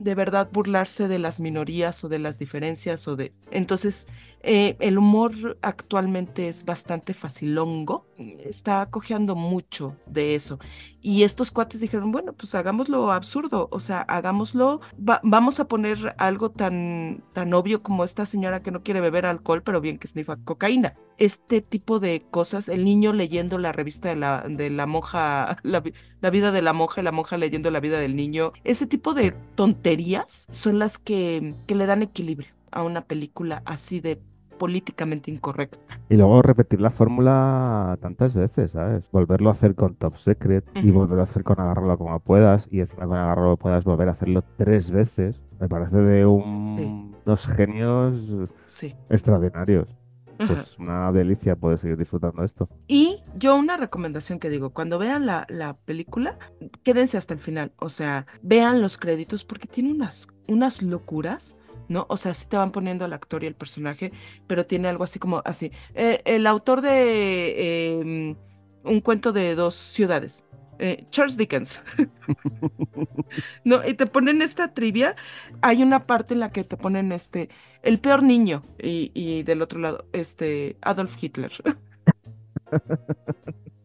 de 0.00 0.14
verdad 0.14 0.48
burlarse 0.50 1.08
de 1.08 1.18
las 1.18 1.40
minorías 1.40 2.02
o 2.02 2.08
de 2.08 2.18
las 2.18 2.38
diferencias 2.38 3.06
o 3.06 3.16
de... 3.16 3.32
Entonces, 3.50 4.08
eh, 4.42 4.76
el 4.80 4.96
humor 4.96 5.58
actualmente 5.60 6.48
es 6.48 6.64
bastante 6.64 7.12
facilongo, 7.12 8.06
está 8.44 8.86
cojeando 8.90 9.34
mucho 9.36 9.96
de 10.06 10.34
eso. 10.34 10.58
Y 11.00 11.22
estos 11.22 11.50
cuates 11.50 11.80
dijeron, 11.80 12.12
bueno, 12.12 12.32
pues 12.34 12.54
hagámoslo 12.54 13.10
absurdo, 13.12 13.68
o 13.72 13.80
sea, 13.80 14.00
hagámoslo, 14.02 14.80
va- 14.96 15.20
vamos 15.22 15.60
a 15.60 15.66
poner 15.68 16.14
algo 16.18 16.50
tan, 16.50 17.24
tan 17.32 17.54
obvio 17.54 17.82
como 17.82 18.04
esta 18.04 18.26
señora 18.26 18.62
que 18.62 18.70
no 18.70 18.82
quiere 18.82 19.00
beber 19.00 19.26
alcohol, 19.26 19.62
pero 19.62 19.80
bien 19.80 19.98
que 19.98 20.08
snifa 20.08 20.36
cocaína. 20.36 20.94
Este 21.18 21.60
tipo 21.62 22.00
de 22.00 22.22
cosas, 22.30 22.68
el 22.68 22.84
niño 22.84 23.12
leyendo 23.12 23.58
la 23.58 23.72
revista 23.72 24.08
de 24.10 24.16
la, 24.16 24.44
de 24.48 24.70
la 24.70 24.86
monja, 24.86 25.58
la, 25.62 25.82
la 26.20 26.30
vida 26.30 26.52
de 26.52 26.62
la 26.62 26.72
monja 26.72 27.02
la 27.02 27.12
monja 27.12 27.36
leyendo 27.38 27.70
la 27.70 27.80
vida 27.80 27.98
del 28.00 28.16
niño, 28.16 28.52
ese 28.64 28.86
tipo 28.86 29.14
de 29.14 29.32
tonterías 29.54 30.46
son 30.50 30.78
las 30.78 30.98
que, 30.98 31.54
que 31.66 31.74
le 31.74 31.86
dan 31.86 32.02
equilibrio 32.02 32.48
a 32.72 32.82
una 32.82 33.04
película 33.06 33.62
así 33.66 34.00
de 34.00 34.20
políticamente 34.60 35.30
incorrecta. 35.30 35.78
Y 36.10 36.16
luego 36.16 36.42
repetir 36.42 36.82
la 36.82 36.90
fórmula 36.90 37.96
tantas 38.02 38.34
veces, 38.34 38.72
¿sabes? 38.72 39.10
Volverlo 39.10 39.48
a 39.48 39.52
hacer 39.52 39.74
con 39.74 39.94
Top 39.94 40.16
Secret 40.16 40.64
y 40.74 40.90
volverlo 40.90 41.22
a 41.22 41.24
hacer 41.24 41.42
con 41.44 41.58
Agárralo 41.58 41.96
como 41.96 42.20
puedas 42.20 42.68
y 42.70 42.80
encima 42.80 43.06
con 43.06 43.16
Agárralo 43.16 43.56
puedas 43.56 43.84
volver 43.84 44.08
a 44.08 44.12
hacerlo 44.12 44.44
tres 44.58 44.90
veces. 44.90 45.40
Me 45.58 45.66
parece 45.68 45.96
de 45.96 46.26
un- 46.26 47.16
unos 47.24 47.46
genios 47.46 48.36
Sí. 48.66 48.94
extraordinarios. 49.08 49.88
Ajá. 50.38 50.54
Pues 50.54 50.78
una 50.78 51.10
delicia 51.12 51.54
poder 51.56 51.78
seguir 51.78 51.98
disfrutando 51.98 52.42
esto. 52.44 52.66
Y 52.86 53.22
yo 53.36 53.56
una 53.56 53.76
recomendación 53.76 54.38
que 54.38 54.48
digo, 54.48 54.70
cuando 54.70 54.98
vean 54.98 55.26
la, 55.26 55.46
la 55.50 55.74
película, 55.76 56.38
quédense 56.82 57.18
hasta 57.18 57.34
el 57.34 57.40
final, 57.40 57.72
o 57.78 57.88
sea, 57.90 58.26
vean 58.42 58.80
los 58.80 58.96
créditos 58.96 59.44
porque 59.44 59.68
tiene 59.68 59.90
unas, 59.92 60.28
unas 60.48 60.80
locuras, 60.82 61.58
¿no? 61.90 62.06
O 62.10 62.16
sea, 62.16 62.34
sí 62.34 62.46
te 62.48 62.56
van 62.56 62.72
poniendo 62.72 63.04
al 63.04 63.12
actor 63.14 63.44
y 63.44 63.48
el 63.48 63.56
personaje, 63.56 64.14
pero 64.48 64.66
tiene 64.66 64.88
algo 64.88 65.04
así 65.04 65.20
como 65.20 65.42
así. 65.44 65.72
eh, 65.94 66.22
el 66.26 66.48
autor 66.48 66.80
de 66.82 68.00
eh, 68.00 68.36
Un 68.84 69.00
cuento 69.02 69.32
de 69.32 69.54
dos 69.54 69.74
ciudades. 69.76 70.44
eh, 70.78 71.06
Charles 71.10 71.36
Dickens. 71.36 71.82
no, 73.64 73.86
y 73.86 73.94
te 73.94 74.06
ponen 74.06 74.42
esta 74.42 74.72
trivia. 74.74 75.16
Hay 75.62 75.82
una 75.82 76.06
parte 76.06 76.34
en 76.34 76.40
la 76.40 76.52
que 76.52 76.64
te 76.64 76.76
ponen 76.76 77.12
este, 77.12 77.48
el 77.82 78.00
peor 78.00 78.22
niño, 78.22 78.62
y, 78.78 79.10
y 79.14 79.42
del 79.42 79.62
otro 79.62 79.80
lado, 79.80 80.06
este, 80.12 80.76
Adolf 80.82 81.22
Hitler. 81.22 81.52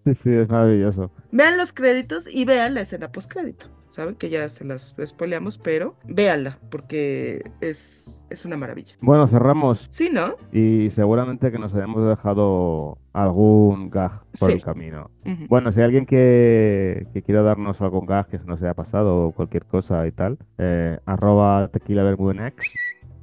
Sí, 0.15 0.29
es 0.31 0.47
maravilloso. 0.49 1.11
Vean 1.31 1.57
los 1.57 1.73
créditos 1.73 2.27
y 2.31 2.45
vean 2.45 2.73
la 2.75 2.81
escena 2.81 3.11
postcrédito. 3.11 3.67
Saben 3.87 4.15
que 4.15 4.29
ya 4.29 4.49
se 4.49 4.65
las 4.65 4.95
spoileamos, 5.05 5.57
pero 5.57 5.95
véanla, 6.05 6.59
porque 6.69 7.49
es, 7.61 8.25
es 8.29 8.43
una 8.45 8.57
maravilla. 8.57 8.95
Bueno, 9.01 9.25
cerramos. 9.27 9.87
Sí, 9.89 10.09
¿no? 10.11 10.35
Y 10.51 10.89
seguramente 10.89 11.51
que 11.51 11.57
nos 11.59 11.73
hayamos 11.73 12.05
dejado 12.07 12.97
algún 13.13 13.89
gag 13.89 14.21
por 14.39 14.49
Sí. 14.51 14.57
el 14.57 14.63
camino. 14.63 15.09
Bueno, 15.47 15.71
si 15.71 15.79
hay 15.79 15.85
alguien 15.85 16.05
que, 16.05 17.07
que 17.13 17.21
quiera 17.21 17.41
darnos 17.41 17.81
algún 17.81 18.05
gag 18.05 18.27
que 18.27 18.37
se 18.37 18.45
nos 18.45 18.61
haya 18.61 18.73
pasado 18.73 19.27
o 19.27 19.31
cualquier 19.31 19.65
cosa 19.65 20.05
y 20.07 20.11
tal, 20.11 20.37
eh, 20.57 20.99
arroba 21.05 21.69
tequila 21.69 22.03
bermudenex, 22.03 22.73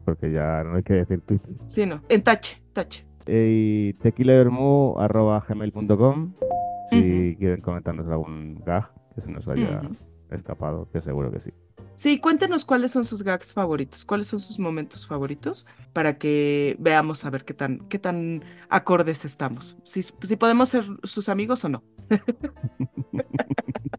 porque 0.05 0.33
ya 0.33 0.65
no 0.65 0.77
hay 0.77 0.83
que 0.83 0.95
decir 0.95 1.21
Twitter. 1.21 1.55
Sí, 1.67 1.85
¿no? 1.87 2.01
En 2.09 2.23
tache, 2.23 2.63
tache. 2.73 3.05
Y 3.27 3.93
tequilabermu 3.95 4.97
arroba 4.99 5.45
gmail.com 5.47 6.33
si 6.91 7.37
quieren 7.39 7.61
comentarnos 7.61 8.09
algún 8.09 8.63
gag 8.65 8.91
que 9.15 9.21
se 9.21 9.31
nos 9.31 9.47
haya 9.49 9.83
escapado, 10.31 10.89
que 10.91 11.01
seguro 11.01 11.31
que 11.31 11.41
sí. 11.41 11.53
Sí, 11.95 12.19
cuéntenos 12.19 12.65
cuáles 12.65 12.91
son 12.91 13.05
sus 13.05 13.23
gags 13.23 13.53
favoritos, 13.53 14.05
cuáles 14.05 14.27
son 14.27 14.41
sus 14.41 14.59
momentos 14.59 15.07
favoritos, 15.07 15.67
para 15.93 16.19
que 16.19 16.77
veamos 16.79 17.25
a 17.25 17.31
ver 17.31 17.45
qué 17.45 17.55
tan, 17.55 17.81
qué 17.89 17.99
tan 17.99 18.43
acordes 18.71 19.25
estamos. 19.25 19.77
Si, 19.85 20.03
si 20.03 20.37
podemos 20.37 20.71
ser 20.71 20.85
sus 21.03 21.29
amigos 21.29 21.65
o 21.65 21.69
no. 21.69 21.85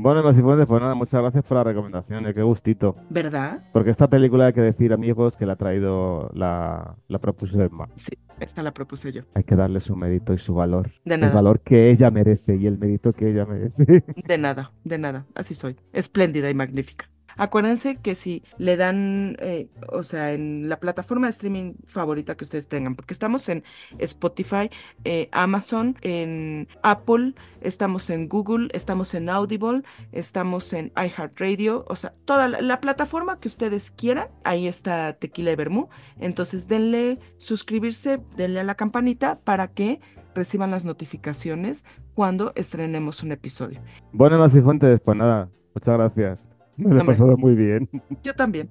Bueno, 0.00 0.22
Masifuentes, 0.22 0.64
pues 0.68 0.80
nada, 0.80 0.94
muchas 0.94 1.20
gracias 1.20 1.44
por 1.44 1.56
la 1.56 1.64
recomendación, 1.64 2.24
eh, 2.26 2.32
qué 2.32 2.42
gustito. 2.42 2.94
¿Verdad? 3.10 3.64
Porque 3.72 3.90
esta 3.90 4.08
película 4.08 4.46
hay 4.46 4.52
que 4.52 4.60
decir, 4.60 4.92
amigos, 4.92 5.36
que 5.36 5.44
la 5.44 5.54
ha 5.54 5.56
traído, 5.56 6.30
la, 6.34 6.94
la 7.08 7.18
propuso 7.18 7.60
Emma. 7.60 7.88
Sí, 7.96 8.12
esta 8.38 8.62
la 8.62 8.70
propuse 8.72 9.10
yo. 9.10 9.22
Hay 9.34 9.42
que 9.42 9.56
darle 9.56 9.80
su 9.80 9.96
mérito 9.96 10.32
y 10.32 10.38
su 10.38 10.54
valor. 10.54 10.92
De 11.04 11.16
El 11.16 11.20
nada. 11.22 11.34
valor 11.34 11.58
que 11.60 11.90
ella 11.90 12.12
merece 12.12 12.54
y 12.54 12.68
el 12.68 12.78
mérito 12.78 13.12
que 13.12 13.28
ella 13.32 13.44
merece. 13.44 14.04
De 14.24 14.38
nada, 14.38 14.70
de 14.84 14.98
nada. 14.98 15.26
Así 15.34 15.56
soy. 15.56 15.74
Espléndida 15.92 16.48
y 16.48 16.54
magnífica. 16.54 17.10
Acuérdense 17.38 17.96
que 17.96 18.14
si 18.14 18.42
le 18.58 18.76
dan, 18.76 19.36
eh, 19.38 19.68
o 19.90 20.02
sea, 20.02 20.32
en 20.32 20.68
la 20.68 20.80
plataforma 20.80 21.28
de 21.28 21.30
streaming 21.30 21.74
favorita 21.84 22.36
que 22.36 22.44
ustedes 22.44 22.68
tengan, 22.68 22.96
porque 22.96 23.14
estamos 23.14 23.48
en 23.48 23.62
Spotify, 23.98 24.70
eh, 25.04 25.28
Amazon, 25.32 25.96
en 26.02 26.68
Apple, 26.82 27.34
estamos 27.60 28.10
en 28.10 28.28
Google, 28.28 28.68
estamos 28.72 29.14
en 29.14 29.30
Audible, 29.30 29.82
estamos 30.12 30.72
en 30.72 30.92
iHeartRadio, 30.96 31.84
o 31.88 31.96
sea, 31.96 32.12
toda 32.24 32.48
la, 32.48 32.60
la 32.60 32.80
plataforma 32.80 33.38
que 33.38 33.48
ustedes 33.48 33.92
quieran, 33.92 34.28
ahí 34.44 34.66
está 34.66 35.12
Tequila 35.12 35.52
y 35.52 35.56
Bermú. 35.56 35.88
Entonces 36.18 36.66
denle 36.66 37.20
suscribirse, 37.38 38.20
denle 38.36 38.60
a 38.60 38.64
la 38.64 38.74
campanita 38.74 39.38
para 39.38 39.68
que 39.68 40.00
reciban 40.34 40.70
las 40.70 40.84
notificaciones 40.84 41.84
cuando 42.14 42.52
estrenemos 42.56 43.22
un 43.22 43.32
episodio. 43.32 43.80
Bueno, 44.12 44.38
Masifuentes, 44.38 45.00
pues 45.00 45.16
nada, 45.16 45.48
muchas 45.74 45.96
gracias. 45.96 46.57
Me 46.78 46.94
lo 46.94 47.02
he 47.02 47.04
pasado 47.04 47.36
muy 47.36 47.54
bien. 47.54 47.88
Yo 48.22 48.34
también. 48.34 48.70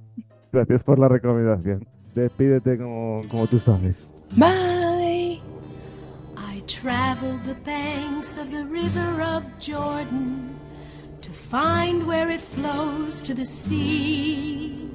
Gracias 0.51 0.83
por 0.83 0.97
la 0.97 1.07
recomendación. 1.09 1.85
Despídete 2.15 2.77
como, 2.77 3.21
como 3.29 3.45
tú 3.47 3.59
sabes. 3.59 4.13
Bye. 4.35 5.41
I 6.35 6.61
traveled 6.65 7.43
the 7.43 7.55
banks 7.65 8.37
of 8.37 8.49
the 8.49 8.65
river 8.65 9.21
of 9.21 9.43
Jordan 9.59 10.55
to 11.21 11.31
find 11.31 12.07
where 12.07 12.29
it 12.33 12.41
flows 12.41 13.21
to 13.23 13.33
the 13.35 13.45
sea. 13.45 14.89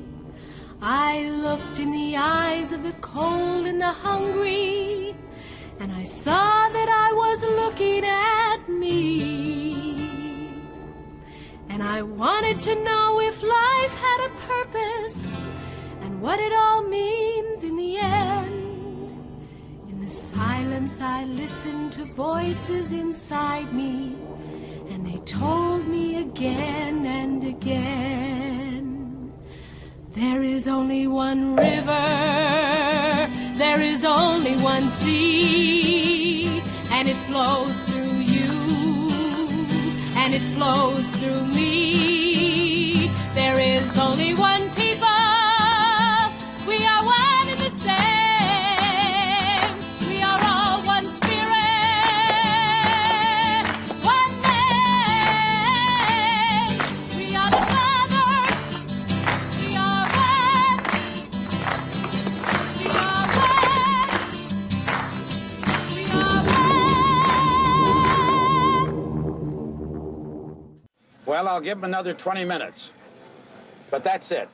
I 0.80 1.30
looked 1.30 1.78
in 1.78 1.92
the 1.92 2.16
eyes 2.16 2.72
of 2.72 2.82
the 2.82 2.94
cold 3.00 3.66
and 3.66 3.80
the 3.80 3.92
hungry, 3.92 5.14
and 5.78 5.92
I 5.92 6.02
saw 6.02 6.68
that 6.68 6.88
I 6.88 7.12
was 7.12 7.44
looking 7.44 8.04
at 8.04 8.68
me. 8.68 10.01
And 11.72 11.82
I 11.82 12.02
wanted 12.02 12.60
to 12.68 12.74
know 12.84 13.18
if 13.20 13.42
life 13.42 13.94
had 13.94 14.26
a 14.26 14.30
purpose 14.46 15.42
and 16.02 16.20
what 16.20 16.38
it 16.38 16.52
all 16.52 16.82
means 16.82 17.64
in 17.64 17.78
the 17.78 17.96
end. 17.96 19.24
In 19.88 19.98
the 20.04 20.10
silence, 20.10 21.00
I 21.00 21.24
listened 21.24 21.92
to 21.92 22.04
voices 22.04 22.92
inside 22.92 23.72
me, 23.72 24.18
and 24.90 25.06
they 25.06 25.16
told 25.20 25.88
me 25.88 26.18
again 26.18 27.06
and 27.06 27.42
again 27.42 29.32
there 30.12 30.42
is 30.42 30.68
only 30.68 31.06
one 31.06 31.56
river, 31.56 32.06
there 33.56 33.80
is 33.80 34.04
only 34.04 34.56
one 34.58 34.88
sea, 34.90 36.62
and 36.90 37.08
it 37.08 37.16
flows 37.28 37.91
and 40.24 40.34
it 40.34 40.42
flows 40.54 41.08
through 41.16 41.44
me. 41.48 43.10
There 43.34 43.58
is 43.58 43.98
only 43.98 44.34
one 44.34 44.61
Well, 71.32 71.48
I'll 71.48 71.62
give 71.62 71.78
him 71.78 71.84
another 71.84 72.12
20 72.12 72.44
minutes. 72.44 72.92
But 73.90 74.04
that's 74.04 74.30
it. 74.32 74.50